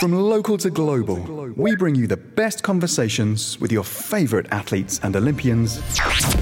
From 0.00 0.12
local 0.12 0.58
to 0.58 0.68
global, 0.68 1.52
we 1.56 1.74
bring 1.74 1.94
you 1.94 2.06
the 2.06 2.18
best 2.18 2.62
conversations 2.62 3.58
with 3.60 3.72
your 3.72 3.82
favorite 3.82 4.46
athletes 4.50 5.00
and 5.02 5.16
Olympians. 5.16 5.80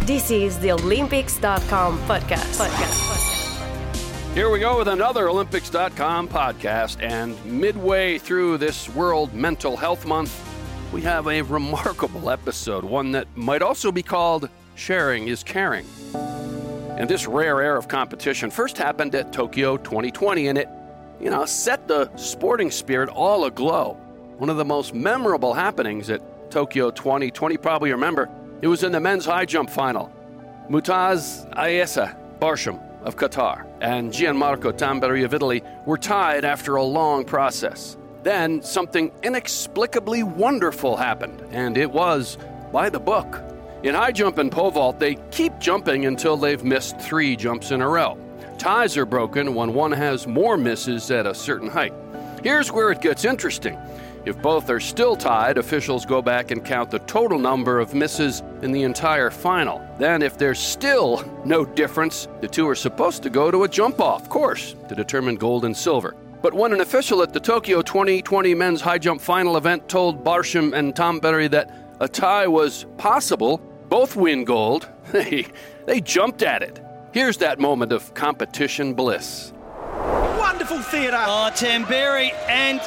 This 0.07 0.33
is 0.33 0.59
the 0.59 0.73
Olympics.com 0.73 1.99
podcast. 2.01 2.59
podcast. 2.59 4.35
Here 4.35 4.51
we 4.51 4.59
go 4.59 4.77
with 4.79 4.89
another 4.89 5.29
Olympics.com 5.29 6.29
podcast. 6.29 7.01
And 7.01 7.37
midway 7.45 8.19
through 8.19 8.59
this 8.59 8.89
World 8.89 9.33
Mental 9.33 9.77
Health 9.77 10.05
Month, 10.05 10.35
we 10.93 11.03
have 11.03 11.29
a 11.29 11.43
remarkable 11.43 12.31
episode, 12.31 12.83
one 12.83 13.13
that 13.13 13.29
might 13.37 13.63
also 13.63 13.93
be 13.93 14.03
called 14.03 14.49
Sharing 14.75 15.29
is 15.29 15.45
Caring. 15.45 15.87
And 16.15 17.09
this 17.09 17.29
rare 17.29 17.61
air 17.61 17.77
of 17.77 17.87
competition 17.87 18.51
first 18.51 18.77
happened 18.79 19.15
at 19.15 19.33
Tokyo 19.33 19.77
2020, 19.77 20.49
and 20.49 20.59
it 20.59 20.69
you 21.25 21.31
know, 21.31 21.47
set 21.47 21.89
the 21.89 22.15
sporting 22.17 22.71
spirit 22.71 23.09
all 23.09 23.47
aglow. 23.47 23.97
One 24.37 24.51
of 24.51 24.59
the 24.59 24.65
most 24.65 24.93
memorable 24.93 25.55
happenings 25.55 26.11
at 26.11 26.21
Tokyo 26.51 26.91
2020, 26.91 27.57
probably 27.57 27.93
remember, 27.93 28.29
it 28.61 28.69
was 28.69 28.85
in 28.85 28.93
the 28.93 29.01
men's 29.01 29.25
high 29.25 29.47
jump 29.47 29.71
final. 29.71 30.13
Mutaz 30.69 31.49
Essa 31.57 32.15
Barshim 32.41 32.79
of 33.05 33.17
Qatar 33.17 33.65
and 33.81 34.13
Gianmarco 34.13 34.71
Tamberi 34.71 35.25
of 35.25 35.33
Italy 35.33 35.63
were 35.87 35.97
tied 35.97 36.45
after 36.45 36.77
a 36.77 36.83
long 36.83 37.25
process. 37.25 37.97
Then 38.23 38.61
something 38.61 39.11
inexplicably 39.23 40.23
wonderful 40.23 40.95
happened, 40.95 41.43
and 41.53 41.79
it 41.79 41.91
was 41.91 42.37
by 42.71 42.91
the 42.91 43.01
book. 43.01 43.43
In 43.83 43.95
high 43.95 44.13
jump 44.13 44.37
and 44.37 44.53
pole 44.53 44.71
vault, 44.71 44.99
they 44.99 45.15
keep 45.31 45.59
jumping 45.59 46.05
until 46.05 46.37
they've 46.37 46.65
missed 46.65 47.01
three 47.01 47.35
jumps 47.35 47.71
in 47.71 47.81
a 47.81 47.89
row. 47.89 48.19
Ties 48.59 48.97
are 48.97 49.07
broken 49.07 49.55
when 49.55 49.75
one 49.75 49.93
has 49.93 50.27
more 50.27 50.57
misses 50.57 51.11
at 51.11 51.27
a 51.27 51.35
certain 51.35 51.69
height. 51.69 51.93
Here's 52.43 52.71
where 52.71 52.91
it 52.91 53.01
gets 53.01 53.25
interesting. 53.25 53.79
If 54.25 54.41
both 54.41 54.71
are 54.71 54.81
still 54.81 55.17
tied, 55.17 55.59
officials 55.59 56.07
go 56.07 56.23
back 56.23 56.51
and 56.51 56.65
count 56.65 56.91
the 56.91 57.01
total 57.01 57.39
number 57.39 57.79
of 57.79 57.93
misses 57.93 58.43
in 58.63 58.73
the 58.73 58.83
entire 58.83 59.31
final. 59.31 59.83
Then, 59.99 60.23
if 60.23 60.39
there's 60.39 60.59
still 60.59 61.25
no 61.45 61.65
difference, 61.65 62.29
the 62.41 62.49
two 62.49 62.67
are 62.67 62.75
supposed 62.75 63.23
to 63.25 63.31
go 63.31 63.51
to 63.51 63.65
a 63.65 63.69
jump 63.69 64.01
off 64.01 64.29
course 64.31 64.77
to 64.89 64.95
determine 64.95 65.37
gold 65.37 65.65
and 65.65 65.77
silver. 65.77 66.17
But 66.41 66.55
when 66.55 66.73
an 66.73 66.81
official 66.81 67.23
at 67.23 67.33
the 67.33 67.41
Tokyo 67.41 67.83
2020 67.83 68.55
men's 68.55 68.81
high 68.81 68.99
jump 68.99 69.21
final 69.21 69.57
event 69.57 69.89
told 69.89 70.25
Barshim 70.25 70.75
and 70.75 70.95
Tom 70.95 71.21
Tamberi 71.21 71.51
that 71.51 71.71
a 72.01 72.09
tie 72.09 72.47
was 72.47 72.87
possible, 72.99 73.59
both 73.89 74.17
win 74.17 74.45
gold, 74.45 74.89
they, 75.13 75.47
they 75.87 76.01
jumped 76.01 76.43
at 76.43 76.63
it. 76.63 76.84
Here's 77.15 77.37
that 77.37 77.61
moment 77.61 77.93
of 77.93 78.13
competition 78.15 78.93
bliss. 78.93 79.53
Wonderful 80.37 80.83
theatre. 80.83 81.17
Oh, 81.17 81.49
Tamberi 81.55 82.33
and 82.49 82.81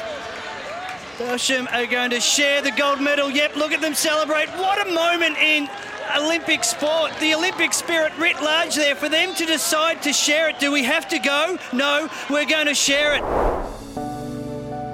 Barshim 1.16 1.66
are 1.72 1.86
going 1.86 2.10
to 2.10 2.20
share 2.20 2.60
the 2.60 2.70
gold 2.72 3.00
medal. 3.00 3.30
Yep, 3.30 3.56
look 3.56 3.72
at 3.72 3.80
them 3.80 3.94
celebrate. 3.94 4.50
What 4.50 4.86
a 4.86 4.92
moment 4.92 5.38
in 5.38 5.66
Olympic 6.14 6.62
sport. 6.62 7.12
The 7.20 7.34
Olympic 7.34 7.72
spirit 7.72 8.12
writ 8.18 8.38
large 8.42 8.74
there. 8.74 8.94
For 8.94 9.08
them 9.08 9.34
to 9.34 9.46
decide 9.46 10.02
to 10.02 10.12
share 10.12 10.50
it, 10.50 10.58
do 10.58 10.72
we 10.72 10.84
have 10.84 11.08
to 11.08 11.18
go? 11.18 11.56
No, 11.72 12.10
we're 12.28 12.44
going 12.44 12.66
to 12.66 12.74
share 12.74 13.14
it. 13.14 13.22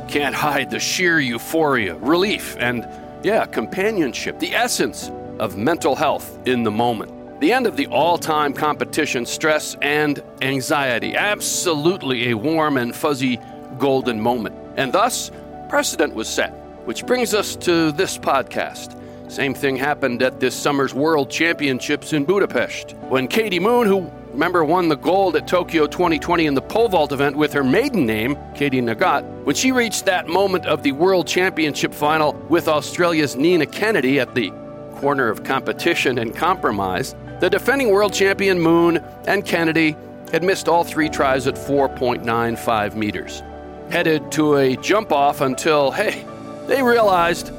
Can't 0.09 0.37
hide 0.37 0.71
the 0.71 0.79
sheer 0.79 1.19
euphoria, 1.19 1.97
relief, 1.97 2.57
and, 2.61 2.87
yeah, 3.25 3.47
companionship, 3.47 4.39
the 4.39 4.55
essence 4.55 5.11
of 5.41 5.57
mental 5.57 5.97
health 5.97 6.39
in 6.47 6.63
the 6.63 6.71
moment. 6.71 7.24
The 7.45 7.53
end 7.53 7.67
of 7.67 7.77
the 7.77 7.89
all 7.89 8.17
time 8.17 8.55
competition, 8.55 9.27
stress 9.27 9.77
and 9.83 10.23
anxiety. 10.41 11.15
Absolutely 11.15 12.31
a 12.31 12.35
warm 12.39 12.79
and 12.79 12.97
fuzzy 12.97 13.39
golden 13.77 14.19
moment. 14.19 14.57
And 14.79 14.91
thus, 14.91 15.31
precedent 15.69 16.15
was 16.15 16.27
set, 16.27 16.53
which 16.87 17.05
brings 17.05 17.35
us 17.35 17.55
to 17.57 17.93
this 17.93 18.17
podcast. 18.17 18.99
Same 19.31 19.53
thing 19.53 19.77
happened 19.77 20.23
at 20.23 20.41
this 20.41 20.55
summer's 20.55 20.95
World 20.95 21.29
Championships 21.29 22.15
in 22.15 22.25
Budapest 22.25 22.93
when 23.11 23.29
Katie 23.29 23.61
Moon, 23.61 23.87
who 23.87 24.11
remember 24.33 24.65
won 24.65 24.89
the 24.89 24.97
gold 24.97 25.37
at 25.37 25.47
Tokyo 25.47 25.87
2020 25.87 26.47
in 26.47 26.55
the 26.55 26.63
pole 26.63 26.89
vault 26.89 27.13
event 27.13 27.37
with 27.37 27.53
her 27.53 27.63
maiden 27.63 28.07
name, 28.07 28.39
Katie 28.55 28.81
Nageotte, 28.81 29.45
when 29.45 29.55
she 29.55 29.71
reached 29.71 30.07
that 30.07 30.29
moment 30.29 30.65
of 30.65 30.83
the 30.83 30.93
World 30.93 31.27
Championship 31.27 31.93
final 31.93 32.33
with 32.49 32.69
Australia's 32.69 33.37
Nina 33.37 33.67
Kennedy 33.67 34.19
at 34.19 34.35
the 34.35 34.51
corner 34.95 35.29
of 35.29 35.45
competition 35.45 36.17
and 36.17 36.35
compromise, 36.35 37.15
the 37.41 37.51
defending 37.51 37.91
world 37.91 38.13
champion 38.13 38.61
Moon 38.61 38.99
and 39.27 39.45
Kennedy 39.45 39.97
had 40.33 40.43
missed 40.43 40.69
all 40.69 40.85
three 40.85 41.09
tries 41.09 41.47
at 41.47 41.55
4.95 41.55 42.95
meters. 42.97 43.43
Headed 43.91 44.33
to 44.33 44.57
a 44.57 44.77
jump 44.77 45.13
off 45.13 45.41
until, 45.41 45.91
hey, 45.91 46.25
they 46.67 46.83
realized 46.83 47.53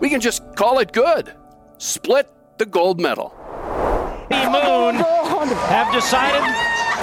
we 0.00 0.08
can 0.08 0.20
just 0.20 0.42
call 0.56 0.78
it 0.78 0.92
good. 0.92 1.32
Split 1.78 2.28
the 2.58 2.66
gold 2.66 3.00
medal. 3.00 3.34
Moon 4.30 4.96
have 4.96 5.92
decided 5.92 6.42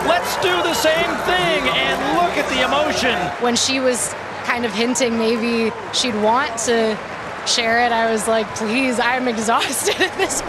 let's 0.07 0.35
do 0.37 0.51
the 0.63 0.73
same 0.73 1.11
thing 1.25 1.69
and 1.69 2.17
look 2.17 2.37
at 2.37 2.47
the 2.49 2.63
emotion. 2.65 3.15
When 3.43 3.55
she 3.55 3.79
was 3.79 4.13
kind 4.43 4.65
of 4.65 4.73
hinting 4.73 5.17
maybe 5.17 5.71
she'd 5.93 6.15
want 6.15 6.57
to 6.59 6.97
share 7.45 7.85
it, 7.85 7.91
I 7.91 8.11
was 8.11 8.27
like, 8.27 8.47
please, 8.55 8.99
I'm 8.99 9.27
exhausted 9.27 10.01
at 10.01 10.17
this 10.17 10.41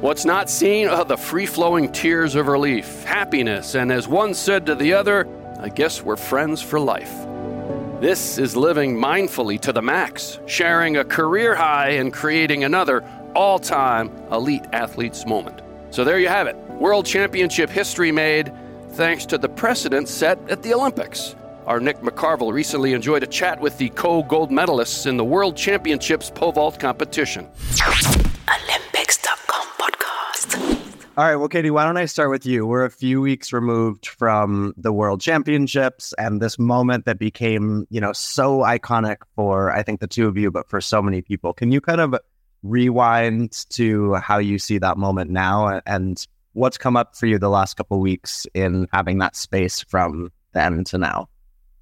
What's 0.00 0.24
not 0.24 0.48
seen 0.48 0.88
are 0.88 1.04
the 1.04 1.18
free 1.18 1.44
flowing 1.44 1.92
tears 1.92 2.34
of 2.34 2.46
relief, 2.46 3.04
happiness, 3.04 3.74
and 3.74 3.92
as 3.92 4.08
one 4.08 4.32
said 4.32 4.64
to 4.64 4.74
the 4.74 4.94
other, 4.94 5.28
I 5.60 5.68
guess 5.68 6.02
we're 6.02 6.16
friends 6.16 6.62
for 6.62 6.80
life. 6.80 7.12
This 8.00 8.38
is 8.38 8.56
living 8.56 8.96
mindfully 8.96 9.60
to 9.60 9.74
the 9.74 9.82
max, 9.82 10.40
sharing 10.46 10.96
a 10.96 11.04
career 11.04 11.54
high 11.54 11.90
and 11.90 12.14
creating 12.14 12.64
another 12.64 13.04
all 13.34 13.58
time 13.58 14.10
elite 14.32 14.64
athlete's 14.72 15.26
moment. 15.26 15.60
So 15.90 16.02
there 16.02 16.18
you 16.18 16.28
have 16.28 16.46
it 16.46 16.56
World 16.70 17.04
Championship 17.04 17.68
history 17.68 18.10
made 18.10 18.54
thanks 18.92 19.26
to 19.26 19.36
the 19.36 19.50
precedent 19.50 20.08
set 20.08 20.38
at 20.48 20.62
the 20.62 20.72
Olympics. 20.72 21.36
Our 21.66 21.78
Nick 21.78 21.98
McCarville 21.98 22.54
recently 22.54 22.94
enjoyed 22.94 23.22
a 23.22 23.26
chat 23.26 23.60
with 23.60 23.76
the 23.76 23.90
co 23.90 24.22
gold 24.22 24.50
medalists 24.50 25.06
in 25.06 25.18
the 25.18 25.24
World 25.24 25.58
Championships 25.58 26.30
pole 26.30 26.52
vault 26.52 26.80
competition. 26.80 27.50
All 31.16 31.24
right, 31.24 31.36
well, 31.36 31.48
Katie, 31.48 31.72
why 31.72 31.84
don't 31.84 31.96
I 31.96 32.06
start 32.06 32.30
with 32.30 32.46
you? 32.46 32.64
We're 32.64 32.84
a 32.84 32.90
few 32.90 33.20
weeks 33.20 33.52
removed 33.52 34.06
from 34.06 34.72
the 34.76 34.92
World 34.92 35.20
Championships 35.20 36.14
and 36.18 36.40
this 36.40 36.56
moment 36.56 37.04
that 37.04 37.18
became, 37.18 37.84
you 37.90 38.00
know, 38.00 38.12
so 38.12 38.60
iconic 38.60 39.16
for 39.34 39.72
I 39.72 39.82
think 39.82 40.00
the 40.00 40.06
two 40.06 40.28
of 40.28 40.38
you, 40.38 40.52
but 40.52 40.68
for 40.68 40.80
so 40.80 41.02
many 41.02 41.20
people. 41.20 41.52
Can 41.52 41.72
you 41.72 41.80
kind 41.80 42.00
of 42.00 42.14
rewind 42.62 43.66
to 43.70 44.14
how 44.14 44.38
you 44.38 44.58
see 44.58 44.78
that 44.78 44.96
moment 44.98 45.30
now 45.30 45.80
and 45.84 46.24
what's 46.52 46.78
come 46.78 46.96
up 46.96 47.16
for 47.16 47.26
you 47.26 47.38
the 47.38 47.50
last 47.50 47.76
couple 47.76 47.98
weeks 47.98 48.46
in 48.54 48.86
having 48.92 49.18
that 49.18 49.34
space 49.34 49.82
from 49.82 50.30
then 50.52 50.84
to 50.84 50.96
now? 50.96 51.28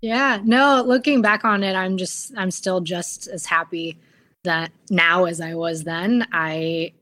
Yeah, 0.00 0.40
no, 0.42 0.82
looking 0.86 1.20
back 1.20 1.44
on 1.44 1.62
it, 1.62 1.74
I'm 1.74 1.98
just 1.98 2.32
I'm 2.36 2.50
still 2.50 2.80
just 2.80 3.26
as 3.28 3.44
happy 3.44 3.98
that 4.44 4.72
now 4.90 5.24
as 5.26 5.40
I 5.40 5.54
was 5.54 5.84
then. 5.84 6.26
I 6.32 6.92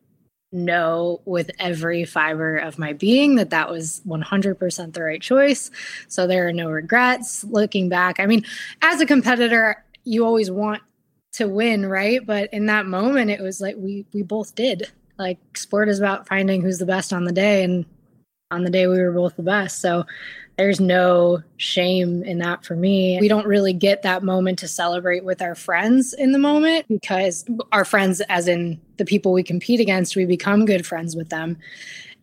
know 0.53 1.21
with 1.25 1.51
every 1.59 2.05
fiber 2.05 2.57
of 2.57 2.79
my 2.79 2.93
being 2.93 3.37
that 3.37 3.51
that 3.51 3.71
was 3.71 4.01
100% 4.07 4.93
the 4.93 5.03
right 5.03 5.21
choice. 5.21 5.71
So 6.09 6.27
there 6.27 6.47
are 6.47 6.53
no 6.53 6.71
regrets 6.71 7.45
looking 7.45 7.89
back. 7.89 8.21
I 8.21 8.27
mean, 8.27 8.45
as 8.83 9.01
a 9.01 9.07
competitor, 9.07 9.85
you 10.05 10.25
always 10.25 10.51
want 10.51 10.83
to 11.33 11.49
win, 11.49 11.87
right? 11.87 12.25
But 12.25 12.53
in 12.53 12.67
that 12.67 12.87
moment 12.87 13.31
it 13.31 13.41
was 13.41 13.61
like 13.61 13.77
we 13.77 14.07
we 14.13 14.23
both 14.23 14.55
did. 14.55 14.91
Like 15.19 15.39
sport 15.57 15.89
is 15.89 15.99
about 15.99 16.27
finding 16.27 16.63
who's 16.63 16.79
the 16.79 16.87
best 16.87 17.13
on 17.13 17.25
the 17.25 17.33
day 17.33 17.63
and 17.63 17.85
on 18.51 18.65
the 18.65 18.71
day 18.71 18.87
we 18.87 19.01
were 19.01 19.13
both 19.13 19.37
the 19.37 19.43
best. 19.43 19.81
So 19.81 20.05
there's 20.57 20.81
no 20.81 21.43
shame 21.59 22.23
in 22.23 22.39
that 22.39 22.65
for 22.65 22.75
me. 22.75 23.19
We 23.21 23.29
don't 23.29 23.47
really 23.47 23.75
get 23.75 24.03
that 24.03 24.23
moment 24.23 24.59
to 24.61 24.69
celebrate 24.69 25.25
with 25.25 25.43
our 25.43 25.55
friends 25.55 26.15
in 26.15 26.33
the 26.33 26.39
moment 26.39 26.87
because 26.89 27.45
our 27.73 27.85
friends, 27.85 28.23
as 28.23 28.49
in 28.49 28.81
the 28.99 29.05
people 29.05 29.33
we 29.33 29.43
compete 29.43 29.81
against, 29.81 30.17
we 30.17 30.25
become 30.25 30.65
good 30.65 30.87
friends 30.87 31.17
with 31.17 31.29
them. 31.29 31.59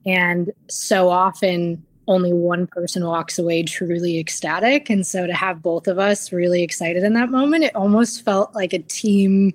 And 0.05 0.51
so 0.69 1.09
often, 1.09 1.83
only 2.07 2.33
one 2.33 2.67
person 2.67 3.05
walks 3.05 3.39
away 3.39 3.63
truly 3.63 4.19
ecstatic. 4.19 4.89
And 4.89 5.07
so 5.07 5.25
to 5.25 5.33
have 5.33 5.61
both 5.61 5.87
of 5.87 5.99
us 5.99 6.33
really 6.33 6.61
excited 6.61 7.03
in 7.03 7.13
that 7.13 7.29
moment, 7.29 7.63
it 7.63 7.75
almost 7.75 8.25
felt 8.25 8.53
like 8.53 8.73
a 8.73 8.79
team 8.79 9.53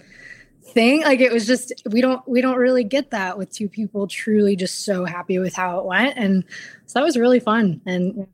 thing 0.62 1.00
like 1.00 1.18
it 1.20 1.32
was 1.32 1.46
just 1.46 1.72
we 1.90 2.02
don't 2.02 2.28
we 2.28 2.42
don't 2.42 2.58
really 2.58 2.84
get 2.84 3.10
that 3.10 3.38
with 3.38 3.50
two 3.50 3.70
people 3.70 4.06
truly 4.06 4.54
just 4.54 4.84
so 4.84 5.06
happy 5.06 5.38
with 5.38 5.54
how 5.54 5.78
it 5.78 5.86
went 5.86 6.14
and 6.18 6.44
so 6.84 6.98
that 6.98 7.02
was 7.06 7.16
really 7.16 7.40
fun 7.40 7.80
and 7.86 8.26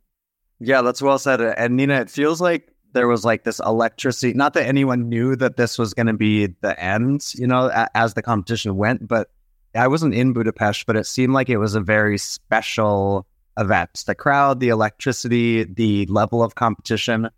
yeah, 0.60 0.82
that's 0.82 1.02
well 1.02 1.18
said. 1.18 1.40
And 1.40 1.76
Nina, 1.76 2.00
it 2.00 2.10
feels 2.10 2.40
like 2.40 2.72
there 2.94 3.06
was 3.06 3.24
like 3.24 3.44
this 3.44 3.60
electricity. 3.60 4.32
Not 4.32 4.54
that 4.54 4.66
anyone 4.66 5.08
knew 5.08 5.36
that 5.36 5.56
this 5.56 5.78
was 5.78 5.92
going 5.92 6.06
to 6.06 6.14
be 6.14 6.46
the 6.62 6.78
end, 6.82 7.32
you 7.34 7.46
know, 7.46 7.66
a- 7.66 7.88
as 7.94 8.14
the 8.14 8.22
competition 8.22 8.76
went, 8.76 9.06
but 9.06 9.28
I 9.74 9.88
wasn't 9.88 10.14
in 10.14 10.32
Budapest, 10.32 10.86
but 10.86 10.96
it 10.96 11.06
seemed 11.06 11.34
like 11.34 11.48
it 11.50 11.58
was 11.58 11.74
a 11.74 11.80
very 11.80 12.16
special 12.16 13.26
event. 13.58 14.04
The 14.06 14.14
crowd, 14.14 14.60
the 14.60 14.68
electricity, 14.68 15.64
the 15.64 16.06
level 16.06 16.42
of 16.42 16.54
competition. 16.54 17.28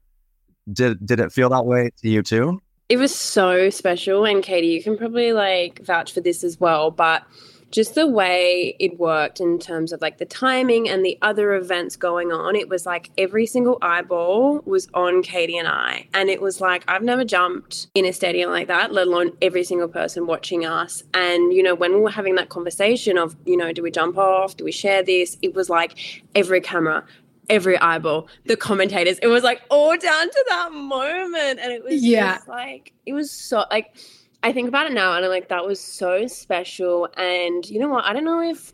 Did 0.73 1.05
did 1.05 1.21
it 1.21 1.33
feel 1.33 1.49
that 1.51 1.65
way 1.65 1.91
to 2.03 2.09
you 2.09 2.23
too? 2.23 2.61
It 2.89 2.99
was 2.99 3.15
so 3.15 3.71
special. 3.71 4.25
And 4.25 4.43
Katie, 4.43 4.69
you 4.69 4.83
can 4.83 4.97
probably 4.97 5.33
like 5.33 5.85
vouch 5.85 6.13
for 6.13 6.21
this 6.21 6.45
as 6.45 6.61
well. 6.61 6.91
But 6.91 7.25
just 7.71 7.95
the 7.95 8.07
way 8.07 8.77
it 8.79 8.99
worked 8.99 9.41
in 9.41 9.59
terms 9.59 9.93
of 9.93 10.01
like 10.01 10.19
the 10.19 10.25
timing 10.25 10.89
and 10.89 11.05
the 11.05 11.19
other 11.21 11.55
events 11.55 11.97
going 11.97 12.33
on, 12.33 12.55
it 12.55 12.69
was 12.69 12.87
like 12.87 13.11
every 13.19 13.45
single 13.45 13.79
eyeball 13.83 14.63
was 14.65 14.89
on 14.95 15.23
Katie 15.23 15.59
and 15.59 15.67
I. 15.67 16.09
And 16.15 16.31
it 16.31 16.41
was 16.41 16.61
like, 16.61 16.85
I've 16.89 17.03
never 17.03 17.25
jumped 17.25 17.89
in 17.95 18.05
a 18.05 18.13
stadium 18.13 18.51
like 18.51 18.69
that, 18.69 18.93
let 18.93 19.09
alone 19.09 19.33
every 19.43 19.65
single 19.65 19.89
person 19.89 20.27
watching 20.27 20.65
us. 20.65 21.03
And, 21.13 21.53
you 21.53 21.63
know, 21.63 21.75
when 21.75 21.95
we 21.95 22.01
were 22.01 22.11
having 22.11 22.37
that 22.37 22.49
conversation 22.51 23.19
of, 23.19 23.37
you 23.45 23.57
know, 23.57 23.73
do 23.73 23.83
we 23.83 23.91
jump 23.91 24.17
off? 24.17 24.57
Do 24.57 24.65
we 24.65 24.73
share 24.73 25.03
this? 25.03 25.37
It 25.43 25.55
was 25.55 25.69
like 25.69 26.23
every 26.35 26.61
camera, 26.61 27.05
every 27.51 27.77
eyeball, 27.79 28.29
the 28.47 28.57
commentators. 28.57 29.19
It 29.19 29.27
was 29.27 29.43
like 29.43 29.61
all 29.71 29.97
down 29.97 30.31
to 30.31 30.45
that 30.49 30.73
moment. 30.73 31.59
And 31.59 31.73
it 31.73 31.83
was 31.83 32.03
yeah. 32.03 32.39
like, 32.47 32.93
it 33.07 33.13
was 33.13 33.31
so 33.31 33.65
like, 33.71 33.97
I 34.43 34.53
think 34.53 34.69
about 34.69 34.87
it 34.87 34.93
now 34.93 35.15
and 35.17 35.25
I'm 35.25 35.31
like, 35.31 35.49
that 35.49 35.67
was 35.67 35.81
so 35.81 36.27
special. 36.27 37.09
And 37.17 37.69
you 37.69 37.81
know 37.81 37.89
what? 37.89 38.05
I 38.05 38.13
don't 38.13 38.25
know 38.25 38.43
if 38.43 38.73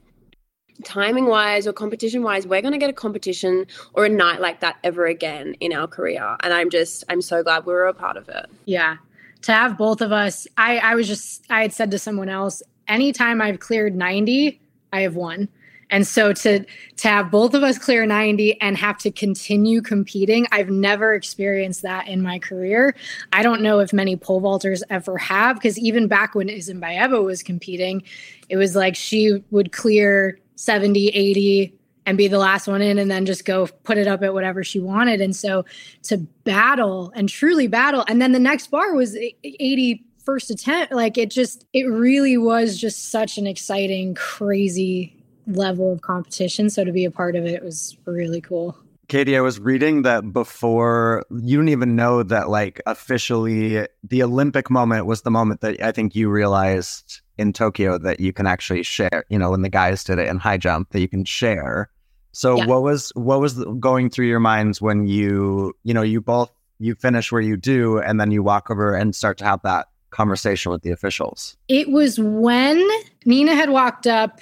timing 0.85 1.27
wise 1.27 1.67
or 1.67 1.73
competition 1.73 2.23
wise, 2.23 2.47
we're 2.47 2.63
going 2.63 2.73
to 2.73 2.79
get 2.79 2.91
a 2.91 2.95
competition 2.95 3.67
or 3.95 4.05
a 4.05 4.09
night 4.09 4.41
like 4.41 4.61
that 4.61 4.77
ever 4.85 5.07
again 5.07 5.55
in 5.61 5.73
our 5.73 5.87
career. 5.87 6.37
And 6.41 6.53
I'm 6.53 6.71
just, 6.71 7.05
I'm 7.09 7.23
so 7.23 7.43
glad 7.43 7.67
we 7.67 7.73
were 7.73 7.87
a 7.87 7.95
part 7.95 8.17
of 8.17 8.29
it. 8.29 8.47
Yeah. 8.65 8.97
To 9.43 9.53
have 9.53 9.77
both 9.77 10.01
of 10.01 10.13
us, 10.13 10.47
I, 10.57 10.79
I 10.79 10.95
was 10.95 11.09
just, 11.09 11.45
I 11.51 11.63
had 11.63 11.73
said 11.73 11.91
to 11.91 11.99
someone 11.99 12.29
else, 12.29 12.63
anytime 12.89 13.41
I've 13.41 13.61
cleared 13.61 13.95
90, 13.95 14.61
I 14.93 15.01
have 15.01 15.17
won. 15.17 15.49
And 15.93 16.07
so 16.07 16.33
to 16.33 16.65
to 16.97 17.09
have 17.09 17.31
both 17.31 17.55
of 17.55 17.63
us 17.63 17.79
clear 17.79 18.07
90 18.07 18.61
and 18.61 18.77
have 18.79 18.99
to 18.99 19.11
continue 19.11 19.83
competing, 19.83 20.47
I've 20.51 20.71
never 20.71 21.15
experienced 21.15 21.83
that 21.83 22.09
in 22.09 22.23
my 22.23 22.39
career. 22.39 22.97
I 23.33 23.43
don't 23.43 23.61
know 23.61 23.79
if 23.79 23.93
many 23.93 24.17
pole 24.17 24.41
vaulters 24.41 24.83
ever 24.89 25.19
have 25.19 25.57
because 25.57 25.79
even 25.79 26.09
back 26.09 26.35
when 26.35 26.49
Isinbayeva 26.49 27.23
was 27.23 27.43
competing, 27.43 28.03
it 28.49 28.57
was 28.57 28.75
like 28.75 28.97
she 28.97 29.45
would 29.51 29.73
clear 29.73 30.41
70, 30.57 31.09
80 31.09 31.75
and 32.07 32.19
be 32.19 32.27
the 32.27 32.39
last 32.39 32.67
one 32.67 32.81
in 32.81 32.99
and 32.99 33.11
then 33.11 33.27
just 33.27 33.45
go 33.45 33.67
put 33.85 33.99
it 33.99 34.09
up 34.09 34.23
at 34.23 34.33
whatever 34.33 34.65
she 34.65 34.81
wanted. 34.81 35.21
And 35.21 35.37
so 35.37 35.65
to 36.05 36.17
battle 36.45 37.13
and 37.15 37.29
truly 37.29 37.67
battle 37.67 38.05
and 38.09 38.21
then 38.21 38.33
the 38.33 38.41
next 38.41 38.69
bar 38.71 38.95
was 38.95 39.15
80 39.45 40.03
first 40.25 40.51
attempt 40.51 40.93
like 40.93 41.19
it 41.19 41.31
just 41.33 41.67
it 41.73 41.83
really 41.83 42.39
was 42.39 42.79
just 42.79 43.11
such 43.11 43.39
an 43.39 43.47
exciting 43.47 44.15
crazy 44.15 45.22
level 45.47 45.93
of 45.93 46.03
competition. 46.03 46.71
So 46.71 46.85
to 46.85 46.93
be 46.93 47.05
a 47.05 47.11
part 47.11 47.37
of 47.37 47.45
it 47.45 47.63
was 47.63 47.97
really 48.05 48.41
cool. 48.41 48.77
Katie, 49.09 49.37
I 49.37 49.41
was 49.41 49.61
reading 49.61 50.03
that 50.03 50.33
before 50.33 51.25
you 51.31 51.59
didn't 51.59 51.69
even 51.69 51.97
know 51.97 52.23
that, 52.23 52.49
like, 52.49 52.81
officially 52.87 53.87
the 54.03 54.23
Olympic 54.23 54.71
moment 54.71 55.07
was 55.07 55.23
the 55.23 55.31
moment 55.31 55.61
that 55.61 55.83
I 55.83 55.93
think 55.93 56.15
you 56.15 56.31
realized 56.31 57.21
in 57.37 57.53
Tokyo 57.53 57.99
that 57.99 58.21
you 58.21 58.33
can 58.33 58.47
actually 58.47 58.83
share, 58.85 59.25
you 59.29 59.39
know, 59.39 59.51
when 59.51 59.63
the 59.63 59.69
guys 59.69 60.05
did 60.05 60.19
it 60.19 60.29
in 60.29 60.39
high 60.39 60.57
jump, 60.57 60.91
that 60.91 61.01
you 61.01 61.09
can 61.09 61.25
share. 61.25 61.91
So 62.31 62.57
yeah. 62.57 62.67
what 62.67 62.83
was 62.83 63.11
what 63.15 63.41
was 63.41 63.63
going 63.79 64.09
through 64.09 64.29
your 64.29 64.41
minds 64.41 64.81
when 64.81 65.07
you, 65.07 65.75
you 65.83 65.93
know, 65.93 66.03
you 66.03 66.23
both 66.23 66.51
you 66.79 66.95
finish 66.95 67.31
where 67.31 67.43
you 67.43 67.57
do 67.57 67.99
and 67.99 68.19
then 68.19 68.31
you 68.31 68.43
walk 68.43 68.71
over 68.71 68.95
and 68.95 69.15
start 69.15 69.37
to 69.39 69.45
have 69.45 69.61
that 69.63 69.89
conversation 70.11 70.73
with 70.73 70.83
the 70.83 70.91
officials? 70.91 71.57
It 71.69 71.91
was 71.91 72.19
when 72.19 72.83
Nina 73.27 73.55
had 73.55 73.71
walked 73.71 74.07
up 74.07 74.41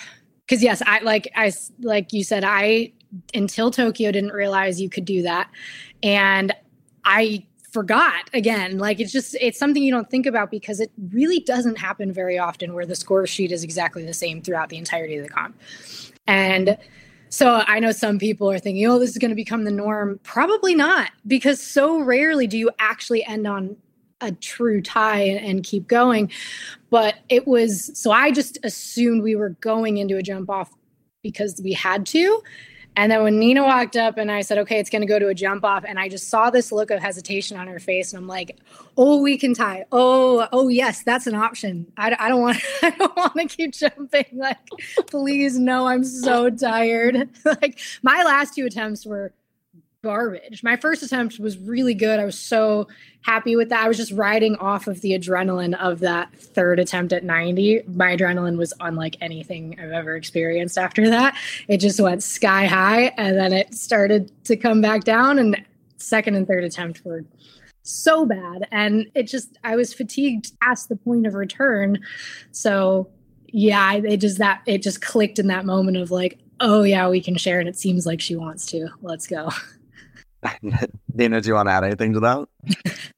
because 0.51 0.65
yes, 0.65 0.83
I 0.85 0.99
like 1.01 1.31
I 1.37 1.53
like 1.81 2.13
you 2.13 2.25
said, 2.25 2.43
I 2.43 2.93
until 3.33 3.71
Tokyo 3.71 4.11
didn't 4.11 4.33
realize 4.33 4.81
you 4.81 4.91
could 4.91 5.05
do 5.05 5.23
that, 5.23 5.49
and 6.03 6.53
I 7.05 7.47
forgot 7.71 8.29
again. 8.35 8.79
Like 8.79 8.99
it's 8.99 9.13
just 9.13 9.37
it's 9.41 9.61
something 9.61 9.81
you 9.81 9.93
don't 9.93 10.11
think 10.11 10.27
about 10.27 10.51
because 10.51 10.81
it 10.81 10.91
really 11.13 11.39
doesn't 11.39 11.79
happen 11.79 12.13
very 12.13 12.37
often 12.37 12.75
where 12.75 12.85
the 12.85 12.97
score 12.97 13.29
sheet 13.29 13.53
is 13.53 13.63
exactly 13.63 14.05
the 14.05 14.13
same 14.13 14.43
throughout 14.43 14.71
the 14.71 14.77
entirety 14.77 15.17
of 15.17 15.25
the 15.25 15.31
comp, 15.31 15.57
and. 16.27 16.77
So 17.33 17.63
I 17.69 17.79
know 17.79 17.93
some 17.93 18.19
people 18.19 18.51
are 18.51 18.59
thinking, 18.59 18.85
oh, 18.89 18.99
this 18.99 19.11
is 19.11 19.19
going 19.19 19.29
to 19.29 19.37
become 19.37 19.63
the 19.63 19.71
norm. 19.71 20.19
Probably 20.25 20.75
not, 20.75 21.13
because 21.29 21.63
so 21.63 22.01
rarely 22.01 22.49
do 22.49 22.59
you 22.59 22.73
actually 22.81 23.25
end 23.25 23.47
on 23.47 23.77
a 24.21 24.33
true 24.33 24.83
tie 24.83 25.23
and 25.23 25.63
keep 25.63 25.87
going. 25.87 26.31
But 26.91 27.17
it 27.29 27.47
was 27.47 27.91
so 27.99 28.11
I 28.11 28.31
just 28.31 28.59
assumed 28.65 29.23
we 29.23 29.37
were 29.37 29.51
going 29.61 29.99
into 29.99 30.17
a 30.17 30.23
jump 30.23 30.51
off 30.51 30.71
because 31.23 31.61
we 31.63 31.73
had 31.73 32.07
to. 32.07 32.43
And 32.97 33.11
then 33.11 33.23
when 33.23 33.39
Nina 33.39 33.63
walked 33.63 33.97
up 33.97 34.19
and 34.19 34.31
I 34.33 34.41
said, 34.41 34.59
okay, 34.59 34.79
it's 34.79 34.91
going 34.91 35.03
to 35.03 35.07
go 35.07 35.19
to 35.19 35.29
a 35.29 35.35
jump 35.35 35.65
off. 35.65 35.85
And 35.87 35.99
I 35.99 36.09
just 36.09 36.29
saw 36.29 36.51
this 36.51 36.73
look 36.73 36.91
of 36.91 37.01
hesitation 37.01 37.57
on 37.57 37.69
her 37.69 37.79
face. 37.79 38.13
And 38.13 38.21
I'm 38.21 38.27
like, 38.27 38.59
oh, 38.97 39.23
we 39.23 39.39
can 39.39 39.55
tie. 39.55 39.85
Oh, 39.93 40.49
oh, 40.53 40.69
yes, 40.69 41.03
that's 41.05 41.27
an 41.27 41.35
option. 41.35 41.91
I, 41.97 42.17
I 42.19 42.29
don't 42.29 42.41
want, 42.41 42.59
I 42.83 42.91
don't 42.91 43.17
want 43.17 43.35
to 43.35 43.47
keep 43.47 43.73
jumping. 43.73 44.27
Like, 44.33 44.59
please, 45.07 45.59
no, 45.59 45.87
I'm 45.87 46.05
so 46.05 46.51
tired. 46.51 47.29
like 47.45 47.79
my 48.03 48.23
last 48.25 48.55
two 48.55 48.67
attempts 48.67 49.07
were 49.07 49.33
garbage. 50.03 50.63
My 50.63 50.77
first 50.77 51.03
attempt 51.03 51.39
was 51.39 51.59
really 51.59 51.93
good. 51.93 52.19
I 52.19 52.25
was 52.25 52.39
so 52.39 52.89
happy 53.23 53.55
with 53.55 53.69
that. 53.69 53.85
I 53.85 53.89
was 53.89 53.99
just 53.99 54.13
riding 54.13 54.57
off 54.57 54.87
of 54.87 55.03
the 55.03 55.11
adrenaline 55.11 55.79
of 55.79 56.01
that 56.01 56.35
third 56.35 56.79
attempt 56.79 57.13
at 57.13 57.23
90. 57.23 57.83
My 57.87 58.17
adrenaline 58.17 58.57
was 58.57 58.73
unlike 58.81 59.17
anything 59.21 59.77
I've 59.79 59.91
ever 59.91 60.17
experienced 60.17 60.79
after 60.79 61.11
that. 61.11 61.37
It 61.69 61.79
just 61.79 62.01
went 62.01 62.23
sky 62.23 62.65
high 62.67 63.13
and 63.19 63.37
then 63.37 63.53
it 63.53 63.75
started 63.75 64.33
to 64.45 64.57
come 64.57 64.81
back 64.81 65.05
down 65.05 65.39
and 65.39 65.63
second 65.99 66.35
and 66.35 66.47
third 66.47 66.65
attempt 66.65 67.05
were 67.05 67.25
so 67.83 68.25
bad 68.25 68.69
and 68.71 69.11
it 69.15 69.25
just 69.25 69.59
I 69.65 69.77
was 69.77 69.93
fatigued 69.93 70.59
past 70.61 70.89
the 70.89 70.97
point 70.97 71.27
of 71.27 71.35
return. 71.35 71.99
So 72.53 73.11
yeah, 73.49 73.95
it 73.95 74.19
just 74.19 74.39
that 74.39 74.63
it 74.65 74.83
just 74.83 75.03
clicked 75.03 75.39
in 75.39 75.49
that 75.49 75.67
moment 75.67 75.99
of 75.99 76.11
like, 76.11 76.39
oh 76.61 76.85
yeah, 76.85 77.07
we 77.09 77.21
can 77.21 77.37
share 77.37 77.61
and 77.61 77.69
it 77.69 77.77
seems 77.77 78.07
like 78.07 78.23
she 78.23 78.35
wants 78.35 78.65
to. 78.67 78.89
Let's 79.03 79.27
go. 79.27 79.51
Nina, 81.15 81.41
do 81.41 81.49
you 81.49 81.55
want 81.55 81.69
to 81.69 81.73
add 81.73 81.85
anything 81.85 82.13
to 82.15 82.21
that? 82.21 82.49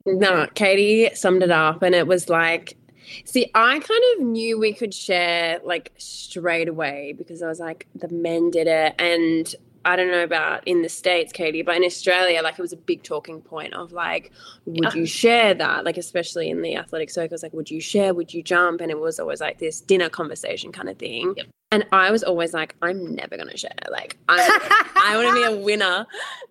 no, 0.06 0.46
Katie 0.54 1.14
summed 1.14 1.42
it 1.42 1.50
up, 1.50 1.82
and 1.82 1.94
it 1.94 2.06
was 2.06 2.28
like, 2.28 2.76
see, 3.24 3.50
I 3.54 3.78
kind 3.78 4.02
of 4.16 4.26
knew 4.26 4.58
we 4.58 4.72
could 4.72 4.94
share 4.94 5.60
like 5.64 5.92
straight 5.98 6.68
away 6.68 7.14
because 7.16 7.42
I 7.42 7.48
was 7.48 7.60
like, 7.60 7.86
the 7.94 8.08
men 8.08 8.50
did 8.50 8.66
it, 8.66 8.94
and 8.98 9.54
I 9.84 9.96
don't 9.96 10.10
know 10.10 10.22
about 10.22 10.66
in 10.66 10.82
the 10.82 10.88
States, 10.88 11.32
Katie, 11.32 11.62
but 11.62 11.76
in 11.76 11.84
Australia, 11.84 12.42
like 12.42 12.58
it 12.58 12.62
was 12.62 12.72
a 12.72 12.76
big 12.76 13.02
talking 13.02 13.40
point 13.40 13.74
of 13.74 13.92
like, 13.92 14.32
would 14.66 14.94
you 14.94 15.06
share 15.06 15.54
that? 15.54 15.84
Like, 15.84 15.96
especially 15.96 16.50
in 16.50 16.62
the 16.62 16.76
athletic 16.76 17.10
circles, 17.10 17.42
like, 17.42 17.52
would 17.52 17.70
you 17.70 17.80
share? 17.80 18.14
Would 18.14 18.32
you 18.32 18.42
jump? 18.42 18.80
And 18.80 18.90
it 18.90 18.98
was 18.98 19.18
always 19.18 19.40
like 19.40 19.58
this 19.58 19.80
dinner 19.80 20.08
conversation 20.08 20.72
kind 20.72 20.88
of 20.88 20.98
thing. 20.98 21.34
Yep. 21.36 21.46
And 21.72 21.86
I 21.90 22.10
was 22.10 22.22
always 22.22 22.52
like, 22.52 22.76
I'm 22.82 23.14
never 23.14 23.36
going 23.36 23.48
to 23.48 23.56
share. 23.56 23.70
Like, 23.90 24.18
I 24.28 25.16
want 25.16 25.28
to 25.28 25.34
be 25.34 25.42
a 25.42 25.56
winner. 25.64 26.06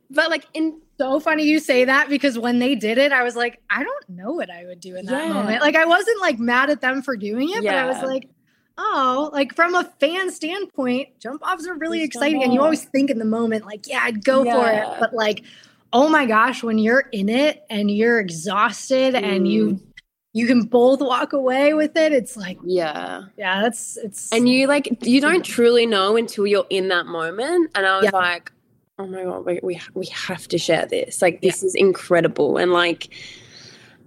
But 0.09 0.29
like, 0.29 0.47
in 0.53 0.81
so 0.97 1.19
funny 1.19 1.43
you 1.43 1.59
say 1.59 1.85
that 1.85 2.09
because 2.09 2.37
when 2.37 2.59
they 2.59 2.75
did 2.75 2.97
it, 2.97 3.11
I 3.11 3.23
was 3.23 3.35
like, 3.35 3.61
I 3.69 3.83
don't 3.83 4.09
know 4.09 4.31
what 4.31 4.49
I 4.49 4.65
would 4.65 4.79
do 4.79 4.95
in 4.95 5.05
that 5.05 5.27
yeah. 5.27 5.33
moment. 5.33 5.61
Like, 5.61 5.75
I 5.75 5.85
wasn't 5.85 6.19
like 6.21 6.39
mad 6.39 6.69
at 6.69 6.81
them 6.81 7.01
for 7.01 7.15
doing 7.15 7.49
it, 7.49 7.63
yeah. 7.63 7.71
but 7.71 7.77
I 7.77 7.87
was 7.87 8.03
like, 8.03 8.29
oh, 8.81 9.29
like 9.31 9.55
from 9.55 9.75
a 9.75 9.83
fan 9.99 10.31
standpoint, 10.31 11.09
jump 11.19 11.41
offs 11.43 11.67
are 11.67 11.75
really 11.75 12.03
exciting. 12.03 12.43
And 12.43 12.53
you 12.53 12.61
always 12.61 12.83
think 12.83 13.09
in 13.09 13.19
the 13.19 13.25
moment, 13.25 13.65
like, 13.65 13.87
yeah, 13.87 14.01
I'd 14.03 14.23
go 14.23 14.43
yeah. 14.43 14.55
for 14.55 14.69
it. 14.71 14.99
But 14.99 15.13
like, 15.13 15.43
oh 15.93 16.09
my 16.09 16.25
gosh, 16.25 16.63
when 16.63 16.77
you're 16.77 17.07
in 17.11 17.29
it 17.29 17.63
and 17.69 17.91
you're 17.91 18.19
exhausted 18.19 19.13
mm. 19.13 19.23
and 19.23 19.47
you 19.47 19.67
mm. 19.67 19.81
you 20.33 20.47
can 20.47 20.63
both 20.63 20.99
walk 20.99 21.33
away 21.33 21.73
with 21.73 21.95
it, 21.95 22.11
it's 22.11 22.35
like 22.35 22.57
Yeah. 22.63 23.23
Yeah, 23.37 23.61
that's 23.61 23.97
it's 23.97 24.31
and 24.31 24.49
you 24.49 24.67
like 24.67 25.05
you 25.05 25.21
don't 25.21 25.45
truly 25.45 25.85
know 25.85 26.17
until 26.17 26.47
you're 26.47 26.67
in 26.69 26.87
that 26.89 27.05
moment. 27.05 27.71
And 27.75 27.85
I 27.85 27.97
was 27.97 28.05
yeah. 28.05 28.17
like, 28.17 28.51
oh 28.97 29.07
my 29.07 29.23
god, 29.23 29.45
we 29.45 29.59
we, 29.61 29.79
we 29.93 30.05
have 30.07 30.47
to 30.49 30.57
share 30.57 30.85
this. 30.87 31.21
Like 31.21 31.41
this 31.41 31.61
yeah. 31.61 31.67
is 31.67 31.75
incredible. 31.75 32.57
And 32.57 32.71
like 32.71 33.09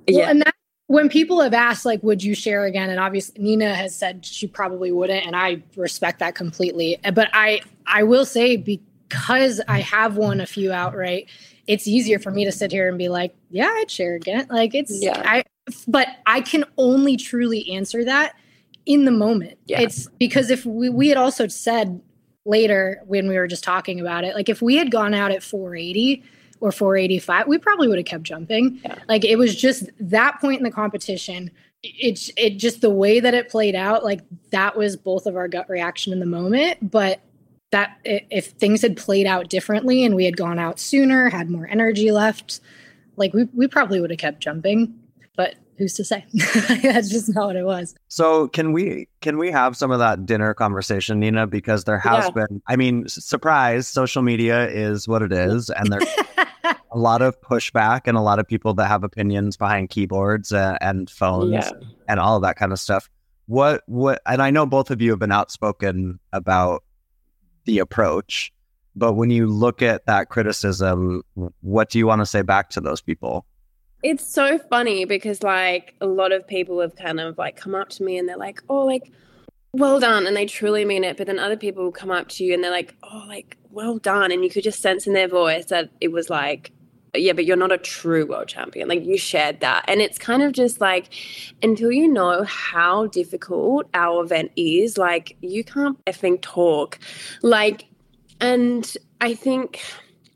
well, 0.08 0.18
yeah. 0.18 0.30
and 0.30 0.40
that 0.42 0.53
when 0.86 1.08
people 1.08 1.40
have 1.40 1.54
asked 1.54 1.84
like 1.84 2.02
would 2.02 2.22
you 2.22 2.34
share 2.34 2.64
again? 2.64 2.90
And 2.90 3.00
obviously 3.00 3.42
nina 3.42 3.74
has 3.74 3.94
said 3.94 4.24
she 4.24 4.46
probably 4.46 4.92
wouldn't 4.92 5.26
and 5.26 5.34
i 5.34 5.62
respect 5.76 6.18
that 6.18 6.34
completely. 6.34 6.98
But 7.14 7.30
i 7.32 7.60
i 7.86 8.02
will 8.02 8.24
say 8.24 8.56
because 8.56 9.60
i 9.68 9.80
have 9.80 10.16
won 10.16 10.40
a 10.40 10.46
few 10.46 10.72
outright 10.72 11.28
it's 11.66 11.88
easier 11.88 12.18
for 12.18 12.30
me 12.30 12.44
to 12.44 12.52
sit 12.52 12.70
here 12.70 12.88
and 12.88 12.98
be 12.98 13.08
like 13.08 13.34
yeah 13.50 13.70
i'd 13.80 13.90
share 13.90 14.14
again. 14.14 14.46
Like 14.50 14.74
it's 14.74 15.02
yeah. 15.02 15.22
I 15.24 15.44
but 15.88 16.08
i 16.26 16.40
can 16.40 16.64
only 16.76 17.16
truly 17.16 17.70
answer 17.70 18.04
that 18.04 18.34
in 18.86 19.06
the 19.06 19.10
moment. 19.10 19.58
Yeah. 19.64 19.80
it's 19.80 20.08
because 20.18 20.50
if 20.50 20.66
we, 20.66 20.90
we 20.90 21.08
had 21.08 21.16
also 21.16 21.48
said 21.48 22.02
later 22.44 23.00
when 23.06 23.28
we 23.28 23.38
were 23.38 23.46
just 23.46 23.64
talking 23.64 23.98
about 23.98 24.24
it 24.24 24.34
like 24.34 24.50
if 24.50 24.60
we 24.60 24.76
had 24.76 24.90
gone 24.90 25.14
out 25.14 25.30
at 25.30 25.42
480 25.42 26.22
or 26.64 26.72
485, 26.72 27.46
we 27.46 27.58
probably 27.58 27.88
would 27.88 27.98
have 27.98 28.06
kept 28.06 28.22
jumping. 28.22 28.80
Yeah. 28.82 28.98
Like 29.06 29.22
it 29.22 29.36
was 29.36 29.54
just 29.54 29.90
that 30.00 30.40
point 30.40 30.60
in 30.60 30.64
the 30.64 30.70
competition. 30.70 31.50
It's 31.82 32.30
it 32.38 32.56
just 32.56 32.80
the 32.80 32.88
way 32.88 33.20
that 33.20 33.34
it 33.34 33.50
played 33.50 33.74
out. 33.74 34.02
Like 34.02 34.22
that 34.50 34.74
was 34.74 34.96
both 34.96 35.26
of 35.26 35.36
our 35.36 35.46
gut 35.46 35.68
reaction 35.68 36.10
in 36.14 36.20
the 36.20 36.26
moment. 36.26 36.90
But 36.90 37.20
that 37.70 37.98
if 38.02 38.46
things 38.52 38.80
had 38.80 38.96
played 38.96 39.26
out 39.26 39.50
differently 39.50 40.04
and 40.04 40.14
we 40.14 40.24
had 40.24 40.38
gone 40.38 40.58
out 40.58 40.80
sooner, 40.80 41.28
had 41.28 41.50
more 41.50 41.68
energy 41.68 42.10
left, 42.10 42.60
Like 43.16 43.34
we 43.34 43.44
we 43.52 43.68
probably 43.68 44.00
would 44.00 44.08
have 44.08 44.18
kept 44.18 44.40
jumping, 44.40 44.94
but 45.36 45.56
who's 45.76 45.92
to 45.94 46.04
say? 46.04 46.24
That's 46.82 47.10
just 47.10 47.34
not 47.34 47.48
what 47.48 47.56
it 47.56 47.64
was. 47.64 47.94
So 48.08 48.48
can 48.48 48.72
we 48.72 49.08
can 49.20 49.36
we 49.36 49.50
have 49.50 49.76
some 49.76 49.90
of 49.90 49.98
that 49.98 50.24
dinner 50.24 50.54
conversation, 50.54 51.20
Nina? 51.20 51.46
Because 51.46 51.84
there 51.84 51.98
has 51.98 52.24
yeah. 52.24 52.46
been, 52.46 52.62
I 52.66 52.76
mean, 52.76 53.06
surprise, 53.08 53.86
social 53.86 54.22
media 54.22 54.68
is 54.68 55.06
what 55.06 55.20
it 55.22 55.32
is, 55.32 55.70
and 55.70 55.92
there's 55.92 56.06
a 56.94 56.98
lot 56.98 57.22
of 57.22 57.38
pushback 57.40 58.02
and 58.06 58.16
a 58.16 58.20
lot 58.20 58.38
of 58.38 58.46
people 58.46 58.72
that 58.74 58.86
have 58.86 59.02
opinions 59.02 59.56
behind 59.56 59.90
keyboards 59.90 60.52
uh, 60.52 60.78
and 60.80 61.10
phones 61.10 61.52
yeah. 61.52 61.70
and 62.08 62.20
all 62.20 62.36
of 62.36 62.42
that 62.42 62.56
kind 62.56 62.72
of 62.72 62.78
stuff. 62.78 63.10
What 63.46 63.82
what? 63.86 64.22
And 64.26 64.40
I 64.40 64.50
know 64.50 64.64
both 64.64 64.90
of 64.90 65.02
you 65.02 65.10
have 65.10 65.18
been 65.18 65.32
outspoken 65.32 66.20
about 66.32 66.84
the 67.64 67.80
approach, 67.80 68.52
but 68.94 69.14
when 69.14 69.30
you 69.30 69.46
look 69.46 69.82
at 69.82 70.06
that 70.06 70.28
criticism, 70.28 71.22
what 71.60 71.90
do 71.90 71.98
you 71.98 72.06
want 72.06 72.20
to 72.20 72.26
say 72.26 72.42
back 72.42 72.70
to 72.70 72.80
those 72.80 73.02
people? 73.02 73.44
It's 74.02 74.32
so 74.32 74.58
funny 74.58 75.04
because 75.04 75.42
like 75.42 75.94
a 76.00 76.06
lot 76.06 76.32
of 76.32 76.46
people 76.46 76.80
have 76.80 76.94
kind 76.94 77.20
of 77.20 77.36
like 77.36 77.56
come 77.56 77.74
up 77.74 77.88
to 77.90 78.04
me 78.04 78.18
and 78.18 78.28
they're 78.28 78.38
like, 78.38 78.62
"Oh, 78.68 78.86
like 78.86 79.10
well 79.72 79.98
done," 79.98 80.26
and 80.26 80.36
they 80.36 80.46
truly 80.46 80.84
mean 80.84 81.02
it. 81.02 81.16
But 81.16 81.26
then 81.26 81.40
other 81.40 81.56
people 81.56 81.82
will 81.82 81.92
come 81.92 82.12
up 82.12 82.28
to 82.28 82.44
you 82.44 82.54
and 82.54 82.62
they're 82.62 82.70
like, 82.70 82.94
"Oh, 83.02 83.24
like 83.26 83.58
well 83.70 83.98
done," 83.98 84.30
and 84.30 84.44
you 84.44 84.48
could 84.48 84.64
just 84.64 84.80
sense 84.80 85.08
in 85.08 85.12
their 85.12 85.28
voice 85.28 85.66
that 85.66 85.90
it 86.00 86.12
was 86.12 86.30
like 86.30 86.70
yeah, 87.14 87.32
but 87.32 87.44
you're 87.44 87.56
not 87.56 87.72
a 87.72 87.78
true 87.78 88.26
world 88.26 88.48
champion. 88.48 88.88
Like 88.88 89.04
you 89.04 89.16
shared 89.16 89.60
that. 89.60 89.84
And 89.88 90.00
it's 90.00 90.18
kind 90.18 90.42
of 90.42 90.52
just 90.52 90.80
like 90.80 91.14
until 91.62 91.92
you 91.92 92.08
know 92.08 92.44
how 92.44 93.06
difficult 93.06 93.86
our 93.94 94.24
event 94.24 94.52
is, 94.56 94.98
like 94.98 95.36
you 95.40 95.64
can't 95.64 96.02
effing 96.04 96.40
talk. 96.40 96.98
Like, 97.42 97.86
and 98.40 98.96
I 99.20 99.34
think 99.34 99.80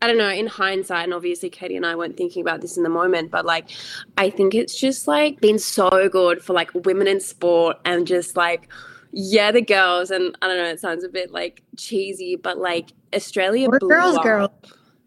I 0.01 0.07
don't 0.07 0.19
know, 0.19 0.31
in 0.31 0.47
hindsight, 0.47 1.05
and 1.05 1.13
obviously 1.13 1.51
Katie 1.51 1.75
and 1.75 1.85
I 1.85 1.97
weren't 1.97 2.17
thinking 2.17 2.41
about 2.41 2.61
this 2.61 2.77
in 2.77 2.85
the 2.85 2.89
moment, 2.89 3.33
but 3.33 3.45
like, 3.45 3.71
I 4.17 4.31
think 4.31 4.55
it's 4.55 4.79
just 4.79 5.09
like 5.09 5.41
been 5.41 5.59
so 5.59 6.09
good 6.09 6.43
for 6.43 6.53
like 6.53 6.73
women 6.73 7.09
in 7.09 7.19
sport 7.19 7.79
and 7.85 8.07
just 8.07 8.37
like, 8.37 8.69
yeah, 9.11 9.51
the 9.51 9.61
girls, 9.61 10.13
and 10.13 10.37
I 10.41 10.47
don't 10.47 10.59
know, 10.59 10.69
it 10.69 10.79
sounds 10.79 11.03
a 11.03 11.09
bit 11.09 11.33
like 11.33 11.63
cheesy, 11.77 12.37
but 12.37 12.59
like 12.59 12.93
Australia, 13.13 13.69
We're 13.69 13.81
girls, 13.81 14.19
girl. 14.19 14.53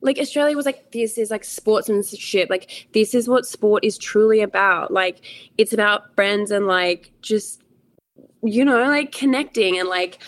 Like 0.02 0.18
Australia 0.18 0.56
was 0.56 0.66
like, 0.66 0.92
this 0.92 1.18
is 1.18 1.32
like 1.32 1.44
sportsmanship. 1.44 2.50
Like 2.50 2.88
this 2.94 3.14
is 3.14 3.28
what 3.28 3.46
sport 3.46 3.84
is 3.84 3.98
truly 3.98 4.42
about. 4.42 4.92
Like 4.92 5.22
it's 5.58 5.74
about 5.74 6.16
friends 6.16 6.52
and 6.52 6.68
like 6.68 7.12
just, 7.22 7.62
you 8.44 8.66
know, 8.66 8.84
like 8.86 9.12
connecting 9.12 9.78
and 9.78 9.88
like 9.88 10.20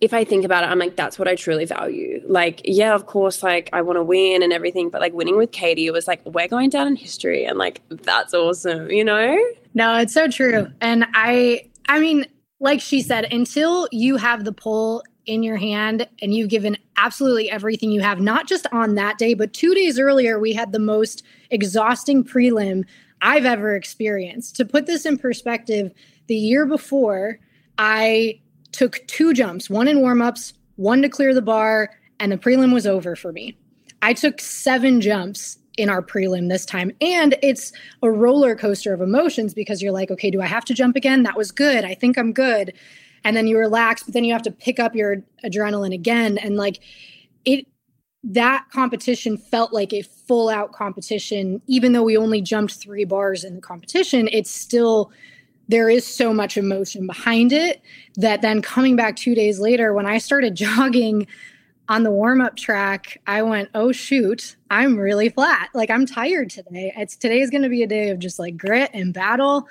if 0.00 0.14
I 0.14 0.24
think 0.24 0.44
about 0.44 0.64
it, 0.64 0.68
I'm 0.68 0.78
like, 0.78 0.96
that's 0.96 1.18
what 1.18 1.26
I 1.26 1.34
truly 1.34 1.64
value. 1.64 2.22
Like, 2.26 2.60
yeah, 2.64 2.94
of 2.94 3.06
course, 3.06 3.42
like 3.42 3.68
I 3.72 3.82
want 3.82 3.96
to 3.96 4.02
win 4.04 4.42
and 4.42 4.52
everything, 4.52 4.90
but 4.90 5.00
like 5.00 5.12
winning 5.12 5.36
with 5.36 5.50
Katie, 5.50 5.90
was 5.90 6.06
like, 6.06 6.24
we're 6.24 6.48
going 6.48 6.70
down 6.70 6.86
in 6.86 6.96
history 6.96 7.44
and 7.44 7.58
like, 7.58 7.82
that's 7.88 8.32
awesome, 8.32 8.90
you 8.90 9.04
know? 9.04 9.36
No, 9.74 9.98
it's 9.98 10.14
so 10.14 10.28
true. 10.28 10.68
And 10.80 11.04
I, 11.14 11.68
I 11.88 11.98
mean, 11.98 12.26
like 12.60 12.80
she 12.80 13.02
said, 13.02 13.32
until 13.32 13.88
you 13.90 14.16
have 14.16 14.44
the 14.44 14.52
pull 14.52 15.02
in 15.28 15.42
your 15.42 15.56
hand 15.56 16.08
and 16.20 16.34
you've 16.34 16.48
given 16.48 16.76
absolutely 16.96 17.50
everything 17.50 17.92
you 17.92 18.00
have, 18.00 18.20
not 18.20 18.48
just 18.48 18.66
on 18.72 18.94
that 18.96 19.18
day, 19.18 19.34
but 19.34 19.52
two 19.52 19.74
days 19.74 19.98
earlier, 19.98 20.38
we 20.38 20.52
had 20.52 20.72
the 20.72 20.78
most 20.78 21.22
exhausting 21.50 22.24
prelim 22.24 22.84
I've 23.20 23.44
ever 23.44 23.76
experienced. 23.76 24.56
To 24.56 24.64
put 24.64 24.86
this 24.86 25.04
in 25.06 25.18
perspective, 25.18 25.92
the 26.26 26.36
year 26.36 26.66
before, 26.66 27.38
I 27.78 28.40
took 28.72 29.06
two 29.06 29.32
jumps, 29.34 29.70
one 29.70 29.88
in 29.88 29.98
warmups, 29.98 30.54
one 30.76 31.02
to 31.02 31.08
clear 31.08 31.34
the 31.34 31.42
bar, 31.42 31.90
and 32.20 32.32
the 32.32 32.38
prelim 32.38 32.72
was 32.72 32.86
over 32.86 33.14
for 33.14 33.32
me. 33.32 33.56
I 34.02 34.14
took 34.14 34.40
seven 34.40 35.00
jumps 35.00 35.58
in 35.76 35.88
our 35.88 36.02
prelim 36.02 36.48
this 36.48 36.66
time. 36.66 36.90
And 37.00 37.36
it's 37.42 37.72
a 38.02 38.10
roller 38.10 38.56
coaster 38.56 38.92
of 38.92 39.00
emotions 39.00 39.54
because 39.54 39.80
you're 39.80 39.92
like, 39.92 40.10
okay, 40.10 40.30
do 40.30 40.42
I 40.42 40.46
have 40.46 40.64
to 40.66 40.74
jump 40.74 40.96
again? 40.96 41.22
That 41.22 41.36
was 41.36 41.52
good. 41.52 41.84
I 41.84 41.94
think 41.94 42.18
I'm 42.18 42.32
good. 42.32 42.72
And 43.24 43.36
then 43.36 43.46
you 43.46 43.58
relax, 43.58 44.02
but 44.02 44.14
then 44.14 44.24
you 44.24 44.32
have 44.32 44.42
to 44.42 44.50
pick 44.50 44.78
up 44.78 44.94
your 44.94 45.22
adrenaline 45.44 45.94
again. 45.94 46.38
And 46.38 46.56
like 46.56 46.80
it, 47.44 47.66
that 48.24 48.66
competition 48.72 49.36
felt 49.36 49.72
like 49.72 49.92
a 49.92 50.02
full 50.02 50.48
out 50.48 50.72
competition. 50.72 51.62
Even 51.66 51.92
though 51.92 52.02
we 52.02 52.16
only 52.16 52.40
jumped 52.40 52.74
three 52.74 53.04
bars 53.04 53.44
in 53.44 53.54
the 53.54 53.60
competition, 53.60 54.28
it's 54.32 54.50
still 54.50 55.12
there 55.68 55.90
is 55.90 56.06
so 56.06 56.32
much 56.32 56.56
emotion 56.56 57.06
behind 57.06 57.52
it 57.52 57.82
that 58.16 58.40
then 58.40 58.62
coming 58.62 58.96
back 58.96 59.16
two 59.16 59.34
days 59.34 59.60
later, 59.60 59.92
when 59.92 60.06
I 60.06 60.18
started 60.18 60.54
jogging 60.54 61.26
on 61.88 62.02
the 62.02 62.10
warm 62.10 62.40
up 62.40 62.56
track, 62.56 63.20
I 63.26 63.42
went, 63.42 63.70
oh, 63.74 63.92
shoot, 63.92 64.56
I'm 64.70 64.98
really 64.98 65.30
flat. 65.30 65.70
Like, 65.72 65.90
I'm 65.90 66.04
tired 66.04 66.50
today. 66.50 66.92
It's 66.96 67.16
today's 67.16 67.50
going 67.50 67.62
to 67.62 67.68
be 67.68 67.82
a 67.82 67.86
day 67.86 68.10
of 68.10 68.18
just 68.18 68.38
like 68.38 68.56
grit 68.56 68.90
and 68.92 69.14
battle. 69.14 69.66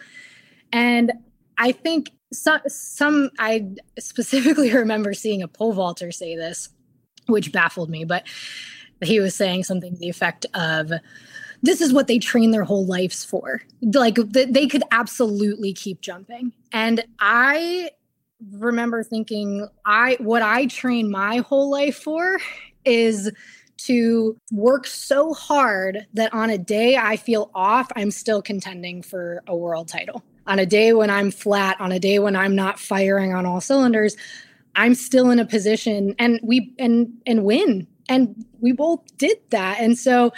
And 0.72 1.12
I 1.58 1.72
think 1.72 2.12
some, 2.32 2.62
some, 2.68 3.30
I 3.40 3.68
specifically 4.00 4.74
remember 4.74 5.14
seeing 5.14 5.42
a 5.42 5.48
pole 5.48 5.74
vaulter 5.74 6.12
say 6.12 6.36
this, 6.36 6.70
which 7.28 7.52
baffled 7.52 7.90
me, 7.90 8.06
but 8.06 8.26
he 9.02 9.20
was 9.20 9.36
saying 9.36 9.64
something 9.64 9.94
to 9.94 10.00
the 10.00 10.10
effect 10.10 10.46
of, 10.54 10.92
this 11.64 11.82
is 11.82 11.94
what 11.94 12.08
they 12.08 12.20
train 12.20 12.52
their 12.52 12.64
whole 12.64 12.86
lives 12.86 13.24
for. 13.24 13.62
Like 13.82 14.16
they 14.16 14.68
could 14.68 14.84
absolutely 14.92 15.74
keep 15.74 16.02
jumping. 16.02 16.54
And 16.72 17.04
I 17.20 17.92
remember 18.52 19.04
thinking 19.04 19.68
I 19.86 20.18
what 20.20 20.44
I 20.44 20.68
train 20.68 21.10
my 21.10 21.38
whole 21.38 21.72
life 21.72 21.98
for 21.98 22.38
is 22.86 23.32
to 23.78 24.38
work 24.52 24.88
so 24.88 25.34
hard 25.34 26.08
that 26.14 26.34
on 26.34 26.50
a 26.50 26.58
day 26.58 26.98
I 26.98 27.16
feel 27.18 27.52
off, 27.54 27.88
I'm 27.96 28.12
still 28.12 28.42
contending 28.42 29.02
for 29.02 29.44
a 29.48 29.56
world 29.56 29.88
title. 29.88 30.24
On 30.48 30.60
a 30.60 30.66
day 30.66 30.94
when 30.94 31.10
I'm 31.10 31.32
flat, 31.32 31.80
on 31.80 31.92
a 31.92 32.00
day 32.00 32.20
when 32.20 32.36
I'm 32.36 32.56
not 32.56 32.80
firing 32.80 33.34
on 33.34 33.46
all 33.46 33.62
cylinders, 33.62 34.16
I'm 34.76 34.96
still 34.96 35.30
in 35.32 35.40
a 35.40 35.46
position 35.46 36.16
and 36.20 36.40
we 36.44 36.74
and 36.80 37.12
and 37.26 37.44
win. 37.44 37.88
And 38.10 38.46
we 38.62 38.72
both 38.72 39.02
did 39.18 39.38
that. 39.50 39.80
And 39.80 39.98
so 39.98 40.32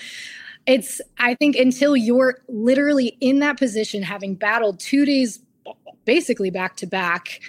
it's 0.69 1.01
i 1.17 1.33
think 1.33 1.55
until 1.55 1.97
you're 1.97 2.41
literally 2.47 3.17
in 3.19 3.39
that 3.39 3.57
position 3.57 4.03
having 4.03 4.35
battled 4.35 4.79
two 4.79 5.03
days 5.03 5.39
basically 6.05 6.49
back 6.49 6.75
to 6.75 6.85
back 6.85 7.41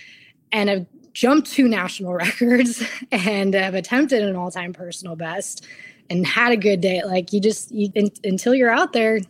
and 0.52 0.68
have 0.68 0.86
jumped 1.12 1.50
two 1.50 1.68
national 1.68 2.14
records 2.26 2.82
and 3.12 3.54
have 3.54 3.74
attempted 3.74 4.22
an 4.22 4.36
all-time 4.36 4.72
personal 4.72 5.14
best 5.16 5.66
and 6.08 6.26
had 6.26 6.50
a 6.50 6.56
good 6.56 6.80
day 6.80 7.02
like 7.04 7.32
you 7.32 7.40
just 7.40 7.70
you, 7.70 7.90
in, 7.94 8.10
until 8.24 8.54
you're 8.54 8.70
out 8.70 8.92
there 8.92 9.20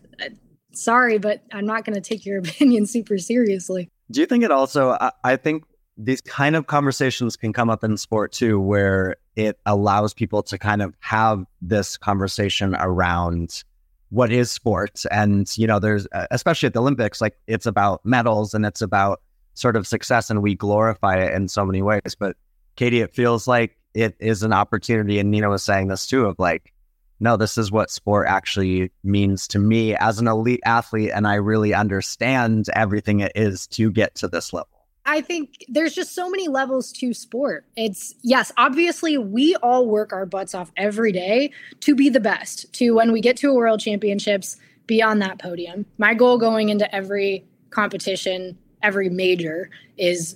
sorry 0.73 1.17
but 1.17 1.43
i'm 1.53 1.65
not 1.65 1.85
going 1.85 1.95
to 1.95 2.01
take 2.01 2.25
your 2.25 2.39
opinion 2.39 2.85
super 2.85 3.17
seriously. 3.17 3.89
Do 4.11 4.19
you 4.19 4.25
think 4.25 4.43
it 4.43 4.51
also 4.51 4.91
I, 4.91 5.11
I 5.23 5.35
think 5.35 5.63
these 5.97 6.21
kind 6.21 6.55
of 6.55 6.67
conversations 6.67 7.35
can 7.35 7.53
come 7.53 7.69
up 7.69 7.83
in 7.83 7.97
sport 7.97 8.31
too 8.31 8.59
where 8.59 9.17
it 9.35 9.59
allows 9.65 10.13
people 10.13 10.43
to 10.43 10.57
kind 10.57 10.81
of 10.81 10.93
have 10.99 11.45
this 11.61 11.97
conversation 11.97 12.75
around 12.75 13.63
what 14.09 14.31
is 14.31 14.51
sports 14.51 15.05
and 15.05 15.57
you 15.57 15.65
know 15.65 15.79
there's 15.79 16.07
especially 16.31 16.67
at 16.67 16.73
the 16.73 16.81
olympics 16.81 17.21
like 17.21 17.37
it's 17.47 17.65
about 17.65 18.05
medals 18.05 18.53
and 18.53 18.65
it's 18.65 18.81
about 18.81 19.21
sort 19.53 19.75
of 19.75 19.87
success 19.87 20.29
and 20.29 20.41
we 20.41 20.55
glorify 20.55 21.17
it 21.17 21.33
in 21.33 21.47
so 21.47 21.65
many 21.65 21.81
ways. 21.81 22.15
But 22.17 22.35
katie 22.75 23.01
it 23.01 23.13
feels 23.13 23.47
like 23.47 23.77
it 23.93 24.15
is 24.19 24.43
an 24.43 24.53
opportunity 24.53 25.19
and 25.19 25.29
nina 25.29 25.49
was 25.49 25.63
saying 25.63 25.87
this 25.87 26.07
too 26.07 26.25
of 26.25 26.39
like 26.39 26.73
no 27.21 27.37
this 27.37 27.57
is 27.57 27.71
what 27.71 27.89
sport 27.89 28.27
actually 28.27 28.91
means 29.03 29.47
to 29.47 29.59
me 29.59 29.95
as 29.95 30.19
an 30.19 30.27
elite 30.27 30.61
athlete 30.65 31.11
and 31.13 31.27
i 31.27 31.35
really 31.35 31.73
understand 31.73 32.67
everything 32.73 33.21
it 33.21 33.31
is 33.35 33.67
to 33.67 33.89
get 33.91 34.13
to 34.15 34.27
this 34.27 34.51
level 34.51 34.67
I 35.03 35.21
think 35.21 35.65
there's 35.67 35.93
just 35.93 36.13
so 36.13 36.29
many 36.29 36.47
levels 36.47 36.91
to 36.93 37.13
sport. 37.13 37.65
It's 37.75 38.13
yes, 38.21 38.51
obviously 38.57 39.17
we 39.17 39.55
all 39.57 39.87
work 39.87 40.13
our 40.13 40.27
butts 40.27 40.53
off 40.53 40.71
every 40.77 41.11
day 41.11 41.51
to 41.79 41.95
be 41.95 42.07
the 42.09 42.19
best, 42.19 42.71
to 42.73 42.91
when 42.91 43.11
we 43.11 43.19
get 43.19 43.35
to 43.37 43.49
a 43.49 43.53
world 43.53 43.79
championships, 43.79 44.57
be 44.85 45.01
on 45.01 45.19
that 45.19 45.39
podium. 45.39 45.85
My 45.97 46.13
goal 46.13 46.37
going 46.37 46.69
into 46.69 46.93
every 46.93 47.43
competition, 47.71 48.57
every 48.83 49.09
major 49.09 49.69
is 49.97 50.35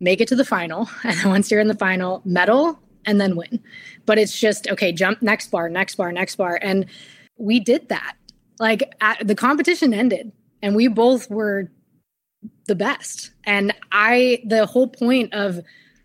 make 0.00 0.20
it 0.20 0.28
to 0.28 0.36
the 0.36 0.44
final. 0.44 0.88
And 1.04 1.24
once 1.24 1.50
you're 1.50 1.60
in 1.60 1.68
the 1.68 1.74
final, 1.74 2.20
medal 2.24 2.78
and 3.06 3.20
then 3.20 3.36
win. 3.36 3.62
But 4.04 4.18
it's 4.18 4.38
just 4.38 4.68
okay, 4.68 4.92
jump 4.92 5.22
next 5.22 5.50
bar, 5.50 5.68
next 5.68 5.94
bar, 5.94 6.12
next 6.12 6.36
bar. 6.36 6.58
And 6.60 6.86
we 7.38 7.60
did 7.60 7.88
that. 7.88 8.16
Like 8.58 8.94
at, 9.00 9.26
the 9.26 9.34
competition 9.34 9.94
ended 9.94 10.32
and 10.62 10.74
we 10.74 10.88
both 10.88 11.30
were 11.30 11.70
the 12.66 12.74
best. 12.74 13.30
And 13.44 13.72
I, 13.92 14.42
the 14.46 14.66
whole 14.66 14.88
point 14.88 15.32
of 15.34 15.60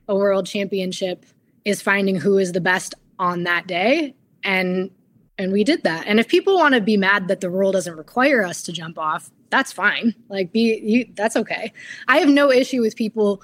a 0.07 0.15
world 0.15 0.45
championship 0.45 1.25
is 1.65 1.81
finding 1.81 2.15
who 2.15 2.37
is 2.37 2.51
the 2.51 2.61
best 2.61 2.93
on 3.19 3.43
that 3.43 3.67
day. 3.67 4.15
And 4.43 4.91
and 5.37 5.51
we 5.51 5.63
did 5.63 5.83
that. 5.83 6.05
And 6.05 6.19
if 6.19 6.27
people 6.27 6.55
want 6.55 6.75
to 6.75 6.81
be 6.81 6.97
mad 6.97 7.27
that 7.29 7.41
the 7.41 7.49
rule 7.49 7.71
doesn't 7.71 7.95
require 7.95 8.43
us 8.43 8.61
to 8.63 8.71
jump 8.71 8.99
off, 8.99 9.31
that's 9.49 9.71
fine. 9.71 10.13
Like 10.29 10.51
be 10.51 10.79
you, 10.83 11.05
that's 11.15 11.35
okay. 11.35 11.73
I 12.07 12.19
have 12.19 12.29
no 12.29 12.51
issue 12.51 12.81
with 12.81 12.95
people 12.95 13.41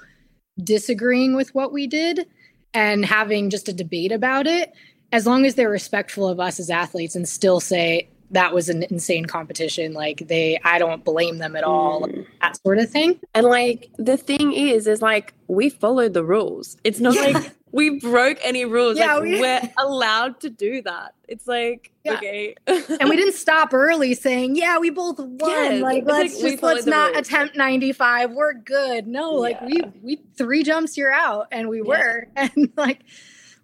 disagreeing 0.62 1.34
with 1.34 1.54
what 1.54 1.72
we 1.72 1.86
did 1.86 2.26
and 2.74 3.04
having 3.04 3.50
just 3.50 3.68
a 3.68 3.72
debate 3.72 4.12
about 4.12 4.46
it 4.46 4.72
as 5.10 5.26
long 5.26 5.46
as 5.46 5.54
they're 5.54 5.70
respectful 5.70 6.28
of 6.28 6.38
us 6.38 6.60
as 6.60 6.70
athletes 6.70 7.16
and 7.16 7.28
still 7.28 7.60
say 7.60 8.08
that 8.30 8.54
was 8.54 8.68
an 8.68 8.84
insane 8.90 9.24
competition. 9.24 9.92
Like 9.92 10.28
they, 10.28 10.58
I 10.64 10.78
don't 10.78 11.04
blame 11.04 11.38
them 11.38 11.56
at 11.56 11.64
all. 11.64 12.02
Mm. 12.02 12.26
That 12.40 12.60
sort 12.62 12.78
of 12.78 12.90
thing. 12.90 13.18
And 13.34 13.46
like 13.46 13.90
the 13.96 14.16
thing 14.16 14.52
is, 14.52 14.86
is 14.86 15.02
like 15.02 15.34
we 15.46 15.68
followed 15.70 16.14
the 16.14 16.24
rules. 16.24 16.76
It's 16.84 17.00
not 17.00 17.14
yeah. 17.14 17.38
like 17.38 17.52
we 17.72 17.98
broke 18.00 18.38
any 18.42 18.64
rules. 18.64 18.98
Yeah, 18.98 19.14
like, 19.14 19.22
we... 19.22 19.44
are 19.46 19.60
allowed 19.78 20.40
to 20.40 20.50
do 20.50 20.82
that. 20.82 21.14
It's 21.26 21.46
like 21.46 21.92
yeah. 22.04 22.14
okay, 22.14 22.54
and 22.66 23.08
we 23.08 23.16
didn't 23.16 23.34
stop 23.34 23.74
early 23.74 24.14
saying, 24.14 24.56
"Yeah, 24.56 24.78
we 24.78 24.90
both 24.90 25.18
won." 25.18 25.80
Like 25.80 26.04
let's 26.06 26.40
like, 26.40 26.52
just 26.52 26.62
let's 26.62 26.86
not 26.86 27.12
rules. 27.12 27.28
attempt 27.28 27.56
ninety 27.56 27.92
five. 27.92 28.32
We're 28.32 28.54
good. 28.54 29.06
No, 29.06 29.32
like 29.32 29.60
we 29.60 29.82
we 30.02 30.20
three 30.36 30.62
jumps, 30.62 30.96
you're 30.96 31.12
out, 31.12 31.48
and 31.52 31.68
we 31.68 31.82
were, 31.82 32.28
and 32.36 32.72
like 32.76 33.02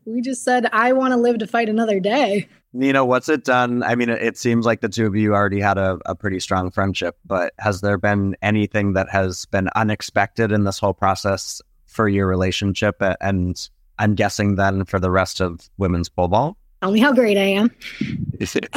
we 0.04 0.20
just 0.20 0.44
said, 0.44 0.68
"I 0.72 0.92
want 0.92 1.12
to 1.12 1.16
live 1.16 1.38
to 1.38 1.46
fight 1.46 1.68
another 1.68 2.00
day." 2.00 2.48
Nina, 2.76 3.04
what's 3.04 3.28
it 3.28 3.44
done? 3.44 3.84
I 3.84 3.94
mean, 3.94 4.08
it 4.08 4.36
seems 4.36 4.66
like 4.66 4.80
the 4.80 4.88
two 4.88 5.06
of 5.06 5.14
you 5.14 5.32
already 5.32 5.60
had 5.60 5.78
a, 5.78 5.96
a 6.06 6.16
pretty 6.16 6.40
strong 6.40 6.72
friendship, 6.72 7.16
but 7.24 7.54
has 7.60 7.82
there 7.82 7.96
been 7.98 8.36
anything 8.42 8.94
that 8.94 9.08
has 9.10 9.46
been 9.46 9.68
unexpected 9.76 10.50
in 10.50 10.64
this 10.64 10.80
whole 10.80 10.92
process 10.92 11.62
for 11.86 12.08
your 12.08 12.26
relationship? 12.26 12.96
And 13.20 13.56
I'm 14.00 14.16
guessing 14.16 14.56
then 14.56 14.84
for 14.86 14.98
the 14.98 15.12
rest 15.12 15.40
of 15.40 15.70
women's 15.78 16.08
pole 16.08 16.26
vault? 16.26 16.56
Tell 16.82 16.90
me 16.90 16.98
how 16.98 17.12
great 17.12 17.38
I 17.38 17.42
am. 17.42 17.70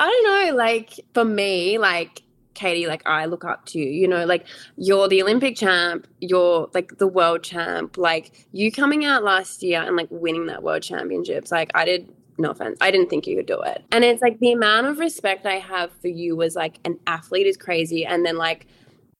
I 0.00 0.06
don't 0.06 0.24
know. 0.24 0.56
Like 0.56 0.98
for 1.12 1.26
me, 1.26 1.76
like 1.76 2.22
Katie, 2.54 2.86
like 2.86 3.02
I 3.06 3.26
look 3.26 3.44
up 3.44 3.66
to 3.66 3.78
you. 3.78 3.84
You 3.84 4.08
know, 4.08 4.24
like 4.24 4.46
you're 4.76 5.08
the 5.08 5.22
Olympic 5.22 5.56
champ, 5.56 6.06
you're 6.20 6.70
like 6.72 6.96
the 6.96 7.06
world 7.06 7.42
champ. 7.42 7.98
Like 7.98 8.48
you 8.52 8.72
coming 8.72 9.04
out 9.04 9.22
last 9.22 9.62
year 9.62 9.82
and 9.82 9.94
like 9.94 10.08
winning 10.10 10.46
that 10.46 10.62
world 10.62 10.82
championships. 10.82 11.52
Like 11.52 11.70
I 11.74 11.84
did 11.84 12.08
no 12.40 12.50
offense. 12.50 12.78
I 12.80 12.90
didn't 12.90 13.10
think 13.10 13.26
you 13.26 13.36
could 13.36 13.46
do 13.46 13.60
it. 13.60 13.84
And 13.92 14.04
it's 14.04 14.22
like 14.22 14.38
the 14.40 14.52
amount 14.52 14.86
of 14.86 14.98
respect 14.98 15.46
I 15.46 15.58
have 15.58 15.90
for 16.00 16.08
you 16.08 16.36
was 16.36 16.56
like 16.56 16.78
an 16.84 16.98
athlete 17.06 17.46
is 17.46 17.56
crazy. 17.56 18.04
And 18.04 18.24
then 18.24 18.36
like, 18.36 18.66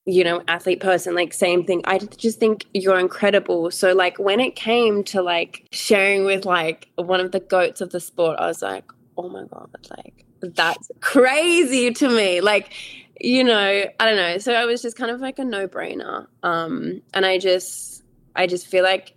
you 0.06 0.24
know, 0.24 0.42
athlete 0.48 0.80
person, 0.80 1.14
like 1.14 1.32
same 1.32 1.64
thing. 1.64 1.82
I 1.84 1.98
just 1.98 2.40
think 2.40 2.66
you're 2.74 2.98
incredible. 2.98 3.70
So 3.70 3.92
like 3.92 4.18
when 4.18 4.40
it 4.40 4.56
came 4.56 5.04
to 5.04 5.22
like 5.22 5.66
sharing 5.72 6.24
with 6.24 6.44
like 6.44 6.88
one 6.96 7.20
of 7.20 7.32
the 7.32 7.40
goats 7.40 7.80
of 7.80 7.90
the 7.90 8.00
sport, 8.00 8.38
I 8.38 8.46
was 8.46 8.62
like, 8.62 8.84
oh 9.16 9.28
my 9.28 9.44
God, 9.44 9.70
like 9.90 10.24
that's 10.40 10.90
crazy 11.00 11.92
to 11.92 12.08
me. 12.08 12.40
Like, 12.40 12.72
you 13.20 13.44
know, 13.44 13.84
I 14.00 14.04
don't 14.04 14.16
know. 14.16 14.38
So 14.38 14.54
I 14.54 14.64
was 14.64 14.80
just 14.80 14.96
kind 14.96 15.10
of 15.10 15.20
like 15.20 15.38
a 15.38 15.44
no 15.44 15.68
brainer. 15.68 16.26
Um, 16.42 17.02
and 17.12 17.26
I 17.26 17.38
just, 17.38 18.02
I 18.34 18.46
just 18.46 18.66
feel 18.66 18.82
like 18.82 19.14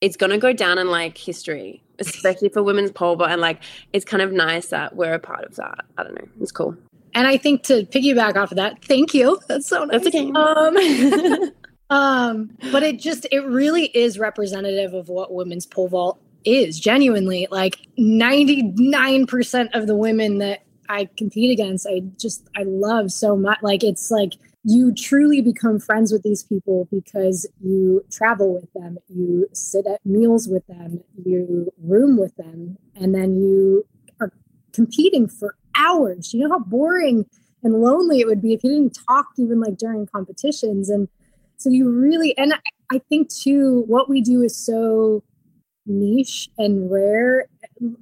it's 0.00 0.16
going 0.16 0.30
to 0.30 0.38
go 0.38 0.52
down 0.52 0.78
in 0.78 0.90
like 0.90 1.16
history 1.16 1.82
especially 1.98 2.48
for 2.48 2.62
women's 2.62 2.90
pole 2.90 3.16
vault. 3.16 3.30
And 3.30 3.40
like, 3.40 3.62
it's 3.92 4.04
kind 4.04 4.22
of 4.22 4.32
nice 4.32 4.68
that 4.68 4.96
we're 4.96 5.14
a 5.14 5.18
part 5.18 5.44
of 5.44 5.56
that. 5.56 5.84
I 5.96 6.02
don't 6.02 6.14
know. 6.14 6.28
It's 6.40 6.52
cool. 6.52 6.76
And 7.14 7.26
I 7.26 7.36
think 7.36 7.62
to 7.64 7.84
piggyback 7.84 8.36
off 8.36 8.52
of 8.52 8.56
that, 8.56 8.84
thank 8.84 9.14
you. 9.14 9.38
That's 9.48 9.66
so 9.66 9.84
nice. 9.84 10.04
That's 10.04 10.14
okay. 10.14 10.30
Um, 10.30 11.52
um, 11.90 12.50
but 12.70 12.82
it 12.82 12.98
just, 12.98 13.26
it 13.32 13.40
really 13.40 13.86
is 13.86 14.18
representative 14.18 14.94
of 14.94 15.08
what 15.08 15.32
women's 15.32 15.66
pole 15.66 15.88
vault 15.88 16.20
is 16.44 16.78
genuinely 16.78 17.48
like 17.50 17.78
99% 17.98 19.68
of 19.74 19.86
the 19.86 19.96
women 19.96 20.38
that 20.38 20.62
I 20.88 21.08
compete 21.16 21.50
against, 21.50 21.86
I 21.86 22.00
just, 22.16 22.48
I 22.56 22.62
love 22.62 23.12
so 23.12 23.36
much. 23.36 23.58
Like, 23.62 23.84
it's 23.84 24.10
like, 24.10 24.32
you 24.68 24.92
truly 24.92 25.40
become 25.40 25.80
friends 25.80 26.12
with 26.12 26.22
these 26.22 26.42
people 26.42 26.86
because 26.90 27.48
you 27.58 28.04
travel 28.10 28.52
with 28.52 28.70
them, 28.74 28.98
you 29.08 29.48
sit 29.54 29.86
at 29.86 30.04
meals 30.04 30.46
with 30.46 30.66
them, 30.66 31.02
you 31.24 31.72
room 31.82 32.18
with 32.18 32.36
them, 32.36 32.76
and 32.94 33.14
then 33.14 33.34
you 33.34 33.86
are 34.20 34.30
competing 34.74 35.26
for 35.26 35.56
hours. 35.74 36.34
You 36.34 36.40
know 36.40 36.50
how 36.50 36.58
boring 36.58 37.24
and 37.62 37.80
lonely 37.80 38.20
it 38.20 38.26
would 38.26 38.42
be 38.42 38.52
if 38.52 38.62
you 38.62 38.68
didn't 38.68 38.98
talk 39.08 39.28
even 39.38 39.58
like 39.58 39.78
during 39.78 40.06
competitions. 40.06 40.90
And 40.90 41.08
so 41.56 41.70
you 41.70 41.90
really, 41.90 42.36
and 42.36 42.52
I 42.92 42.98
think 43.08 43.30
too, 43.30 43.84
what 43.86 44.10
we 44.10 44.20
do 44.20 44.42
is 44.42 44.54
so 44.54 45.24
niche 45.86 46.50
and 46.58 46.90
rare 46.90 47.46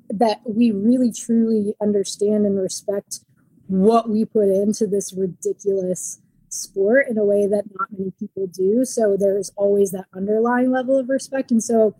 that 0.09 0.40
we 0.44 0.72
really 0.72 1.12
truly 1.12 1.74
understand 1.81 2.44
and 2.44 2.61
respect 2.61 3.20
what 3.68 4.11
we 4.11 4.24
put 4.24 4.48
into 4.48 4.88
this 4.88 5.12
ridiculous 5.12 6.18
sport 6.48 7.06
in 7.09 7.18
a 7.18 7.24
way 7.24 7.46
that 7.46 7.64
not 7.78 7.88
many 7.90 8.12
people 8.18 8.46
do. 8.46 8.85
So 8.85 9.16
there's 9.18 9.50
always 9.56 9.90
that 9.92 10.06
underlying 10.14 10.70
level 10.70 10.98
of 10.98 11.09
respect. 11.09 11.50
And 11.50 11.62
so 11.62 11.94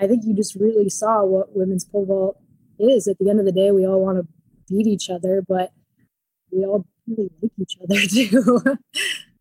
I 0.00 0.06
think 0.06 0.24
you 0.24 0.34
just 0.34 0.54
really 0.54 0.88
saw 0.88 1.24
what 1.24 1.54
women's 1.56 1.84
pole 1.84 2.06
vault 2.06 2.38
is. 2.78 3.06
At 3.06 3.18
the 3.18 3.30
end 3.30 3.38
of 3.38 3.46
the 3.46 3.52
day, 3.52 3.70
we 3.70 3.86
all 3.86 4.02
want 4.02 4.18
to 4.18 4.26
beat 4.68 4.86
each 4.86 5.10
other, 5.10 5.42
but 5.46 5.72
we 6.50 6.64
all 6.64 6.86
really 7.06 7.30
like 7.40 7.52
each 7.60 7.76
other 7.82 8.00
too. 8.06 8.78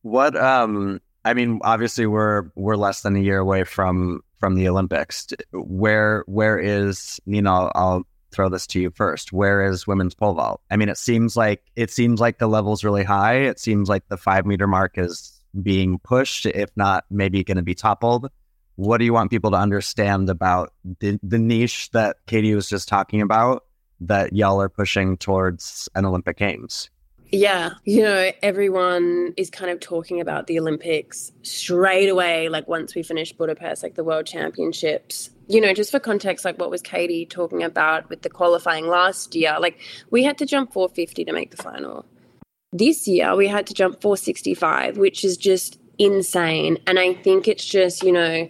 what 0.02 0.36
um 0.36 1.00
I 1.24 1.34
mean, 1.36 1.60
obviously 1.64 2.08
we're 2.08 2.50
we're 2.56 2.76
less 2.76 3.02
than 3.02 3.16
a 3.16 3.20
year 3.20 3.40
away 3.40 3.64
from 3.64 4.22
from 4.40 4.56
the 4.56 4.68
Olympics. 4.68 5.28
Where 5.52 6.24
where 6.28 6.58
is 6.60 7.20
you 7.26 7.42
know 7.42 7.72
I'll 7.76 8.06
throw 8.32 8.50
this 8.50 8.68
to 8.68 8.80
you 8.80 8.92
first. 8.92 9.34
Where 9.34 9.64
is 9.64 9.88
women's 9.88 10.16
pole 10.16 10.34
vault? 10.34 10.62
I 10.70 10.78
mean, 10.78 10.90
it 10.90 10.98
seems 10.98 11.36
like 11.36 11.64
it 11.76 11.92
seems 11.92 12.20
like 12.20 12.40
the 12.40 12.48
level's 12.48 12.84
really 12.84 13.04
high. 13.04 13.36
It 13.36 13.60
seems 13.60 13.90
like 13.90 14.08
the 14.08 14.18
five 14.18 14.46
meter 14.46 14.68
mark 14.68 14.98
is 14.98 15.40
being 15.62 16.00
pushed, 16.00 16.46
if 16.46 16.70
not 16.76 17.06
maybe 17.10 17.44
going 17.44 17.58
to 17.58 17.64
be 17.64 17.76
toppled. 17.76 18.30
What 18.76 18.98
do 18.98 19.06
you 19.06 19.14
want 19.14 19.30
people 19.30 19.52
to 19.52 19.58
understand 19.58 20.30
about 20.30 20.74
the, 21.00 21.20
the 21.22 21.38
niche 21.38 21.92
that 21.92 22.18
Katie 22.26 22.56
was 22.56 22.70
just 22.70 22.88
talking 22.88 23.22
about 23.22 23.66
that 24.00 24.34
y'all 24.34 24.62
are 24.62 24.70
pushing 24.70 25.18
towards 25.18 25.90
an 25.94 26.06
Olympic 26.06 26.38
Games? 26.38 26.90
Yeah, 27.32 27.72
you 27.86 28.04
know, 28.04 28.32
everyone 28.42 29.34
is 29.38 29.50
kind 29.50 29.72
of 29.72 29.80
talking 29.80 30.20
about 30.20 30.48
the 30.48 30.60
Olympics 30.60 31.32
straight 31.44 32.10
away, 32.10 32.50
like 32.50 32.68
once 32.68 32.94
we 32.94 33.04
finish 33.04 33.32
Budapest, 33.32 33.84
like 33.84 33.96
the 33.96 34.04
World 34.04 34.26
Championships. 34.26 35.30
You 35.52 35.60
know, 35.60 35.74
just 35.74 35.92
for 35.92 36.00
context, 36.00 36.46
like 36.46 36.58
what 36.58 36.72
was 36.72 36.82
Katie 36.82 37.26
talking 37.26 37.62
about 37.62 38.10
with 38.10 38.22
the 38.22 38.30
qualifying 38.30 38.88
last 38.88 39.36
year? 39.36 39.58
Like 39.60 39.82
we 40.10 40.24
had 40.24 40.38
to 40.38 40.46
jump 40.46 40.72
450 40.72 41.26
to 41.26 41.34
make 41.34 41.52
the 41.52 41.62
final. 41.62 42.06
This 42.72 43.06
year 43.06 43.36
we 43.36 43.50
had 43.50 43.68
to 43.68 43.74
jump 43.74 44.02
465, 44.02 44.98
which 44.98 45.26
is 45.26 45.36
just 45.36 45.78
insane. 45.98 46.78
And 46.88 46.98
I 46.98 47.16
think 47.16 47.50
it's 47.50 47.66
just, 47.66 48.02
you 48.02 48.14
know, 48.14 48.48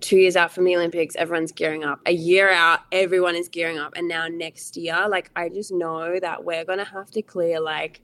two 0.00 0.18
years 0.18 0.36
out 0.36 0.52
from 0.52 0.64
the 0.64 0.76
Olympics, 0.76 1.16
everyone's 1.16 1.52
gearing 1.52 1.84
up. 1.84 2.00
A 2.04 2.12
year 2.12 2.50
out, 2.50 2.80
everyone 2.92 3.34
is 3.34 3.48
gearing 3.48 3.78
up. 3.78 3.94
And 3.96 4.06
now 4.06 4.28
next 4.28 4.76
year, 4.76 5.08
like 5.08 5.30
I 5.34 5.48
just 5.48 5.72
know 5.72 6.20
that 6.20 6.44
we're 6.44 6.66
gonna 6.66 6.84
have 6.84 7.10
to 7.12 7.22
clear 7.22 7.60
like 7.60 8.02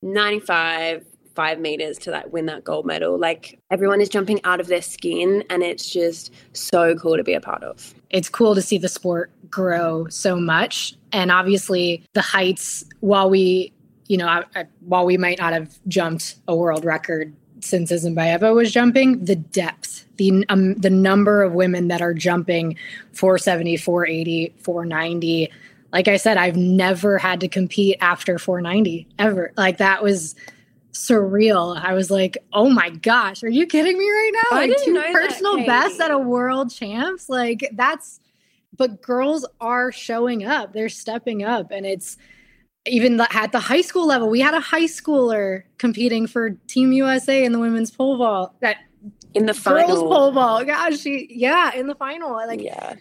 95 0.00 1.04
five 1.40 1.58
meters 1.58 1.96
to 1.96 2.10
like 2.10 2.30
win 2.34 2.44
that 2.44 2.64
gold 2.64 2.84
medal. 2.84 3.18
Like 3.18 3.58
everyone 3.70 4.02
is 4.02 4.10
jumping 4.10 4.44
out 4.44 4.60
of 4.60 4.66
their 4.66 4.82
skin 4.82 5.42
and 5.48 5.62
it's 5.62 5.88
just 5.88 6.34
so 6.52 6.94
cool 6.96 7.16
to 7.16 7.24
be 7.24 7.32
a 7.32 7.40
part 7.40 7.64
of. 7.64 7.94
It's 8.10 8.28
cool 8.28 8.54
to 8.54 8.60
see 8.60 8.76
the 8.76 8.90
sport 8.90 9.30
grow 9.50 10.06
so 10.08 10.36
much. 10.36 10.96
And 11.12 11.30
obviously 11.30 12.04
the 12.12 12.20
heights 12.20 12.84
while 13.00 13.30
we 13.30 13.72
you 14.08 14.18
know 14.18 14.26
I, 14.26 14.44
I, 14.54 14.64
while 14.80 15.06
we 15.06 15.16
might 15.16 15.38
not 15.38 15.54
have 15.54 15.78
jumped 15.88 16.34
a 16.46 16.54
world 16.54 16.84
record 16.84 17.34
since 17.60 17.90
Isinbayeva 17.90 18.54
was 18.54 18.70
jumping, 18.70 19.24
the 19.24 19.36
depth, 19.36 20.04
the 20.18 20.44
um, 20.50 20.74
the 20.74 20.90
number 20.90 21.42
of 21.42 21.54
women 21.54 21.88
that 21.88 22.02
are 22.02 22.12
jumping 22.12 22.76
470, 23.12 23.78
480, 23.78 24.52
490 24.58 25.50
like 25.92 26.06
I 26.06 26.18
said, 26.18 26.36
I've 26.36 26.56
never 26.56 27.18
had 27.18 27.40
to 27.40 27.48
compete 27.48 27.96
after 28.00 28.38
490 28.38 29.08
ever. 29.18 29.52
Like 29.56 29.78
that 29.78 30.04
was 30.04 30.36
surreal. 30.92 31.80
I 31.80 31.94
was 31.94 32.10
like, 32.10 32.38
oh 32.52 32.70
my 32.70 32.90
gosh, 32.90 33.42
are 33.42 33.48
you 33.48 33.66
kidding 33.66 33.98
me 33.98 34.04
right 34.04 34.30
now? 34.34 34.56
I 34.58 34.66
like 34.66 34.84
two 34.84 34.94
personal 35.12 35.56
that, 35.58 35.66
bests 35.66 36.00
at 36.00 36.10
a 36.10 36.18
world 36.18 36.70
champs. 36.70 37.28
Like 37.28 37.68
that's 37.74 38.20
but 38.76 39.02
girls 39.02 39.46
are 39.60 39.92
showing 39.92 40.44
up. 40.44 40.72
They're 40.72 40.88
stepping 40.88 41.44
up 41.44 41.70
and 41.70 41.84
it's 41.84 42.16
even 42.86 43.20
at 43.20 43.52
the 43.52 43.60
high 43.60 43.82
school 43.82 44.06
level. 44.06 44.30
We 44.30 44.40
had 44.40 44.54
a 44.54 44.60
high 44.60 44.84
schooler 44.84 45.64
competing 45.78 46.26
for 46.26 46.50
Team 46.66 46.92
USA 46.92 47.44
in 47.44 47.52
the 47.52 47.58
women's 47.58 47.90
pole 47.90 48.16
vault. 48.16 48.54
That 48.60 48.78
in 49.34 49.46
the 49.46 49.54
final. 49.54 49.86
girls 49.86 50.00
pole 50.00 50.32
vault. 50.32 50.66
Gosh, 50.66 50.98
she 50.98 51.28
yeah, 51.30 51.74
in 51.74 51.86
the 51.86 51.94
final. 51.94 52.32
Like 52.32 52.62
yeah. 52.62 52.94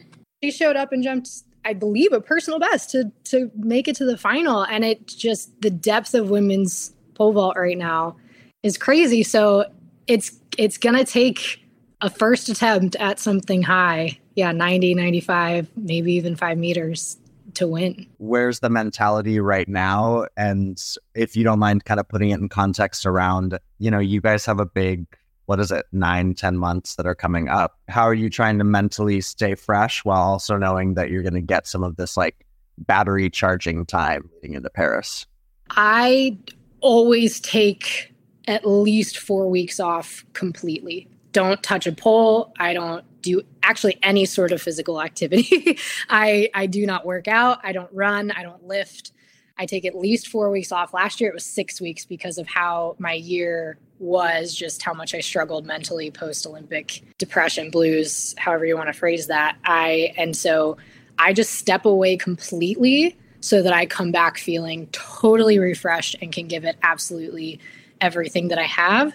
She 0.44 0.52
showed 0.52 0.76
up 0.76 0.92
and 0.92 1.04
jumped 1.04 1.30
I 1.66 1.74
believe 1.74 2.14
a 2.14 2.22
personal 2.22 2.60
best 2.60 2.90
to 2.92 3.12
to 3.26 3.52
make 3.56 3.88
it 3.88 3.96
to 3.98 4.06
the 4.06 4.18
final. 4.18 4.64
And 4.64 4.84
it 4.84 5.08
just 5.08 5.62
the 5.62 5.70
depth 5.70 6.14
of 6.14 6.30
women's 6.30 6.94
pole 7.20 7.34
vault 7.34 7.56
right 7.58 7.78
now 7.78 8.16
is 8.64 8.78
crazy. 8.78 9.22
So 9.22 9.66
it's 10.08 10.32
it's 10.58 10.78
gonna 10.78 11.06
take 11.06 11.64
a 12.02 12.10
first 12.10 12.50
attempt 12.50 12.96
at 12.96 13.20
something 13.20 13.62
high. 13.62 14.18
Yeah, 14.36 14.54
90, 14.54 14.96
95, 14.96 15.70
maybe 15.76 16.14
even 16.14 16.36
five 16.38 16.58
meters 16.58 17.18
to 17.56 17.68
win. 17.68 18.08
Where's 18.20 18.62
the 18.62 18.70
mentality 18.70 19.42
right 19.42 19.68
now? 19.68 20.28
And 20.38 20.82
if 21.14 21.36
you 21.36 21.44
don't 21.44 21.60
mind 21.60 21.84
kind 21.84 22.00
of 22.00 22.08
putting 22.08 22.30
it 22.30 22.40
in 22.40 22.48
context 22.48 23.06
around, 23.06 23.60
you 23.80 23.92
know, 23.92 24.00
you 24.00 24.22
guys 24.22 24.46
have 24.46 24.62
a 24.62 24.66
big 24.66 25.06
what 25.46 25.60
is 25.60 25.72
it, 25.72 25.88
nine, 25.92 26.36
ten 26.36 26.56
months 26.58 26.96
that 26.96 27.08
are 27.08 27.16
coming 27.16 27.50
up. 27.50 27.80
How 27.88 28.04
are 28.04 28.14
you 28.14 28.30
trying 28.30 28.60
to 28.60 28.64
mentally 28.64 29.20
stay 29.20 29.56
fresh 29.56 30.06
while 30.06 30.22
also 30.22 30.58
knowing 30.58 30.94
that 30.94 31.10
you're 31.10 31.24
going 31.24 31.34
to 31.34 31.42
get 31.42 31.66
some 31.66 31.84
of 31.84 31.96
this 31.96 32.16
like 32.16 32.46
battery 32.78 33.32
charging 33.32 33.84
time 33.84 34.30
leading 34.36 34.54
into 34.54 34.70
Paris? 34.70 35.26
I 35.72 36.38
always 36.82 37.40
take 37.40 38.14
at 38.48 38.66
least 38.66 39.18
four 39.18 39.50
weeks 39.50 39.80
off 39.80 40.26
completely. 40.34 41.08
Don't 41.32 41.62
touch 41.62 41.86
a 41.86 41.92
pole. 41.92 42.54
I 42.60 42.74
don't 42.74 43.06
do 43.22 43.42
actually 43.64 43.98
any 44.02 44.26
sort 44.26 44.52
of 44.52 44.62
physical 44.62 45.02
activity. 45.02 45.78
I 46.10 46.50
I 46.54 46.66
do 46.66 46.86
not 46.86 47.06
work 47.06 47.28
out. 47.28 47.60
I 47.64 47.72
don't 47.72 47.92
run. 47.94 48.32
I 48.32 48.44
don't 48.44 48.66
lift. 48.66 49.12
I 49.58 49.66
take 49.66 49.86
at 49.86 49.94
least 49.94 50.30
four 50.30 50.50
weeks 50.50 50.72
off. 50.72 50.94
Last 50.94 51.20
year 51.20 51.30
it 51.30 51.34
was 51.34 51.46
six 51.46 51.82
weeks 51.82 52.06
because 52.06 52.38
of 52.38 52.48
how 52.48 52.96
my 52.98 53.14
year 53.14 53.78
was, 54.00 54.56
just 54.56 54.82
how 54.82 54.94
much 54.94 55.14
I 55.14 55.20
struggled 55.20 55.66
mentally 55.66 56.10
post 56.10 56.48
Olympic 56.48 57.04
depression, 57.18 57.70
blues, 57.70 58.34
however 58.38 58.66
you 58.66 58.78
want 58.78 58.88
to 58.88 58.94
phrase 58.94 59.28
that. 59.28 59.58
I 59.66 60.14
and 60.18 60.36
so 60.36 60.78
I 61.20 61.34
just 61.34 61.56
step 61.56 61.86
away 61.86 62.16
completely 62.16 63.18
so 63.42 63.62
that 63.62 63.74
I 63.74 63.86
come 63.86 64.12
back 64.12 64.38
feeling 64.38 64.88
totally 64.88 65.60
refreshed 65.60 66.16
and 66.22 66.32
can 66.32 66.48
give 66.48 66.66
it 66.66 66.78
absolutely 66.84 67.60
everything 68.02 68.50
that 68.50 68.60
I 68.60 68.64
have. 68.64 69.14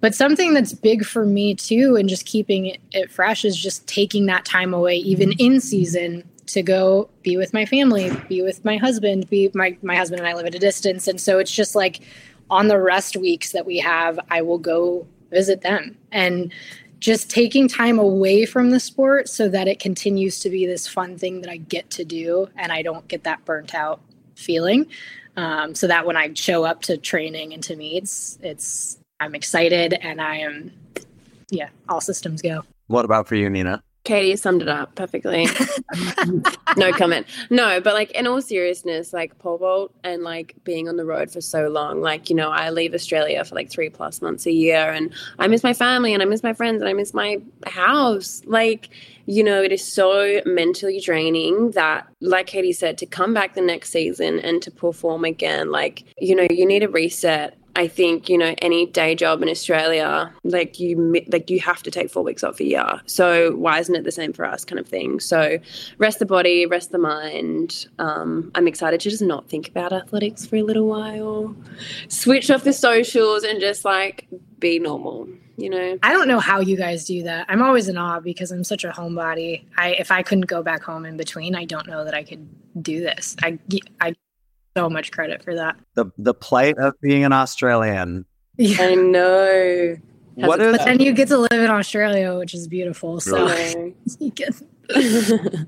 But 0.00 0.14
something 0.14 0.52
that's 0.52 0.72
big 0.72 1.04
for 1.04 1.24
me 1.24 1.54
too, 1.54 1.96
and 1.96 2.08
just 2.08 2.26
keeping 2.26 2.76
it, 2.92 3.10
fresh, 3.10 3.44
is 3.44 3.56
just 3.56 3.86
taking 3.86 4.26
that 4.26 4.44
time 4.44 4.74
away, 4.74 4.96
even 4.96 5.30
mm-hmm. 5.30 5.54
in 5.54 5.60
season, 5.60 6.22
to 6.46 6.62
go 6.62 7.08
be 7.22 7.36
with 7.36 7.52
my 7.52 7.64
family, 7.64 8.10
be 8.28 8.42
with 8.42 8.64
my 8.64 8.76
husband, 8.76 9.28
be 9.28 9.50
my 9.54 9.76
my 9.82 9.96
husband 9.96 10.20
and 10.20 10.28
I 10.28 10.34
live 10.34 10.46
at 10.46 10.54
a 10.54 10.58
distance, 10.58 11.08
and 11.08 11.20
so 11.20 11.38
it's 11.38 11.50
just 11.50 11.74
like 11.74 12.02
on 12.50 12.68
the 12.68 12.78
rest 12.78 13.16
weeks 13.16 13.52
that 13.52 13.66
we 13.66 13.78
have, 13.78 14.20
I 14.30 14.42
will 14.42 14.58
go 14.58 15.06
visit 15.30 15.62
them. 15.62 15.96
And 16.12 16.52
just 16.98 17.30
taking 17.30 17.68
time 17.68 17.98
away 17.98 18.46
from 18.46 18.70
the 18.70 18.80
sport 18.80 19.28
so 19.28 19.48
that 19.48 19.68
it 19.68 19.78
continues 19.78 20.40
to 20.40 20.50
be 20.50 20.66
this 20.66 20.88
fun 20.88 21.18
thing 21.18 21.40
that 21.42 21.50
I 21.50 21.58
get 21.58 21.90
to 21.90 22.04
do 22.04 22.48
and 22.56 22.72
I 22.72 22.82
don't 22.82 23.06
get 23.08 23.24
that 23.24 23.44
burnt 23.44 23.74
out 23.74 24.00
feeling. 24.34 24.86
Um, 25.36 25.74
so 25.74 25.86
that 25.86 26.06
when 26.06 26.16
I 26.16 26.32
show 26.32 26.64
up 26.64 26.80
to 26.82 26.96
training 26.96 27.52
and 27.52 27.62
to 27.64 27.76
meets, 27.76 28.38
it's 28.42 28.98
I'm 29.20 29.34
excited 29.34 29.92
and 29.92 30.20
I 30.20 30.36
am, 30.38 30.72
yeah, 31.50 31.68
all 31.88 32.00
systems 32.00 32.40
go. 32.40 32.64
What 32.86 33.04
about 33.04 33.28
for 33.28 33.34
you, 33.34 33.50
Nina? 33.50 33.82
Katie 34.06 34.36
summed 34.36 34.62
it 34.62 34.68
up 34.68 34.94
perfectly. 34.94 35.48
no 36.76 36.92
comment. 36.92 37.26
No, 37.50 37.80
but 37.80 37.92
like 37.94 38.12
in 38.12 38.28
all 38.28 38.40
seriousness, 38.40 39.12
like 39.12 39.36
pole 39.38 39.58
vault 39.58 39.92
and 40.04 40.22
like 40.22 40.54
being 40.62 40.88
on 40.88 40.96
the 40.96 41.04
road 41.04 41.30
for 41.30 41.40
so 41.40 41.68
long, 41.68 42.00
like, 42.00 42.30
you 42.30 42.36
know, 42.36 42.50
I 42.50 42.70
leave 42.70 42.94
Australia 42.94 43.44
for 43.44 43.56
like 43.56 43.68
three 43.68 43.90
plus 43.90 44.22
months 44.22 44.46
a 44.46 44.52
year 44.52 44.92
and 44.92 45.12
I 45.40 45.48
miss 45.48 45.64
my 45.64 45.74
family 45.74 46.14
and 46.14 46.22
I 46.22 46.26
miss 46.26 46.44
my 46.44 46.52
friends 46.52 46.80
and 46.80 46.88
I 46.88 46.92
miss 46.92 47.14
my 47.14 47.38
house. 47.66 48.42
Like, 48.46 48.90
you 49.26 49.42
know, 49.42 49.60
it 49.60 49.72
is 49.72 49.84
so 49.84 50.40
mentally 50.46 51.00
draining 51.00 51.72
that, 51.72 52.06
like 52.20 52.46
Katie 52.46 52.72
said, 52.72 52.96
to 52.98 53.06
come 53.06 53.34
back 53.34 53.54
the 53.54 53.60
next 53.60 53.90
season 53.90 54.38
and 54.38 54.62
to 54.62 54.70
perform 54.70 55.24
again, 55.24 55.72
like, 55.72 56.04
you 56.18 56.36
know, 56.36 56.46
you 56.48 56.64
need 56.64 56.84
a 56.84 56.88
reset 56.88 57.58
I 57.76 57.88
think 57.88 58.30
you 58.30 58.38
know 58.38 58.54
any 58.62 58.86
day 58.86 59.14
job 59.14 59.42
in 59.42 59.48
Australia, 59.50 60.32
like 60.44 60.80
you 60.80 61.22
like 61.28 61.50
you 61.50 61.60
have 61.60 61.82
to 61.82 61.90
take 61.90 62.10
four 62.10 62.24
weeks 62.24 62.42
off 62.42 62.58
a 62.58 62.64
year. 62.64 63.00
So 63.04 63.54
why 63.54 63.78
isn't 63.78 63.94
it 63.94 64.04
the 64.04 64.10
same 64.10 64.32
for 64.32 64.46
us, 64.46 64.64
kind 64.64 64.80
of 64.80 64.88
thing? 64.88 65.20
So 65.20 65.58
rest 65.98 66.18
the 66.18 66.26
body, 66.26 66.64
rest 66.64 66.90
the 66.90 66.98
mind. 66.98 67.86
Um, 67.98 68.50
I'm 68.54 68.66
excited 68.66 69.00
to 69.00 69.10
just 69.10 69.22
not 69.22 69.48
think 69.50 69.68
about 69.68 69.92
athletics 69.92 70.46
for 70.46 70.56
a 70.56 70.62
little 70.62 70.86
while, 70.86 71.54
switch 72.08 72.50
off 72.50 72.64
the 72.64 72.72
socials, 72.72 73.44
and 73.44 73.60
just 73.60 73.84
like 73.84 74.26
be 74.58 74.78
normal. 74.78 75.28
You 75.58 75.70
know, 75.70 75.98
I 76.02 76.12
don't 76.12 76.28
know 76.28 76.40
how 76.40 76.60
you 76.60 76.76
guys 76.76 77.04
do 77.04 77.22
that. 77.24 77.46
I'm 77.48 77.62
always 77.62 77.88
in 77.88 77.98
awe 77.98 78.20
because 78.20 78.50
I'm 78.50 78.64
such 78.64 78.84
a 78.84 78.90
homebody. 78.90 79.64
I 79.76 79.90
if 79.90 80.10
I 80.10 80.22
couldn't 80.22 80.46
go 80.46 80.62
back 80.62 80.82
home 80.82 81.04
in 81.04 81.18
between, 81.18 81.54
I 81.54 81.66
don't 81.66 81.86
know 81.86 82.04
that 82.04 82.14
I 82.14 82.24
could 82.24 82.48
do 82.82 83.00
this. 83.00 83.36
I 83.42 83.58
I 84.00 84.14
so 84.76 84.90
much 84.90 85.12
credit 85.12 85.42
for 85.42 85.54
that. 85.54 85.76
The 85.94 86.06
the 86.18 86.34
plight 86.34 86.76
of 86.78 86.94
being 87.00 87.24
an 87.24 87.32
Australian. 87.32 88.26
Yeah. 88.56 88.76
I 88.80 88.94
know. 88.94 89.96
What 90.34 90.60
is? 90.60 90.76
But 90.76 90.84
then 90.84 91.00
you 91.00 91.12
get 91.12 91.28
to 91.28 91.38
live 91.38 91.52
in 91.52 91.70
Australia, 91.70 92.36
which 92.36 92.52
is 92.54 92.68
beautiful. 92.68 93.20
So 93.20 93.46
you 94.18 94.30
get 94.30 94.54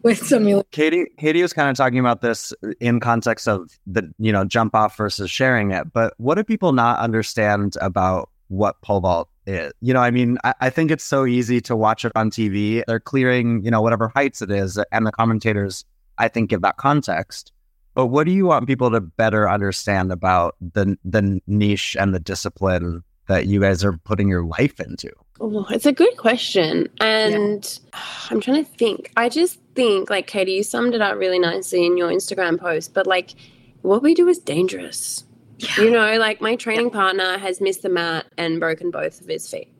with 0.02 0.18
some. 0.18 0.62
Katie, 0.70 1.06
Katie 1.18 1.42
was 1.42 1.52
kind 1.52 1.70
of 1.70 1.76
talking 1.76 1.98
about 1.98 2.20
this 2.20 2.52
in 2.80 3.00
context 3.00 3.48
of 3.48 3.70
the 3.86 4.12
you 4.18 4.30
know 4.30 4.44
jump 4.44 4.74
off 4.74 4.96
versus 4.96 5.30
sharing 5.30 5.70
it. 5.70 5.92
But 5.92 6.14
what 6.18 6.34
do 6.34 6.44
people 6.44 6.72
not 6.72 6.98
understand 6.98 7.76
about 7.80 8.28
what 8.48 8.80
pole 8.82 9.00
vault 9.00 9.28
is? 9.46 9.72
You 9.80 9.94
know, 9.94 10.00
I 10.00 10.10
mean, 10.10 10.38
I, 10.44 10.54
I 10.60 10.70
think 10.70 10.90
it's 10.90 11.04
so 11.04 11.24
easy 11.24 11.62
to 11.62 11.74
watch 11.74 12.04
it 12.04 12.12
on 12.14 12.30
TV. 12.30 12.82
They're 12.86 13.00
clearing 13.00 13.64
you 13.64 13.70
know 13.70 13.80
whatever 13.80 14.12
heights 14.14 14.42
it 14.42 14.50
is, 14.50 14.78
and 14.92 15.06
the 15.06 15.12
commentators 15.12 15.86
I 16.18 16.28
think 16.28 16.50
give 16.50 16.60
that 16.60 16.76
context. 16.76 17.52
But 17.98 18.06
what 18.06 18.26
do 18.26 18.30
you 18.30 18.46
want 18.46 18.68
people 18.68 18.92
to 18.92 19.00
better 19.00 19.50
understand 19.50 20.12
about 20.12 20.54
the 20.60 20.96
the 21.04 21.40
niche 21.48 21.96
and 21.98 22.14
the 22.14 22.20
discipline 22.20 23.02
that 23.26 23.48
you 23.48 23.60
guys 23.60 23.84
are 23.84 23.98
putting 24.04 24.28
your 24.28 24.44
life 24.44 24.78
into? 24.78 25.10
Oh, 25.40 25.66
it's 25.70 25.84
a 25.84 25.92
good 25.92 26.16
question. 26.16 26.88
And 27.00 27.80
yeah. 27.92 28.00
I'm 28.30 28.40
trying 28.40 28.64
to 28.64 28.70
think. 28.70 29.10
I 29.16 29.28
just 29.28 29.58
think, 29.74 30.10
like, 30.10 30.28
Katie, 30.28 30.52
you 30.52 30.62
summed 30.62 30.94
it 30.94 31.00
up 31.00 31.16
really 31.16 31.40
nicely 31.40 31.84
in 31.84 31.96
your 31.96 32.08
Instagram 32.08 32.56
post, 32.56 32.94
but 32.94 33.08
like, 33.08 33.34
what 33.82 34.00
we 34.00 34.14
do 34.14 34.28
is 34.28 34.38
dangerous. 34.38 35.24
Yeah. 35.56 35.80
You 35.80 35.90
know, 35.90 36.18
like, 36.18 36.40
my 36.40 36.54
training 36.54 36.90
yeah. 36.90 37.00
partner 37.00 37.38
has 37.38 37.60
missed 37.60 37.82
the 37.82 37.88
mat 37.88 38.26
and 38.38 38.60
broken 38.60 38.92
both 38.92 39.20
of 39.20 39.26
his 39.26 39.50
feet. 39.50 39.72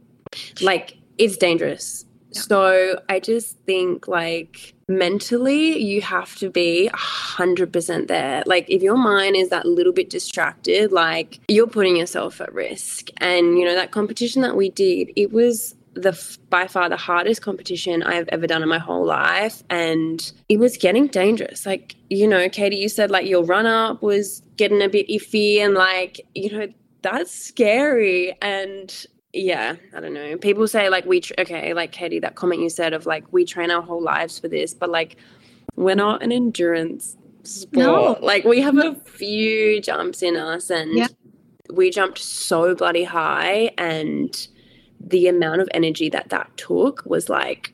Like, 0.61 0.99
it's 1.19 1.37
dangerous. 1.37 2.05
So 2.45 3.01
I 3.09 3.21
just 3.21 3.59
think 3.67 4.09
like 4.09 4.75
mentally 4.89 5.79
you 5.79 6.01
have 6.03 6.35
to 6.37 6.51
be 6.51 6.91
100% 6.95 8.09
there. 8.09 8.43
Like 8.47 8.69
if 8.69 8.83
your 8.83 8.97
mind 8.97 9.37
is 9.37 9.51
that 9.51 9.67
little 9.67 9.93
bit 9.93 10.11
distracted, 10.11 10.93
like 10.93 11.41
you're 11.49 11.67
putting 11.67 11.97
yourself 11.97 12.41
at 12.41 12.53
risk. 12.53 13.11
And 13.19 13.59
you 13.59 13.65
know 13.65 13.75
that 13.75 13.91
competition 13.91 14.43
that 14.43 14.57
we 14.57 14.71
did, 14.71 15.13
it 15.17 15.33
was 15.33 15.75
the 15.95 16.39
by 16.49 16.67
far 16.67 16.89
the 16.89 16.97
hardest 16.97 17.43
competition 17.43 18.03
I've 18.03 18.29
ever 18.29 18.47
done 18.47 18.63
in 18.63 18.69
my 18.69 18.79
whole 18.79 19.05
life 19.05 19.65
and 19.69 20.31
it 20.49 20.59
was 20.59 20.77
getting 20.77 21.09
dangerous 21.09 21.67
like 21.67 21.97
you 22.09 22.29
know 22.29 22.49
Katie 22.49 22.77
you 22.77 22.89
said 22.89 23.11
like 23.11 23.27
your 23.27 23.43
run 23.43 23.67
up 23.67 24.01
was 24.01 24.43
getting 24.57 24.81
a 24.81 24.89
bit 24.89 25.09
iffy 25.09 25.59
and 25.59 25.75
like 25.75 26.21
you 26.35 26.57
know 26.57 26.69
that's 27.03 27.33
scary 27.33 28.37
and 28.41 29.07
yeah, 29.39 29.77
I 29.95 30.01
don't 30.01 30.15
know. 30.15 30.37
People 30.37 30.67
say 30.69 30.89
like 30.89 31.05
we 31.07 31.23
okay, 31.39 31.73
like 31.75 31.93
Katie, 31.93 32.21
that 32.21 32.35
comment 32.35 32.63
you 32.63 32.71
said 32.71 32.93
of 32.93 33.07
like 33.07 33.25
we 33.33 33.45
train 33.45 33.71
our 33.71 33.83
whole 33.83 34.03
lives 34.03 34.39
for 34.39 34.49
this, 34.49 34.75
but 34.75 34.91
like 34.91 35.17
we're 35.77 35.95
not 35.95 36.23
an 36.23 36.33
endurance 36.33 37.17
sport. 37.45 37.75
No. 37.75 38.19
Like 38.21 38.45
we 38.45 38.61
have 38.61 38.77
a 38.79 38.95
few 38.95 39.81
jumps 39.81 40.23
in 40.23 40.37
us, 40.37 40.71
and 40.71 40.93
yeah. 40.95 41.09
we 41.73 41.91
jumped 41.91 42.19
so 42.19 42.75
bloody 42.75 43.05
high, 43.05 43.71
and 43.79 44.49
the 45.01 45.29
amount 45.29 45.61
of 45.61 45.69
energy 45.73 46.09
that 46.11 46.31
that 46.31 46.57
took 46.57 47.03
was 47.07 47.29
like 47.29 47.73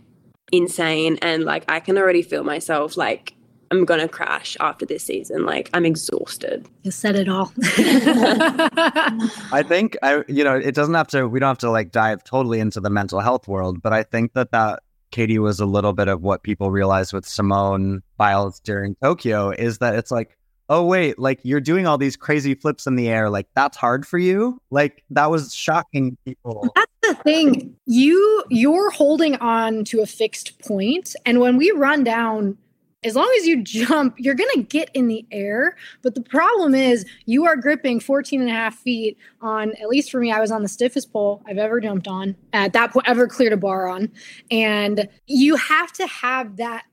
insane, 0.53 1.19
and 1.23 1.45
like 1.45 1.65
I 1.69 1.81
can 1.81 1.97
already 1.99 2.23
feel 2.23 2.45
myself 2.45 2.97
like 2.97 3.34
I'm 3.71 3.85
gonna 3.85 4.09
crash 4.09 4.57
after 4.61 4.87
this 4.87 5.05
season. 5.05 5.45
Like 5.45 5.71
I'm 5.75 5.85
exhausted. 5.85 6.69
You 6.83 6.91
said 6.91 7.17
it 7.17 7.29
all. 7.29 7.53
I 7.63 9.65
think 9.67 9.97
I, 10.03 10.23
you 10.29 10.45
know, 10.45 10.57
it 10.57 10.75
doesn't 10.75 10.95
have 10.95 11.09
to. 11.09 11.29
We 11.29 11.41
don't 11.41 11.49
have 11.49 11.59
to 11.59 11.71
like 11.71 11.93
dive 11.93 12.25
totally 12.25 12.61
into 12.61 12.81
the 12.81 12.91
mental 12.91 13.21
health 13.21 13.49
world, 13.49 13.83
but 13.83 13.93
I 13.93 14.03
think 14.03 14.35
that 14.35 14.51
that 14.53 14.83
Katie 15.11 15.39
was 15.39 15.61
a 15.61 15.67
little 15.67 15.93
bit 15.93 16.09
of 16.09 16.23
what 16.23 16.43
people 16.43 16.71
realized 16.71 17.13
with 17.13 17.25
Simone 17.25 18.03
Biles 18.17 18.61
during 18.61 18.97
Tokyo 18.97 19.51
is 19.51 19.79
that 19.79 19.95
it's 19.95 20.11
like, 20.11 20.37
oh 20.69 20.85
wait, 20.85 21.19
like 21.19 21.41
you're 21.45 21.61
doing 21.61 21.87
all 21.87 21.99
these 21.99 22.17
crazy 22.17 22.55
flips 22.55 22.87
in 22.87 22.97
the 22.97 23.09
air, 23.09 23.31
like 23.31 23.47
that's 23.55 23.77
hard 23.77 24.07
for 24.07 24.19
you. 24.19 24.61
Like 24.71 25.05
that 25.11 25.31
was 25.31 25.55
shocking 25.55 26.17
people. 26.25 26.69
That's 26.75 26.93
the 27.03 27.15
thing. 27.23 27.77
You 27.87 28.45
you're 28.51 28.91
holding 28.91 29.37
on 29.37 29.85
to 29.85 30.01
a 30.01 30.07
fixed 30.07 30.59
point, 30.59 31.15
and 31.25 31.41
when 31.41 31.57
we 31.57 31.71
run 31.71 32.03
down 32.03 32.59
as 33.05 33.15
long 33.15 33.31
as 33.39 33.47
you 33.47 33.63
jump, 33.63 34.15
you're 34.19 34.35
going 34.35 34.51
to 34.55 34.63
get 34.63 34.91
in 34.95 35.09
the 35.09 35.25
air. 35.31 35.77
But 36.03 36.15
the 36.15 36.23
problem 36.23 36.75
is 36.75 37.05
you 37.27 37.47
are 37.47 37.57
gripping 37.57 38.01
14 38.01 38.41
and 38.41 38.51
a 38.51 38.53
half 38.53 38.77
feet 38.77 39.19
on, 39.41 39.73
at 39.81 39.89
least 39.89 40.11
for 40.11 40.21
me, 40.21 40.33
I 40.33 40.41
was 40.41 40.51
on 40.51 40.63
the 40.63 40.69
stiffest 40.69 41.13
pole 41.13 41.43
I've 41.47 41.59
ever 41.59 41.81
jumped 41.81 42.09
on 42.09 42.35
at 42.53 42.73
that 42.73 42.93
point, 42.93 43.09
ever 43.09 43.29
cleared 43.29 43.53
a 43.53 43.57
bar 43.57 43.89
on. 43.89 44.11
And 44.51 45.09
you 45.27 45.57
have 45.57 45.93
to 45.93 46.07
have 46.07 46.57
that 46.57 46.85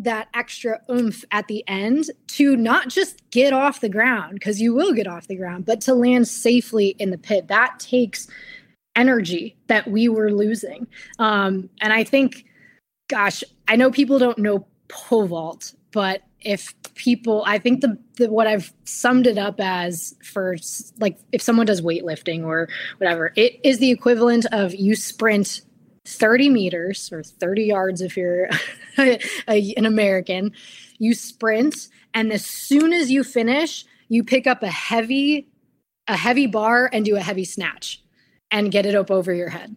that 0.00 0.28
extra 0.32 0.80
oomph 0.88 1.24
at 1.32 1.48
the 1.48 1.64
end 1.66 2.04
to 2.28 2.56
not 2.56 2.88
just 2.88 3.20
get 3.32 3.52
off 3.52 3.80
the 3.80 3.88
ground 3.88 4.34
because 4.34 4.60
you 4.60 4.72
will 4.72 4.92
get 4.92 5.08
off 5.08 5.26
the 5.26 5.34
ground 5.34 5.66
but 5.66 5.80
to 5.80 5.92
land 5.92 6.28
safely 6.28 6.94
in 7.00 7.10
the 7.10 7.18
pit 7.18 7.48
that 7.48 7.80
takes 7.80 8.28
energy 8.94 9.56
that 9.66 9.90
we 9.90 10.08
were 10.08 10.30
losing 10.30 10.86
um, 11.18 11.68
and 11.80 11.92
i 11.92 12.04
think 12.04 12.44
gosh 13.08 13.42
i 13.66 13.74
know 13.74 13.90
people 13.90 14.20
don't 14.20 14.38
know 14.38 14.64
pole 14.88 15.26
vault, 15.26 15.74
but 15.92 16.22
if 16.40 16.72
people 16.94 17.42
i 17.48 17.58
think 17.58 17.80
the, 17.80 17.98
the 18.16 18.30
what 18.30 18.46
i've 18.46 18.72
summed 18.84 19.26
it 19.26 19.36
up 19.36 19.56
as 19.58 20.14
for 20.22 20.56
like 21.00 21.18
if 21.32 21.42
someone 21.42 21.66
does 21.66 21.80
weightlifting 21.80 22.44
or 22.44 22.68
whatever 22.98 23.32
it 23.34 23.58
is 23.64 23.80
the 23.80 23.90
equivalent 23.90 24.46
of 24.52 24.72
you 24.72 24.94
sprint 24.94 25.62
30 26.08 26.48
meters 26.48 27.10
or 27.12 27.22
30 27.22 27.64
yards 27.64 28.00
if 28.00 28.16
you're 28.16 28.48
a, 28.98 29.74
an 29.76 29.86
American. 29.86 30.52
You 30.98 31.14
sprint, 31.14 31.88
and 32.14 32.32
as 32.32 32.44
soon 32.44 32.92
as 32.92 33.10
you 33.10 33.22
finish, 33.22 33.84
you 34.08 34.24
pick 34.24 34.46
up 34.46 34.62
a 34.62 34.70
heavy 34.70 35.48
a 36.08 36.16
heavy 36.16 36.46
bar 36.46 36.88
and 36.90 37.04
do 37.04 37.16
a 37.16 37.20
heavy 37.20 37.44
snatch 37.44 38.02
and 38.50 38.72
get 38.72 38.86
it 38.86 38.94
up 38.94 39.10
over 39.10 39.32
your 39.34 39.50
head. 39.50 39.76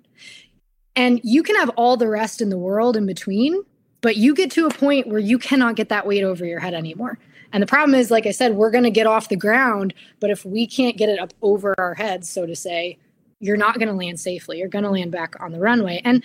And 0.96 1.20
you 1.26 1.44
can 1.44 1.58
have 1.58 1.70
all 1.72 1.98
the 1.98 2.08
rest 2.08 2.42
in 2.42 2.50
the 2.50 2.58
world 2.58 2.96
in 2.96 3.06
between, 3.06 3.62
but 4.02 4.18
you 4.18 4.36
get 4.36 4.52
to 4.52 4.66
a 4.66 4.70
point 4.70 5.08
where 5.08 5.20
you 5.20 5.38
cannot 5.40 5.76
get 5.76 5.90
that 5.90 6.06
weight 6.06 6.24
over 6.24 6.46
your 6.46 6.60
head 6.60 6.74
anymore. 6.74 7.18
And 7.54 7.62
the 7.62 7.68
problem 7.68 7.96
is, 7.96 8.12
like 8.12 8.26
I 8.26 8.32
said, 8.32 8.56
we're 8.56 8.72
going 8.72 8.84
to 8.84 8.92
get 8.92 9.08
off 9.08 9.30
the 9.30 9.36
ground, 9.36 9.94
but 10.20 10.30
if 10.30 10.46
we 10.46 10.66
can't 10.66 10.98
get 10.98 11.10
it 11.10 11.20
up 11.20 11.34
over 11.42 11.76
our 11.78 11.94
heads, 11.94 12.30
so 12.30 12.46
to 12.46 12.56
say, 12.56 12.98
you're 13.40 13.58
not 13.58 13.76
going 13.76 13.88
to 13.88 13.94
land 13.94 14.20
safely. 14.20 14.60
You're 14.60 14.70
going 14.70 14.84
to 14.84 14.92
land 14.92 15.12
back 15.12 15.36
on 15.40 15.52
the 15.52 15.60
runway. 15.60 16.02
And 16.06 16.24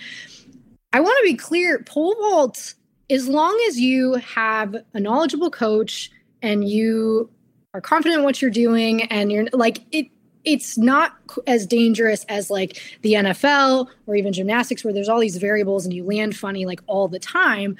I 0.93 0.99
want 0.99 1.17
to 1.19 1.31
be 1.31 1.35
clear 1.35 1.79
pole 1.79 2.15
vault, 2.15 2.75
as 3.09 3.27
long 3.27 3.59
as 3.67 3.79
you 3.79 4.15
have 4.15 4.75
a 4.93 4.99
knowledgeable 4.99 5.49
coach 5.49 6.11
and 6.41 6.67
you 6.67 7.29
are 7.73 7.81
confident 7.81 8.19
in 8.19 8.23
what 8.23 8.41
you're 8.41 8.51
doing 8.51 9.03
and 9.03 9.31
you're 9.31 9.47
like, 9.53 9.79
it, 9.91 10.07
it's 10.47 10.77
not 10.77 11.13
as 11.45 11.67
dangerous 11.67 12.23
as 12.29 12.49
like 12.49 12.81
the 13.01 13.13
NFL 13.13 13.89
or 14.07 14.15
even 14.15 14.31
gymnastics 14.31 14.81
where 14.81 14.93
there's 14.93 15.09
all 15.09 15.19
these 15.19 15.35
variables 15.35 15.83
and 15.83 15.93
you 15.93 16.05
land 16.05 16.37
funny 16.37 16.65
like 16.65 16.79
all 16.87 17.09
the 17.09 17.19
time. 17.19 17.75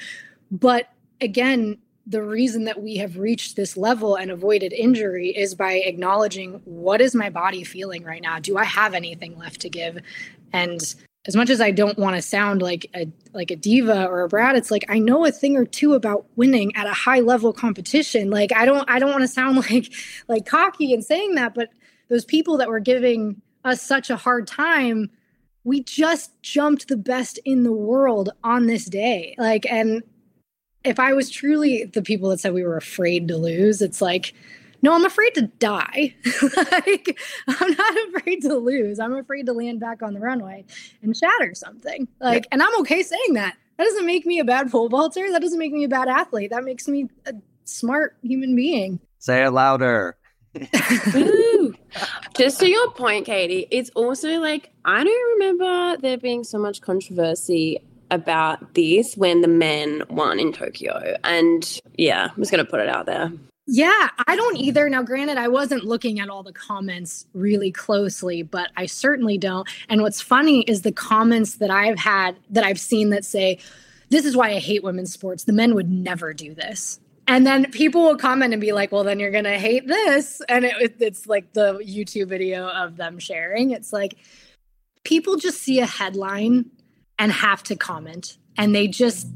But 0.52 0.90
again, 1.22 1.78
the 2.06 2.22
reason 2.22 2.66
that 2.66 2.84
we 2.84 2.98
have 2.98 3.18
reached 3.18 3.56
this 3.56 3.78
level 3.78 4.16
and 4.16 4.32
avoided 4.32 4.74
injury 4.74 5.30
is 5.30 5.56
by 5.56 5.76
acknowledging 5.76 6.62
what 6.66 7.00
is 7.00 7.16
my 7.16 7.30
body 7.30 7.64
feeling 7.64 8.04
right 8.04 8.22
now? 8.22 8.38
Do 8.38 8.58
i 8.58 8.66
have 8.66 8.94
anything 8.94 9.38
left 9.38 9.62
to 9.62 9.70
give? 9.70 10.00
And 10.52 10.82
as 11.26 11.36
much 11.36 11.50
as 11.50 11.60
i 11.60 11.72
don't 11.72 12.00
want 12.00 12.16
to 12.16 12.22
sound 12.22 12.62
like 12.62 12.90
a 12.96 13.06
like 13.34 13.52
a 13.52 13.56
diva 13.58 14.06
or 14.08 14.22
a 14.22 14.30
brat 14.30 14.56
it's 14.56 14.72
like 14.72 14.86
i 14.88 14.98
know 14.98 15.26
a 15.26 15.32
thing 15.32 15.58
or 15.58 15.66
two 15.66 15.94
about 15.94 16.26
winning 16.38 16.74
at 16.78 16.88
a 16.88 16.94
high 16.94 17.20
level 17.20 17.52
competition. 17.52 18.30
Like 18.30 18.54
i 18.54 18.66
don't 18.66 18.90
i 18.90 18.98
don't 18.98 19.12
want 19.12 19.24
to 19.24 19.28
sound 19.28 19.58
like 19.72 19.92
like 20.30 20.46
cocky 20.46 20.94
in 20.94 21.02
saying 21.02 21.36
that 21.36 21.54
but 21.54 21.70
those 22.10 22.26
people 22.26 22.58
that 22.58 22.70
were 22.70 22.80
giving 22.80 23.42
us 23.64 23.82
such 23.82 24.10
a 24.10 24.16
hard 24.16 24.48
time 24.48 25.10
we 25.64 25.84
just 25.84 26.32
jumped 26.42 26.88
the 26.88 26.98
best 26.98 27.40
in 27.44 27.64
the 27.64 27.74
world 27.74 28.30
on 28.44 28.68
this 28.68 28.86
day 28.86 29.36
like 29.38 29.66
and 29.70 30.04
if 30.88 31.00
I 31.00 31.14
was 31.14 31.30
truly 31.30 31.86
the 31.86 32.02
people 32.02 32.30
that 32.30 32.40
said 32.40 32.54
we 32.54 32.64
were 32.64 32.78
afraid 32.78 33.28
to 33.28 33.38
lose, 33.38 33.82
it's 33.82 34.02
like, 34.02 34.34
no, 34.82 34.94
I'm 34.94 35.06
afraid 35.06 35.34
to 35.36 35.44
die. 35.60 36.16
like, 36.72 37.20
I'm 37.48 37.72
not 37.72 37.98
afraid 38.16 38.42
to 38.44 38.56
lose. 38.56 39.00
I'm 39.00 39.16
afraid 39.16 39.48
to 39.48 39.54
land 39.54 39.80
back 39.80 40.02
on 40.02 40.14
the 40.14 40.20
runway 40.20 40.66
and 41.02 41.16
shatter 41.16 41.54
something. 41.56 42.08
Like, 42.22 42.46
yeah. 42.46 42.50
and 42.54 42.64
I'm 42.64 42.80
okay 42.82 43.04
saying 43.04 43.34
that. 43.34 43.58
That 43.78 43.84
doesn't 43.84 44.06
make 44.06 44.26
me 44.26 44.40
a 44.40 44.46
bad 44.46 44.72
pole 44.72 44.90
vaulter. 44.90 45.32
That 45.32 45.42
doesn't 45.42 45.60
make 45.60 45.72
me 45.72 45.84
a 45.84 45.90
bad 45.90 46.08
athlete. 46.08 46.52
That 46.52 46.64
makes 46.64 46.88
me 46.88 47.10
a 47.26 47.34
smart 47.66 48.18
human 48.24 48.56
being. 48.56 49.00
Say 49.20 49.44
it 49.44 49.52
louder. 49.52 50.16
Just 52.36 52.60
to 52.60 52.70
your 52.70 52.92
point, 52.92 53.26
Katie, 53.26 53.68
it's 53.72 53.90
also 53.92 54.40
like 54.40 54.72
I 54.86 55.04
don't 55.04 55.40
remember 55.40 55.98
there 56.02 56.18
being 56.18 56.44
so 56.44 56.58
much 56.58 56.82
controversy 56.82 57.80
about 58.12 58.74
this 58.74 59.16
when 59.16 59.42
the 59.42 59.48
men 59.48 60.04
won 60.10 60.40
in 60.40 60.54
Tokyo. 60.54 61.18
And 61.24 61.82
yeah, 61.98 62.30
I'm 62.30 62.42
just 62.42 62.52
going 62.52 62.64
to 62.64 62.70
put 62.70 62.80
it 62.80 62.90
out 62.90 63.06
there. 63.06 63.32
Yeah, 63.70 64.10
I 64.26 64.38
don't 64.38 64.56
either. 64.56 64.90
Now, 64.90 65.04
granted, 65.04 65.38
I 65.38 65.50
wasn't 65.50 65.84
looking 65.84 66.22
at 66.22 66.30
all 66.30 66.42
the 66.42 66.54
comments 66.54 67.26
really 67.34 67.70
closely, 67.70 68.42
but 68.42 68.72
I 68.78 68.86
certainly 68.86 69.38
don't. 69.38 69.68
And 69.90 70.02
what's 70.02 70.22
funny 70.22 70.62
is 70.62 70.84
the 70.84 70.94
comments 70.94 71.58
that 71.58 71.70
I've 71.70 72.00
had 72.00 72.38
that 72.50 72.64
I've 72.64 72.80
seen 72.80 73.10
that 73.10 73.26
say, 73.26 73.60
This 74.10 74.24
is 74.24 74.38
why 74.38 74.52
I 74.52 74.60
hate 74.60 74.84
women's 74.84 75.12
sports. 75.12 75.44
The 75.44 75.52
men 75.52 75.76
would 75.76 75.90
never 75.90 76.34
do 76.34 76.54
this. 76.54 77.02
And 77.28 77.46
then 77.46 77.72
people 77.72 78.04
will 78.04 78.16
comment 78.16 78.54
and 78.54 78.62
be 78.62 78.72
like, 78.72 78.92
well, 78.92 79.04
then 79.04 79.20
you're 79.20 79.32
going 79.32 79.44
to 79.44 79.60
hate 79.60 79.86
this. 79.86 80.42
And 80.48 80.64
it, 80.64 80.96
it's 81.00 81.28
like 81.28 81.52
the 81.54 81.74
YouTube 81.80 82.30
video 82.30 82.68
of 82.70 82.96
them 82.96 83.20
sharing. 83.20 83.72
It's 83.72 83.92
like 83.92 84.18
people 85.04 85.36
just 85.36 85.62
see 85.62 85.80
a 85.80 85.86
headline 85.86 86.72
and 87.20 87.32
have 87.32 87.64
to 87.64 87.76
comment. 87.76 88.38
And 88.58 88.74
they 88.74 88.88
just, 88.88 89.28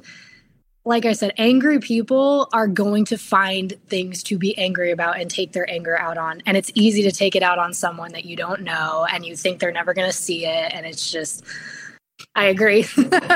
like 0.86 1.06
I 1.06 1.12
said, 1.14 1.34
angry 1.38 1.80
people 1.80 2.48
are 2.54 2.68
going 2.68 3.06
to 3.06 3.18
find 3.18 3.74
things 3.88 4.24
to 4.24 4.38
be 4.38 4.58
angry 4.58 4.92
about 4.92 5.20
and 5.20 5.30
take 5.30 5.52
their 5.52 5.70
anger 5.70 6.00
out 6.00 6.18
on. 6.18 6.42
And 6.46 6.56
it's 6.56 6.72
easy 6.74 7.04
to 7.04 7.12
take 7.12 7.36
it 7.36 7.44
out 7.44 7.60
on 7.60 7.74
someone 7.74 8.14
that 8.14 8.26
you 8.26 8.36
don't 8.36 8.62
know 8.62 9.06
and 9.12 9.26
you 9.26 9.36
think 9.36 9.60
they're 9.60 9.72
never 9.72 9.94
going 9.94 10.10
to 10.10 10.16
see 10.16 10.46
it. 10.46 10.74
And 10.74 10.86
it's 10.86 11.12
just, 11.12 11.44
I 12.36 12.46
agree. 12.46 12.86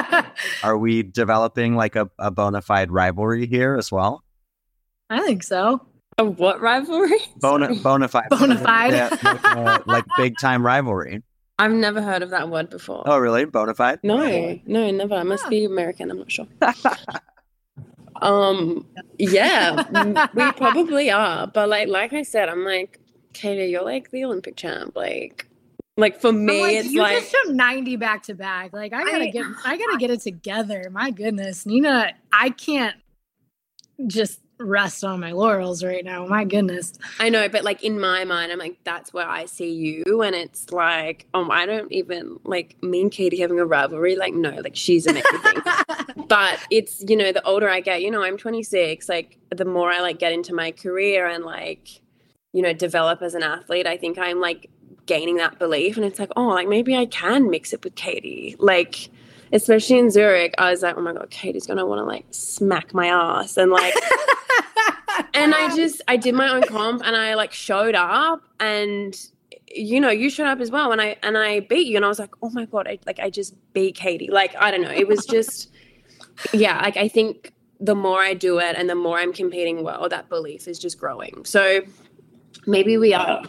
are 0.63 0.77
we 0.77 1.03
developing 1.03 1.75
like 1.75 1.95
a, 1.95 2.09
a 2.17 2.31
bona 2.31 2.61
fide 2.61 2.91
rivalry 2.91 3.47
here 3.47 3.75
as 3.75 3.91
well? 3.91 4.24
I 5.09 5.21
think 5.21 5.43
so. 5.43 5.85
A 6.17 6.25
what 6.25 6.61
rivalry? 6.61 7.17
Bona, 7.41 7.75
bona 7.75 8.07
fide. 8.07 8.29
Bona 8.29 8.57
fide. 8.57 8.93
Yeah, 8.93 9.09
like, 9.21 9.45
uh, 9.45 9.79
like 9.85 10.05
big 10.17 10.37
time 10.39 10.65
rivalry. 10.65 11.21
I've 11.57 11.71
never 11.71 12.01
heard 12.01 12.21
of 12.21 12.31
that 12.31 12.49
word 12.49 12.69
before. 12.69 13.03
Oh, 13.05 13.17
really? 13.17 13.45
Bonafide? 13.45 13.99
No, 14.03 14.59
no, 14.65 14.91
never. 14.91 15.15
I 15.15 15.23
must 15.23 15.49
be 15.49 15.63
American. 15.63 16.11
I'm 16.11 16.19
not 16.19 16.31
sure. 16.31 16.47
um, 18.21 18.85
yeah, 19.17 19.83
we 20.33 20.51
probably 20.57 21.11
are. 21.11 21.47
But 21.47 21.69
like, 21.69 21.87
like 21.87 22.11
I 22.11 22.23
said, 22.23 22.49
I'm 22.49 22.65
like, 22.65 22.99
Katie, 23.31 23.71
you're 23.71 23.83
like 23.83 24.11
the 24.11 24.25
Olympic 24.25 24.57
champ. 24.57 24.97
Like, 24.97 25.47
like 25.95 26.19
for 26.19 26.33
me, 26.33 26.61
like, 26.61 26.75
it's 26.75 26.91
you 26.91 26.99
like 26.99 27.19
just 27.19 27.31
jumped 27.31 27.53
90 27.53 27.95
back 27.95 28.23
to 28.23 28.33
back. 28.33 28.73
Like, 28.73 28.91
I 28.91 29.05
gotta 29.05 29.23
I, 29.23 29.29
get, 29.29 29.45
I 29.63 29.77
gotta 29.77 29.97
get 29.97 30.09
it 30.09 30.21
together. 30.21 30.89
My 30.91 31.09
goodness, 31.09 31.65
Nina, 31.65 32.11
I 32.33 32.49
can't 32.49 32.97
just 34.07 34.41
rest 34.59 35.03
on 35.03 35.19
my 35.19 35.31
laurels 35.31 35.83
right 35.83 36.03
now. 36.03 36.25
My 36.25 36.43
goodness. 36.43 36.93
I 37.19 37.29
know, 37.29 37.49
but 37.49 37.63
like 37.63 37.83
in 37.83 37.99
my 37.99 38.23
mind, 38.23 38.51
I'm 38.51 38.59
like, 38.59 38.77
that's 38.83 39.13
where 39.13 39.27
I 39.27 39.45
see 39.45 39.71
you. 39.71 40.21
And 40.21 40.35
it's 40.35 40.71
like, 40.71 41.27
um, 41.33 41.51
I 41.51 41.65
don't 41.65 41.91
even 41.91 42.39
like 42.43 42.81
me 42.81 43.01
and 43.01 43.11
Katie 43.11 43.39
having 43.39 43.59
a 43.59 43.65
rivalry. 43.65 44.15
Like, 44.15 44.33
no, 44.33 44.51
like 44.51 44.75
she's 44.75 45.07
amazing. 45.07 45.29
but 46.27 46.59
it's, 46.71 47.03
you 47.07 47.15
know, 47.15 47.31
the 47.31 47.43
older 47.45 47.69
I 47.69 47.81
get, 47.81 48.01
you 48.01 48.11
know, 48.11 48.23
I'm 48.23 48.37
26, 48.37 49.09
like 49.09 49.37
the 49.49 49.65
more 49.65 49.91
I 49.91 49.99
like 49.99 50.19
get 50.19 50.31
into 50.31 50.53
my 50.53 50.71
career 50.71 51.27
and 51.27 51.43
like, 51.43 52.01
you 52.53 52.61
know, 52.61 52.73
develop 52.73 53.21
as 53.21 53.35
an 53.35 53.43
athlete, 53.43 53.87
I 53.87 53.97
think 53.97 54.17
I'm 54.17 54.39
like 54.39 54.69
gaining 55.05 55.35
that 55.37 55.59
belief. 55.59 55.97
And 55.97 56.05
it's 56.05 56.19
like, 56.19 56.31
oh, 56.35 56.47
like 56.47 56.67
maybe 56.67 56.95
I 56.95 57.05
can 57.05 57.49
mix 57.49 57.73
it 57.73 57.83
with 57.83 57.95
Katie. 57.95 58.55
Like, 58.59 59.09
especially 59.51 59.99
in 59.99 60.09
Zurich, 60.09 60.55
I 60.57 60.71
was 60.71 60.81
like, 60.81 60.97
oh 60.97 61.01
my 61.01 61.13
God, 61.13 61.29
Katie's 61.29 61.67
gonna 61.67 61.85
wanna 61.85 62.05
like 62.05 62.25
smack 62.31 62.93
my 62.93 63.07
ass. 63.07 63.57
And 63.57 63.71
like, 63.71 63.93
and 65.35 65.53
I 65.53 65.75
just 65.75 66.01
I 66.07 66.17
did 66.17 66.35
my 66.35 66.49
own 66.49 66.63
comp 66.63 67.01
and 67.05 67.15
I 67.15 67.35
like 67.35 67.51
showed 67.51 67.95
up 67.95 68.41
and 68.59 69.15
you 69.67 69.99
know 69.99 70.09
you 70.09 70.29
showed 70.29 70.47
up 70.47 70.59
as 70.59 70.71
well 70.71 70.91
and 70.91 71.01
I 71.01 71.17
and 71.23 71.37
I 71.37 71.61
beat 71.61 71.87
you 71.87 71.95
and 71.95 72.05
I 72.05 72.07
was 72.07 72.19
like 72.19 72.33
oh 72.41 72.49
my 72.51 72.65
god 72.65 72.87
I 72.87 72.99
like 73.05 73.19
I 73.19 73.29
just 73.29 73.53
beat 73.73 73.95
Katie. 73.95 74.29
Like 74.29 74.55
I 74.55 74.71
don't 74.71 74.81
know. 74.81 74.91
It 74.91 75.07
was 75.07 75.25
just 75.25 75.71
yeah 76.53 76.81
like 76.81 76.97
I 76.97 77.07
think 77.07 77.53
the 77.79 77.95
more 77.95 78.21
I 78.21 78.33
do 78.33 78.59
it 78.59 78.75
and 78.77 78.89
the 78.89 78.95
more 78.95 79.19
I'm 79.19 79.33
competing 79.33 79.83
well 79.83 80.07
that 80.09 80.29
belief 80.29 80.67
is 80.67 80.79
just 80.79 80.97
growing. 80.99 81.43
So 81.45 81.81
maybe 82.65 82.97
we 82.97 83.13
are 83.13 83.43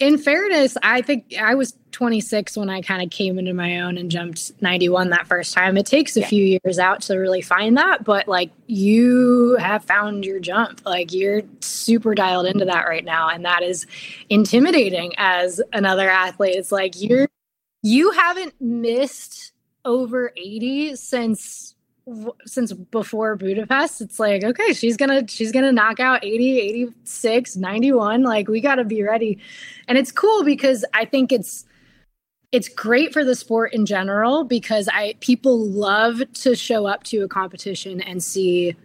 in 0.00 0.16
fairness, 0.16 0.78
I 0.82 1.02
think 1.02 1.34
I 1.38 1.54
was 1.54 1.74
26 1.92 2.56
when 2.56 2.70
I 2.70 2.80
kind 2.80 3.02
of 3.02 3.10
came 3.10 3.38
into 3.38 3.52
my 3.52 3.80
own 3.80 3.98
and 3.98 4.10
jumped 4.10 4.50
91 4.62 5.10
that 5.10 5.26
first 5.26 5.52
time. 5.52 5.76
It 5.76 5.84
takes 5.84 6.16
a 6.16 6.20
yeah. 6.20 6.26
few 6.26 6.44
years 6.64 6.78
out 6.78 7.02
to 7.02 7.18
really 7.18 7.42
find 7.42 7.76
that, 7.76 8.02
but 8.02 8.26
like 8.26 8.50
you 8.66 9.56
have 9.60 9.84
found 9.84 10.24
your 10.24 10.40
jump. 10.40 10.80
Like 10.86 11.12
you're 11.12 11.42
super 11.60 12.14
dialed 12.14 12.46
into 12.46 12.64
that 12.64 12.88
right 12.88 13.04
now. 13.04 13.28
And 13.28 13.44
that 13.44 13.62
is 13.62 13.86
intimidating 14.30 15.12
as 15.18 15.60
another 15.74 16.08
athlete. 16.08 16.56
It's 16.56 16.72
like 16.72 17.00
you're, 17.00 17.28
you 17.82 18.10
haven't 18.12 18.54
missed 18.58 19.52
over 19.84 20.32
80 20.34 20.96
since 20.96 21.74
since 22.46 22.72
before 22.72 23.36
Budapest, 23.36 24.00
it's 24.00 24.18
like, 24.18 24.44
okay, 24.44 24.72
she's 24.72 24.96
going 24.96 25.26
to 25.26 25.32
she's 25.32 25.52
going 25.52 25.64
to 25.64 25.72
knock 25.72 26.00
out 26.00 26.24
80, 26.24 26.60
86, 26.60 27.56
91, 27.56 28.22
like 28.22 28.48
we 28.48 28.60
got 28.60 28.76
to 28.76 28.84
be 28.84 29.02
ready. 29.02 29.38
And 29.88 29.98
it's 29.98 30.12
cool 30.12 30.44
because 30.44 30.84
I 30.94 31.04
think 31.04 31.32
it's 31.32 31.64
it's 32.52 32.68
great 32.68 33.12
for 33.12 33.24
the 33.24 33.34
sport 33.34 33.72
in 33.72 33.86
general 33.86 34.44
because 34.44 34.88
I 34.92 35.14
people 35.20 35.64
love 35.66 36.20
to 36.34 36.54
show 36.54 36.86
up 36.86 37.04
to 37.04 37.22
a 37.22 37.28
competition 37.28 38.00
and 38.00 38.22
see 38.22 38.76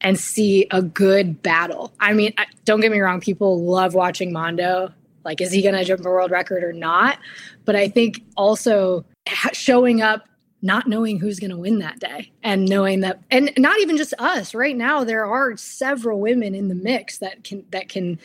and 0.00 0.18
see 0.18 0.66
a 0.70 0.82
good 0.82 1.42
battle. 1.42 1.92
I 2.00 2.12
mean, 2.12 2.34
don't 2.64 2.80
get 2.80 2.92
me 2.92 3.00
wrong, 3.00 3.20
people 3.20 3.62
love 3.62 3.94
watching 3.94 4.32
Mondo. 4.32 4.92
Like, 5.24 5.40
is 5.40 5.50
he 5.50 5.62
going 5.62 5.74
to 5.74 5.84
jump 5.84 6.04
a 6.04 6.10
world 6.10 6.30
record 6.30 6.62
or 6.62 6.74
not? 6.74 7.18
But 7.64 7.76
I 7.76 7.88
think 7.88 8.22
also 8.36 9.04
showing 9.52 10.02
up 10.02 10.28
not 10.64 10.88
knowing 10.88 11.20
who's 11.20 11.38
going 11.38 11.50
to 11.50 11.58
win 11.58 11.78
that 11.78 12.00
day 12.00 12.32
and 12.42 12.66
knowing 12.66 13.00
that 13.00 13.20
and 13.30 13.52
not 13.58 13.78
even 13.80 13.98
just 13.98 14.14
us 14.18 14.54
right 14.54 14.76
now 14.76 15.04
there 15.04 15.26
are 15.26 15.56
several 15.56 16.18
women 16.18 16.54
in 16.54 16.68
the 16.68 16.74
mix 16.74 17.18
that 17.18 17.44
can 17.44 17.64
that 17.70 17.88
can 17.88 18.18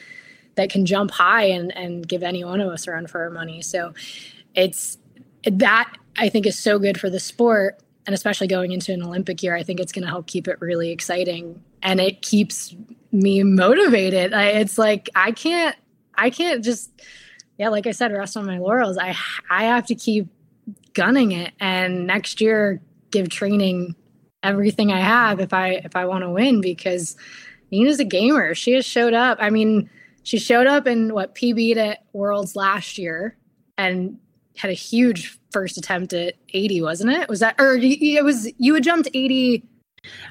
that 0.55 0.69
can 0.69 0.85
jump 0.85 1.11
high 1.11 1.43
and 1.43 1.75
and 1.75 2.07
give 2.07 2.23
any 2.23 2.43
one 2.43 2.61
of 2.61 2.69
us 2.69 2.87
a 2.87 2.91
run 2.91 3.05
for 3.05 3.21
our 3.21 3.29
money 3.29 3.61
so 3.61 3.93
it's 4.55 4.97
that 5.43 5.93
I 6.17 6.29
think 6.29 6.45
is 6.45 6.57
so 6.57 6.79
good 6.79 6.99
for 6.99 7.09
the 7.09 7.19
sport 7.19 7.79
and 8.05 8.13
especially 8.13 8.47
going 8.47 8.71
into 8.71 8.91
an 8.91 9.03
Olympic 9.03 9.43
year, 9.43 9.55
I 9.55 9.63
think 9.63 9.79
it's 9.79 9.91
going 9.91 10.03
to 10.03 10.09
help 10.09 10.25
keep 10.25 10.47
it 10.47 10.59
really 10.61 10.89
exciting 10.89 11.61
and 11.83 11.99
it 11.99 12.21
keeps 12.21 12.75
me 13.11 13.43
motivated. 13.43 14.33
I, 14.33 14.45
it's 14.47 14.77
like 14.77 15.09
I 15.13 15.31
can't 15.31 15.75
I 16.15 16.29
can't 16.29 16.63
just 16.63 16.89
yeah, 17.57 17.69
like 17.69 17.87
I 17.87 17.91
said, 17.91 18.13
rest 18.13 18.37
on 18.37 18.45
my 18.45 18.57
laurels. 18.57 18.97
I 18.97 19.15
I 19.49 19.65
have 19.65 19.85
to 19.87 19.95
keep 19.95 20.27
gunning 20.93 21.31
it 21.31 21.53
and 21.59 22.07
next 22.07 22.41
year 22.41 22.81
give 23.11 23.29
training 23.29 23.95
everything 24.43 24.91
I 24.91 24.99
have 24.99 25.39
if 25.39 25.53
I 25.53 25.69
if 25.69 25.95
I 25.95 26.05
want 26.05 26.23
to 26.23 26.29
win 26.29 26.61
because 26.61 27.15
Nina's 27.71 27.99
a 27.99 28.05
gamer. 28.05 28.55
She 28.55 28.73
has 28.73 28.85
showed 28.85 29.13
up. 29.13 29.37
I 29.41 29.49
mean, 29.49 29.89
she 30.23 30.39
showed 30.39 30.67
up 30.67 30.87
in 30.87 31.13
what 31.13 31.35
PB'd 31.35 31.77
at 31.77 32.03
Worlds 32.13 32.55
last 32.55 32.97
year 32.97 33.37
and 33.77 34.17
had 34.57 34.71
a 34.71 34.75
huge 34.75 35.39
first 35.51 35.77
attempt 35.77 36.13
at 36.13 36.35
80, 36.53 36.81
wasn't 36.81 37.11
it? 37.11 37.29
Was 37.29 37.39
that 37.39 37.55
or 37.59 37.77
it 37.79 38.23
was 38.23 38.49
you 38.57 38.73
had 38.73 38.83
jumped 38.83 39.09
80 39.13 39.63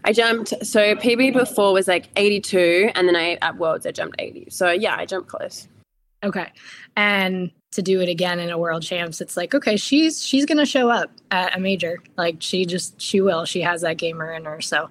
I 0.05 0.13
jumped 0.13 0.55
so 0.65 0.95
PB 0.95 1.35
before 1.35 1.73
was 1.73 1.89
like 1.89 2.09
82 2.17 2.91
and 2.95 3.07
then 3.07 3.17
I 3.17 3.39
at 3.43 3.59
Worlds 3.59 3.87
I 3.87 3.91
jumped 3.91 4.17
80. 4.19 4.49
So 4.51 4.71
yeah, 4.71 4.97
I 4.97 5.05
jumped 5.05 5.29
close. 5.29 5.69
Okay. 6.25 6.53
And 6.97 7.51
to 7.73 7.83
do 7.83 8.01
it 8.01 8.09
again 8.09 8.39
in 8.41 8.51
a 8.51 8.59
world 8.59 8.83
champs, 8.83 9.21
it's 9.21 9.37
like, 9.37 9.55
okay, 9.55 9.77
she's 9.77 10.25
she's 10.25 10.47
gonna 10.47 10.67
show 10.67 10.91
up 10.91 11.11
at 11.31 11.57
a 11.57 11.61
major. 11.61 11.99
Like 12.17 12.37
she 12.41 12.65
just 12.65 13.01
she 13.01 13.21
will. 13.21 13.45
She 13.45 13.61
has 13.61 13.83
that 13.83 13.99
gamer 13.99 14.33
in 14.33 14.45
her. 14.45 14.61
So 14.61 14.91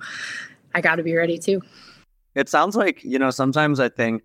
I 0.73 0.81
gotta 0.81 1.03
be 1.03 1.15
ready 1.15 1.37
too. 1.37 1.61
It 2.35 2.49
sounds 2.49 2.75
like, 2.75 3.03
you 3.03 3.17
know, 3.17 3.31
sometimes 3.31 3.79
I 3.79 3.89
think 3.89 4.23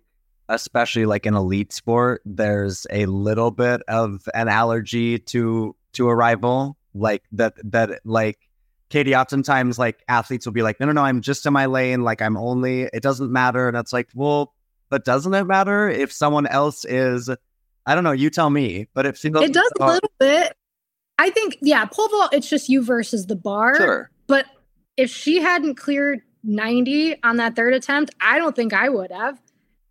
especially 0.49 1.05
like 1.05 1.25
in 1.25 1.33
elite 1.33 1.73
sport, 1.73 2.21
there's 2.25 2.85
a 2.89 3.05
little 3.07 3.49
bit 3.49 3.81
of 3.87 4.27
an 4.33 4.49
allergy 4.49 5.19
to 5.19 5.75
to 5.93 6.09
a 6.09 6.15
rival. 6.15 6.77
Like 6.93 7.23
that 7.31 7.55
that 7.71 8.01
like 8.05 8.49
Katie, 8.93 9.15
oftentimes 9.15 9.79
like 9.79 10.03
athletes 10.07 10.45
will 10.45 10.53
be 10.53 10.61
like, 10.61 10.79
no, 10.79 10.85
no, 10.85 10.91
no, 10.91 11.01
I'm 11.01 11.21
just 11.21 11.47
in 11.47 11.53
my 11.53 11.65
lane. 11.65 12.03
Like 12.03 12.21
I'm 12.21 12.37
only, 12.37 12.83
it 12.83 13.01
doesn't 13.01 13.31
matter. 13.31 13.67
And 13.67 13.75
it's 13.75 13.91
like, 13.91 14.09
well, 14.13 14.53
but 14.89 15.03
doesn't 15.03 15.33
it 15.33 15.45
matter 15.45 15.89
if 15.89 16.11
someone 16.11 16.45
else 16.45 16.85
is, 16.85 17.27
I 17.85 17.95
don't 17.95 18.03
know, 18.03 18.11
you 18.11 18.29
tell 18.29 18.49
me, 18.49 18.87
but 18.93 19.05
if 19.05 19.23
it 19.23 19.53
does 19.53 19.71
a 19.79 19.85
little 19.85 20.11
bit. 20.19 20.55
I 21.19 21.29
think, 21.29 21.57
yeah, 21.61 21.85
pole 21.85 22.09
vault, 22.09 22.33
it's 22.33 22.49
just 22.49 22.69
you 22.69 22.83
versus 22.83 23.27
the 23.27 23.35
bar. 23.35 23.75
Sure. 23.75 24.09
But 24.27 24.45
if 24.97 25.09
she 25.11 25.41
hadn't 25.41 25.75
cleared 25.75 26.21
90 26.43 27.21
on 27.23 27.37
that 27.37 27.55
third 27.55 27.73
attempt, 27.73 28.13
I 28.19 28.37
don't 28.37 28.55
think 28.55 28.73
I 28.73 28.89
would 28.89 29.11
have 29.11 29.39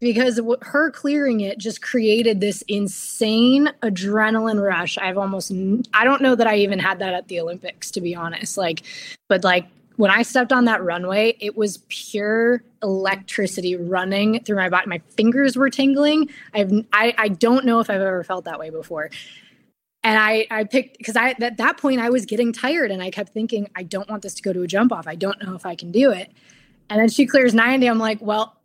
because 0.01 0.41
her 0.63 0.91
clearing 0.91 1.41
it 1.41 1.59
just 1.59 1.81
created 1.81 2.41
this 2.41 2.63
insane 2.63 3.71
adrenaline 3.83 4.61
rush. 4.61 4.99
I've 4.99 5.17
almost, 5.17 5.53
I 5.95 6.05
don't 6.05 6.23
know 6.23 6.35
that 6.35 6.47
I 6.47 6.57
even 6.57 6.81
had 6.81 6.99
that 6.99 7.15
at 7.15 7.29
the 7.29 7.41
Olympics, 7.41 7.91
to 7.93 8.01
be 8.01 8.15
honest. 8.15 8.57
Like, 8.57 8.83
but 9.29 9.45
like 9.45 9.67
when 9.97 10.11
I 10.11 10.23
stepped 10.23 10.53
on 10.53 10.65
that 10.67 10.83
runway, 10.83 11.37
it 11.41 11.57
was 11.57 11.79
pure 11.89 12.63
electricity 12.83 13.77
running 13.77 14.43
through 14.45 14.57
my 14.57 14.69
body. 14.69 14.89
My 14.89 15.01
fingers 15.17 15.57
were 15.57 15.71
tingling. 15.71 16.31
I've, 16.55 16.73
I, 16.93 17.15
I 17.19 17.29
don't 17.29 17.65
know 17.65 17.81
if 17.81 17.91
I've 17.91 18.01
ever 18.01 18.25
felt 18.25 18.45
that 18.45 18.59
way 18.59 18.71
before. 18.71 19.11
And 20.05 20.19
I, 20.19 20.47
I 20.51 20.65
picked 20.65 20.99
because 20.99 21.15
I 21.17 21.31
at 21.31 21.59
that 21.59 21.77
point 21.77 22.01
I 22.01 22.11
was 22.11 22.27
getting 22.27 22.53
tired 22.53 22.91
and 22.91 23.03
I 23.03 23.11
kept 23.11 23.33
thinking, 23.33 23.69
I 23.77 23.85
don't 23.85 24.09
want 24.11 24.23
this 24.23 24.35
to 24.35 24.43
go 24.43 24.53
to 24.53 24.63
a 24.63 24.67
jump 24.67 24.93
off. 24.93 25.07
I 25.07 25.15
don't 25.15 25.41
know 25.43 25.55
if 25.55 25.65
I 25.65 25.77
can 25.77 25.93
do 25.93 26.11
it. 26.11 26.33
And 26.91 27.01
then 27.01 27.09
she 27.09 27.25
clears 27.25 27.55
90. 27.55 27.87
I'm 27.87 27.99
like, 27.99 28.21
well, 28.21 28.57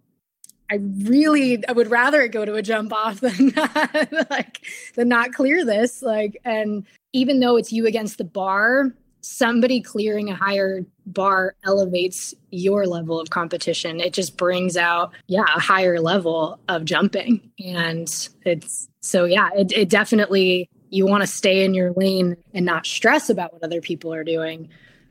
I 0.70 0.80
really 1.04 1.66
I 1.68 1.72
would 1.72 1.90
rather 1.90 2.22
it 2.22 2.32
go 2.32 2.44
to 2.44 2.56
a 2.56 2.62
jump 2.62 2.92
off 2.92 3.20
than 3.20 3.54
not, 3.56 4.30
like 4.30 4.62
than 4.96 5.10
not 5.10 5.34
clear 5.34 5.64
this. 5.64 6.02
Like, 6.02 6.42
and 6.44 6.86
even 7.14 7.40
though 7.40 7.56
it's 7.56 7.72
you 7.72 7.86
against 7.86 8.18
the 8.18 8.24
bar, 8.24 8.92
somebody 9.22 9.82
clearing 9.82 10.30
a 10.30 10.36
higher 10.36 10.86
bar 11.06 11.56
elevates 11.66 12.34
your 12.52 12.86
level 12.86 13.20
of 13.20 13.30
competition. 13.30 14.00
It 14.00 14.14
just 14.14 14.38
brings 14.38 14.78
out, 14.78 15.14
yeah, 15.28 15.46
a 15.56 15.60
higher 15.60 16.00
level 16.00 16.60
of 16.68 16.86
jumping. 16.86 17.52
And 17.64 18.08
it's 18.46 18.90
so 19.02 19.26
yeah, 19.26 19.50
it, 19.56 19.72
it 19.72 19.90
definitely 19.90 20.70
you 20.90 21.06
want 21.06 21.22
to 21.22 21.28
stay 21.28 21.66
in 21.66 21.74
your 21.74 21.92
lane 21.94 22.38
and 22.54 22.66
not 22.66 22.86
stress 22.86 23.30
about 23.30 23.54
what 23.54 23.64
other 23.64 23.82
people 23.82 24.14
are 24.14 24.24
doing. 24.24 24.70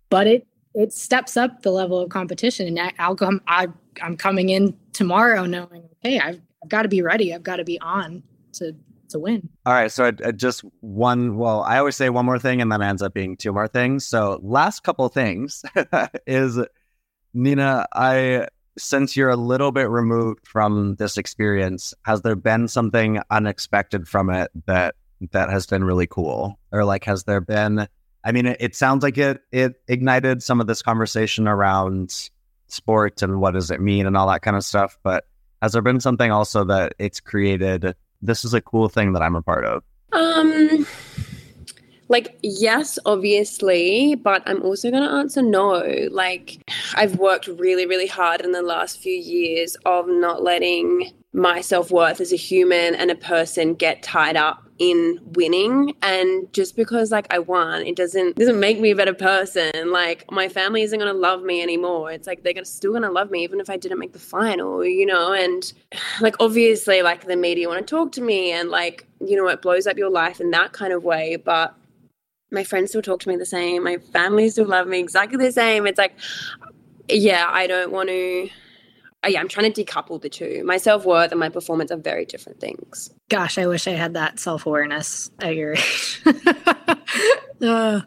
But 0.09 0.27
it 0.27 0.47
it 0.75 0.93
steps 0.93 1.37
up 1.37 1.63
the 1.63 1.71
level 1.71 1.99
of 1.99 2.11
competition. 2.11 2.67
And 2.79 2.93
I'll 2.99 3.17
come 3.17 3.41
I 3.47 3.69
I'm 4.03 4.17
coming 4.17 4.51
in 4.51 4.77
tomorrow 4.93 5.45
knowing, 5.47 5.89
hey, 6.01 6.19
I've, 6.19 6.41
I've 6.63 6.69
got 6.69 6.83
to 6.83 6.89
be 6.89 7.03
ready. 7.03 7.35
I've 7.35 7.43
got 7.43 7.57
to 7.57 7.65
be 7.65 7.81
on 7.81 8.23
to 8.55 8.75
to 9.11 9.19
win. 9.19 9.49
All 9.65 9.73
right. 9.73 9.91
So 9.91 10.05
I, 10.07 10.13
I 10.25 10.33
just 10.33 10.63
one. 10.81 11.37
Well, 11.37 11.63
I 11.63 11.79
always 11.79 11.97
say 11.97 12.09
one 12.11 12.27
more 12.27 12.39
thing, 12.39 12.61
and 12.61 12.71
then 12.71 12.83
ends 12.83 13.03
up 13.03 13.15
being 13.15 13.37
two 13.37 13.53
more 13.53 13.69
things. 13.69 14.07
So 14.07 14.41
last 14.43 14.83
couple 14.83 15.09
things 15.09 15.65
is 16.27 16.59
Nina. 17.35 17.87
I 17.93 18.49
since 18.79 19.17
you're 19.17 19.31
a 19.31 19.37
little 19.37 19.73
bit 19.73 19.89
removed 19.89 20.47
from 20.47 20.97
this 20.97 21.17
experience, 21.17 21.95
has 22.03 22.23
there 22.23 22.37
been 22.37 22.69
something 22.69 23.21
unexpected 23.31 24.07
from 24.07 24.31
it 24.31 24.51
that 24.67 24.95
that 25.33 25.49
has 25.51 25.67
been 25.67 25.85
really 25.85 26.07
cool, 26.07 26.59
or 26.73 26.85
like 26.85 27.05
has 27.05 27.25
there 27.25 27.41
been? 27.41 27.89
I 28.25 28.33
mean, 28.33 28.47
it, 28.47 28.57
it 28.61 28.75
sounds 28.75 29.03
like 29.03 29.19
it 29.19 29.41
it 29.53 29.75
ignited 29.89 30.43
some 30.43 30.61
of 30.61 30.67
this 30.67 30.83
conversation 30.83 31.49
around 31.49 32.31
sport 32.69 33.23
and 33.23 33.41
what 33.41 33.53
does 33.53 33.71
it 33.71 33.81
mean 33.81 34.07
and 34.07 34.17
all 34.17 34.29
that 34.29 34.43
kind 34.43 34.57
of 34.57 34.65
stuff. 34.65 34.99
But 35.03 35.25
has 35.63 35.73
there 35.73 35.83
been 35.83 36.01
something 36.01 36.31
also 36.31 36.65
that 36.65 36.95
it's 36.99 37.21
created? 37.21 37.95
This 38.27 38.45
is 38.45 38.55
a 38.55 38.61
cool 38.61 38.89
thing 38.89 39.13
that 39.13 39.23
I'm 39.23 39.37
a 39.37 39.43
part 39.43 39.65
of. 39.65 39.83
Um, 40.13 40.87
like 42.09 42.39
yes, 42.43 42.99
obviously, 43.05 44.15
but 44.15 44.43
I'm 44.47 44.63
also 44.63 44.91
going 44.91 45.03
to 45.03 45.11
answer 45.11 45.43
no. 45.43 46.09
Like 46.11 46.59
I've 46.95 47.17
worked 47.17 47.49
really, 47.49 47.87
really 47.87 48.07
hard 48.07 48.41
in 48.41 48.53
the 48.53 48.63
last 48.63 49.01
few 49.01 49.15
years 49.15 49.77
of 49.85 50.07
not 50.09 50.43
letting 50.43 51.13
my 51.33 51.61
self 51.61 51.91
worth 51.91 52.21
as 52.21 52.33
a 52.33 52.37
human 52.37 52.95
and 52.95 53.11
a 53.11 53.15
person 53.15 53.75
get 53.75 54.03
tied 54.03 54.37
up 54.37 54.63
in 54.79 55.19
winning. 55.33 55.95
And 56.03 56.53
just 56.53 56.77
because 56.77 57.11
like 57.11 57.27
I 57.31 57.39
won 57.39 57.83
it 57.83 57.97
doesn't 57.97 58.37
doesn't 58.37 58.61
make 58.61 58.79
me 58.79 58.91
a 58.91 58.97
better 58.97 59.15
person. 59.15 59.73
Like 59.91 60.31
my 60.31 60.49
family 60.49 60.83
isn't 60.83 60.99
going 60.99 61.13
to 61.13 61.19
love 61.19 61.43
me 61.43 61.63
anymore. 61.63 62.13
It's 62.13 62.27
like 62.27 62.43
they're 62.43 62.53
gonna, 62.53 62.67
still 62.67 62.93
going 62.93 63.03
to 63.03 63.11
love 63.11 63.31
me 63.31 63.43
even 63.43 63.61
if 63.61 63.69
I 63.69 63.77
didn't 63.77 63.99
make 63.99 64.13
the 64.13 64.19
final 64.19 64.85
you 64.85 65.07
know? 65.07 65.33
And 65.33 65.73
like 66.21 66.37
obviously 66.41 67.03
like 67.03 67.27
the 67.27 67.37
media 67.37 67.69
want 67.69 67.87
to 67.87 67.91
talk 67.91 68.13
to 68.13 68.21
me 68.21 68.53
and 68.53 68.71
like 68.71 69.07
you 69.21 69.37
know 69.37 69.49
it 69.49 69.63
blows 69.63 69.87
up 69.87 69.97
your 69.97 70.11
life 70.11 70.41
in 70.41 70.51
that 70.53 70.73
kind 70.73 70.93
of 70.93 71.05
way. 71.05 71.37
But 71.37 71.75
my 72.51 72.65
friends 72.65 72.91
still 72.91 73.03
talk 73.03 73.21
to 73.21 73.29
me 73.29 73.37
the 73.37 73.47
same 73.47 73.83
my 73.85 73.97
family 73.99 74.49
still 74.49 74.67
love 74.67 74.87
me 74.87 74.99
exactly 74.99 75.37
the 75.39 75.53
same 75.53 75.87
it's 75.87 75.99
like 75.99 76.15
yeah 77.09 77.49
I 77.51 77.67
don't 77.67 77.93
want 77.93 78.09
to 78.09 78.49
uh, 79.25 79.29
yeah, 79.29 79.41
I'm 79.41 79.49
trying 79.49 79.73
to 79.73 79.85
decouple 79.85 80.21
the 80.21 80.29
two. 80.29 80.63
My 80.65 80.77
self 80.77 81.05
worth 81.05 81.31
and 81.33 81.41
my 81.41 81.49
performance 81.49 81.91
are 81.91 81.97
very 81.97 82.25
different 82.25 82.61
things. 82.61 83.11
Gosh, 83.29 83.59
I 83.59 83.67
wish 83.67 83.87
I 83.89 83.93
had 83.93 84.15
that 84.15 84.39
self 84.39 84.67
awareness 84.67 85.31
at 85.41 85.57
your 85.57 85.73
age. 85.73 86.23
uh, 87.63 88.03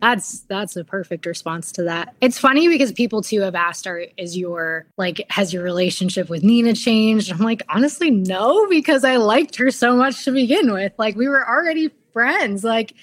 that's 0.00 0.40
that's 0.40 0.76
a 0.76 0.84
perfect 0.84 1.26
response 1.26 1.72
to 1.72 1.84
that. 1.84 2.14
It's 2.20 2.38
funny 2.38 2.68
because 2.68 2.92
people 2.92 3.22
too 3.22 3.40
have 3.40 3.54
asked, 3.54 3.86
"Are 3.86 4.04
is 4.16 4.36
your 4.36 4.86
like 4.98 5.24
has 5.30 5.52
your 5.52 5.64
relationship 5.64 6.28
with 6.28 6.44
Nina 6.44 6.74
changed?" 6.74 7.32
I'm 7.32 7.38
like, 7.38 7.62
honestly, 7.68 8.10
no, 8.10 8.68
because 8.68 9.04
I 9.04 9.16
liked 9.16 9.56
her 9.56 9.70
so 9.70 9.96
much 9.96 10.24
to 10.26 10.32
begin 10.32 10.72
with. 10.72 10.92
Like 10.98 11.16
we 11.16 11.28
were 11.28 11.48
already 11.48 11.90
friends. 12.12 12.62
Like, 12.62 12.94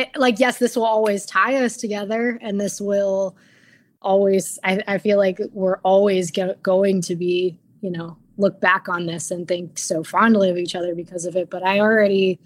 it, 0.00 0.16
like 0.16 0.38
yes, 0.38 0.58
this 0.58 0.76
will 0.76 0.84
always 0.84 1.26
tie 1.26 1.56
us 1.64 1.76
together, 1.76 2.38
and 2.42 2.60
this 2.60 2.80
will 2.80 3.36
always 4.04 4.58
I, 4.62 4.82
I 4.86 4.98
feel 4.98 5.18
like 5.18 5.40
we're 5.52 5.78
always 5.78 6.30
get, 6.30 6.62
going 6.62 7.00
to 7.02 7.16
be 7.16 7.58
you 7.80 7.90
know 7.90 8.16
look 8.36 8.60
back 8.60 8.88
on 8.88 9.06
this 9.06 9.30
and 9.30 9.48
think 9.48 9.78
so 9.78 10.04
fondly 10.04 10.50
of 10.50 10.58
each 10.58 10.74
other 10.74 10.94
because 10.94 11.24
of 11.24 11.36
it 11.36 11.48
but 11.50 11.62
i 11.62 11.80
already 11.80 12.38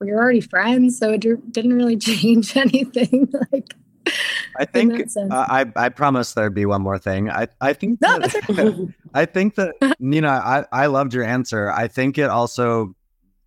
we 0.00 0.10
were 0.10 0.18
already 0.18 0.40
friends 0.40 0.98
so 0.98 1.12
it 1.12 1.20
didn't 1.52 1.74
really 1.74 1.96
change 2.10 2.56
anything 2.56 3.30
like 3.52 3.74
I 4.56 4.66
think 4.66 5.08
uh, 5.16 5.46
I 5.48 5.66
I 5.74 5.88
promise 5.88 6.34
there'd 6.34 6.54
be 6.54 6.66
one 6.66 6.82
more 6.82 6.98
thing. 6.98 7.30
I 7.30 7.48
I 7.62 7.72
think 7.72 8.02
no, 8.02 8.18
that, 8.18 8.94
I 9.14 9.24
think 9.24 9.54
that 9.54 9.74
Nina, 9.98 10.28
I 10.28 10.66
I 10.70 10.86
loved 10.86 11.14
your 11.14 11.24
answer. 11.24 11.70
I 11.70 11.88
think 11.88 12.18
it 12.18 12.28
also 12.28 12.94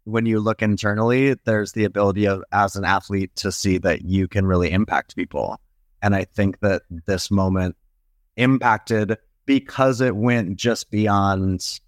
when 0.08 0.26
you 0.26 0.40
look 0.40 0.62
internally, 0.62 1.36
there's 1.44 1.74
the 1.74 1.84
ability 1.84 2.26
of 2.28 2.42
as 2.54 2.78
an 2.78 2.86
athlete 2.86 3.36
to 3.36 3.52
see 3.52 3.78
that 3.80 4.04
you 4.04 4.26
can 4.26 4.46
really 4.46 4.72
impact 4.72 5.18
people. 5.18 5.60
And 6.02 6.16
I 6.16 6.24
think 6.24 6.62
that 6.62 6.84
this 7.06 7.30
moment 7.30 7.76
impacted 8.38 9.18
because 9.46 10.00
it 10.00 10.16
went 10.16 10.56
just 10.56 10.90
beyond 10.92 11.82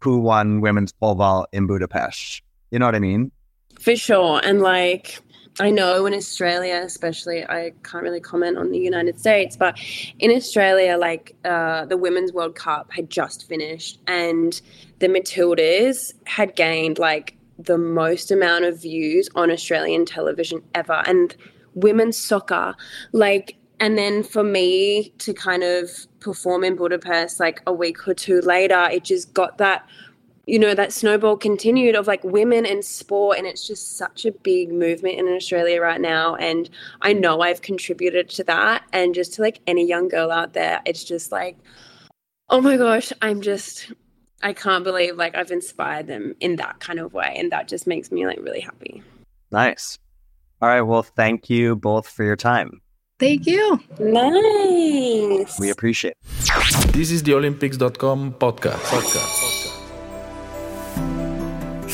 who 0.00 0.18
won 0.18 0.60
women's 0.60 0.92
pole 0.92 1.14
vault 1.14 1.48
in 1.50 1.66
Budapest. 1.66 2.42
You 2.70 2.78
know 2.78 2.84
what 2.84 2.94
I 2.94 2.98
mean? 2.98 3.32
For 3.80 3.96
sure. 3.96 4.40
And 4.44 4.60
like, 4.60 5.18
I 5.58 5.70
know 5.70 6.04
in 6.04 6.12
Australia, 6.12 6.82
especially, 6.84 7.42
I 7.42 7.72
can't 7.82 8.02
really 8.02 8.20
comment 8.20 8.58
on 8.58 8.70
the 8.70 8.78
United 8.78 9.18
States, 9.18 9.56
but 9.56 9.78
in 10.18 10.30
Australia, 10.30 10.98
like 10.98 11.34
uh, 11.42 11.86
the 11.86 11.96
Women's 11.96 12.34
World 12.34 12.54
Cup 12.54 12.92
had 12.92 13.08
just 13.08 13.48
finished, 13.48 13.98
and 14.06 14.60
the 14.98 15.08
Matildas 15.08 16.12
had 16.26 16.54
gained 16.54 16.98
like 16.98 17.36
the 17.58 17.78
most 17.78 18.30
amount 18.30 18.64
of 18.64 18.80
views 18.80 19.28
on 19.34 19.50
Australian 19.50 20.04
television 20.04 20.62
ever. 20.74 21.02
And 21.06 21.34
women's 21.74 22.16
soccer, 22.16 22.74
like 23.12 23.56
and 23.78 23.98
then 23.98 24.22
for 24.22 24.42
me 24.42 25.12
to 25.18 25.34
kind 25.34 25.62
of 25.62 25.90
perform 26.20 26.64
in 26.64 26.76
Budapest 26.76 27.38
like 27.38 27.60
a 27.66 27.72
week 27.72 28.08
or 28.08 28.14
two 28.14 28.40
later, 28.40 28.88
it 28.90 29.04
just 29.04 29.34
got 29.34 29.58
that 29.58 29.86
you 30.46 30.60
know 30.60 30.74
that 30.74 30.92
snowball 30.92 31.36
continued 31.36 31.96
of 31.96 32.06
like 32.06 32.22
women 32.22 32.64
in 32.64 32.82
sport. 32.82 33.36
And 33.38 33.46
it's 33.46 33.66
just 33.66 33.96
such 33.96 34.24
a 34.24 34.32
big 34.32 34.72
movement 34.72 35.18
in 35.18 35.28
australia 35.28 35.80
right 35.80 36.00
now. 36.00 36.36
And 36.36 36.70
i 37.02 37.12
know 37.12 37.40
i've 37.40 37.62
contributed 37.62 38.28
to 38.30 38.44
that. 38.44 38.84
And 38.92 39.14
just 39.14 39.34
to 39.34 39.42
like 39.42 39.60
any 39.66 39.86
young 39.86 40.08
girl 40.08 40.30
out 40.30 40.52
there 40.52 40.80
it's 40.86 41.04
just 41.04 41.32
like 41.32 41.58
oh 42.48 42.60
my 42.60 42.76
gosh 42.76 43.12
i'm 43.22 43.40
just 43.40 43.92
i 44.42 44.52
can't 44.52 44.84
believe 44.84 45.16
like 45.16 45.34
i've 45.34 45.50
inspired 45.50 46.06
them 46.06 46.34
in 46.40 46.56
that 46.56 46.78
kind 46.80 46.98
of 46.98 47.12
way 47.12 47.34
and 47.36 47.52
that 47.52 47.68
just 47.68 47.86
makes 47.86 48.10
me 48.10 48.26
like 48.26 48.38
really 48.40 48.60
happy 48.60 49.02
nice 49.50 49.98
all 50.60 50.68
right 50.68 50.82
well 50.82 51.02
thank 51.02 51.48
you 51.50 51.76
both 51.76 52.08
for 52.08 52.24
your 52.24 52.36
time 52.36 52.80
Thank 53.18 53.46
you. 53.46 53.80
Nice. 53.98 55.58
We 55.58 55.70
appreciate 55.70 56.16
it. 56.20 56.92
This 56.92 57.10
is 57.10 57.22
the 57.22 57.34
Olympics.com 57.34 58.34
podcast. 58.34 58.82
podcast. 58.92 59.72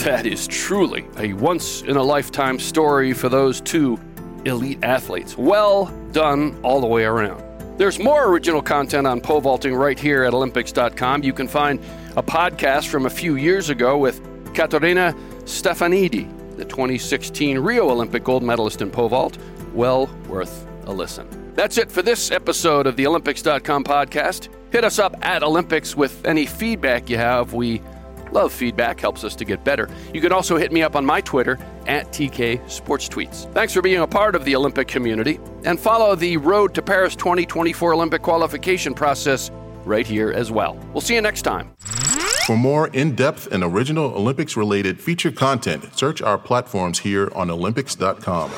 That 0.05 0.27
is 0.27 0.49
truly 0.49 1.07
a 1.19 1.33
once 1.35 1.83
in 1.83 1.97
a 1.97 2.03
lifetime 2.03 2.59
story 2.59 3.13
for 3.13 3.29
those 3.29 3.61
two 3.61 4.01
elite 4.45 4.83
athletes. 4.83 5.39
Well 5.39 5.87
done 6.11 6.59
all 6.65 6.81
the 6.81 6.89
way 6.89 7.05
around. 7.05 7.52
There's 7.83 7.99
more 7.99 8.29
original 8.29 8.63
content 8.63 9.09
on 9.09 9.21
pole 9.21 9.41
vaulting 9.41 9.75
right 9.75 9.99
here 9.99 10.23
at 10.23 10.33
Olympics.com. 10.35 11.25
You 11.25 11.33
can 11.33 11.49
find 11.49 11.81
a 12.17 12.23
podcast 12.23 12.87
from 12.87 13.07
a 13.07 13.11
few 13.11 13.35
years 13.35 13.71
ago 13.71 13.99
with 13.99 14.21
Katerina 14.55 15.17
Stefanidi, 15.47 16.31
the 16.57 16.65
2016 16.65 17.59
Rio 17.59 17.91
Olympic 17.91 18.23
gold 18.23 18.45
medalist 18.45 18.83
in 18.83 18.91
pole 18.93 19.09
vault. 19.09 19.37
Well 19.75 20.07
worth 20.29 20.65
a 20.85 20.93
listen. 20.93 21.27
That's 21.57 21.77
it 21.77 21.91
for 21.91 22.03
this 22.03 22.31
episode 22.31 22.87
of 22.87 22.95
the 22.95 23.05
Olympics.com 23.05 23.83
podcast. 23.83 24.49
Hit 24.71 24.85
us 24.85 25.01
up 25.01 25.17
at 25.21 25.43
Olympics 25.43 25.97
with 25.97 26.25
any 26.25 26.47
feedback 26.47 27.11
you 27.11 27.17
have. 27.17 27.53
We 27.53 27.83
love 28.33 28.53
feedback, 28.53 29.01
helps 29.01 29.25
us 29.25 29.35
to 29.37 29.45
get 29.45 29.65
better. 29.65 29.89
You 30.13 30.21
can 30.21 30.33
also 30.33 30.57
hit 30.57 30.73
me 30.73 30.83
up 30.83 30.97
on 30.97 31.05
my 31.05 31.21
Twitter 31.21 31.59
at 31.87 32.09
TK 32.09 32.69
Sports 32.71 33.09
Tweets. 33.09 33.53
Thanks 33.53 33.73
for 33.73 33.83
being 33.83 34.01
a 34.01 34.07
part 34.07 34.35
of 34.35 34.45
the 34.45 34.57
Olympic 34.57 34.89
community 34.89 35.39
and 35.65 35.79
follow 35.79 36.15
the 36.15 36.37
Road 36.37 36.75
to 36.75 36.83
Paris 36.83 37.15
2024 37.17 37.95
Olympic 37.95 38.23
qualification 38.23 38.95
process 38.95 39.51
right 39.85 40.07
here 40.07 40.33
as 40.33 40.51
well. 40.51 40.79
We'll 40.93 41.01
see 41.01 41.15
you 41.15 41.21
next 41.21 41.43
time. 41.43 41.73
For 42.47 42.57
more 42.57 42.89
in 42.89 43.15
depth 43.15 43.53
and 43.53 43.63
original 43.63 44.07
Olympics 44.15 44.57
related 44.57 45.01
feature 45.01 45.31
content, 45.31 45.97
search 45.97 46.21
our 46.21 46.39
platforms 46.39 46.99
here 46.99 47.31
on 47.37 47.51
Olympics.com. 47.51 48.51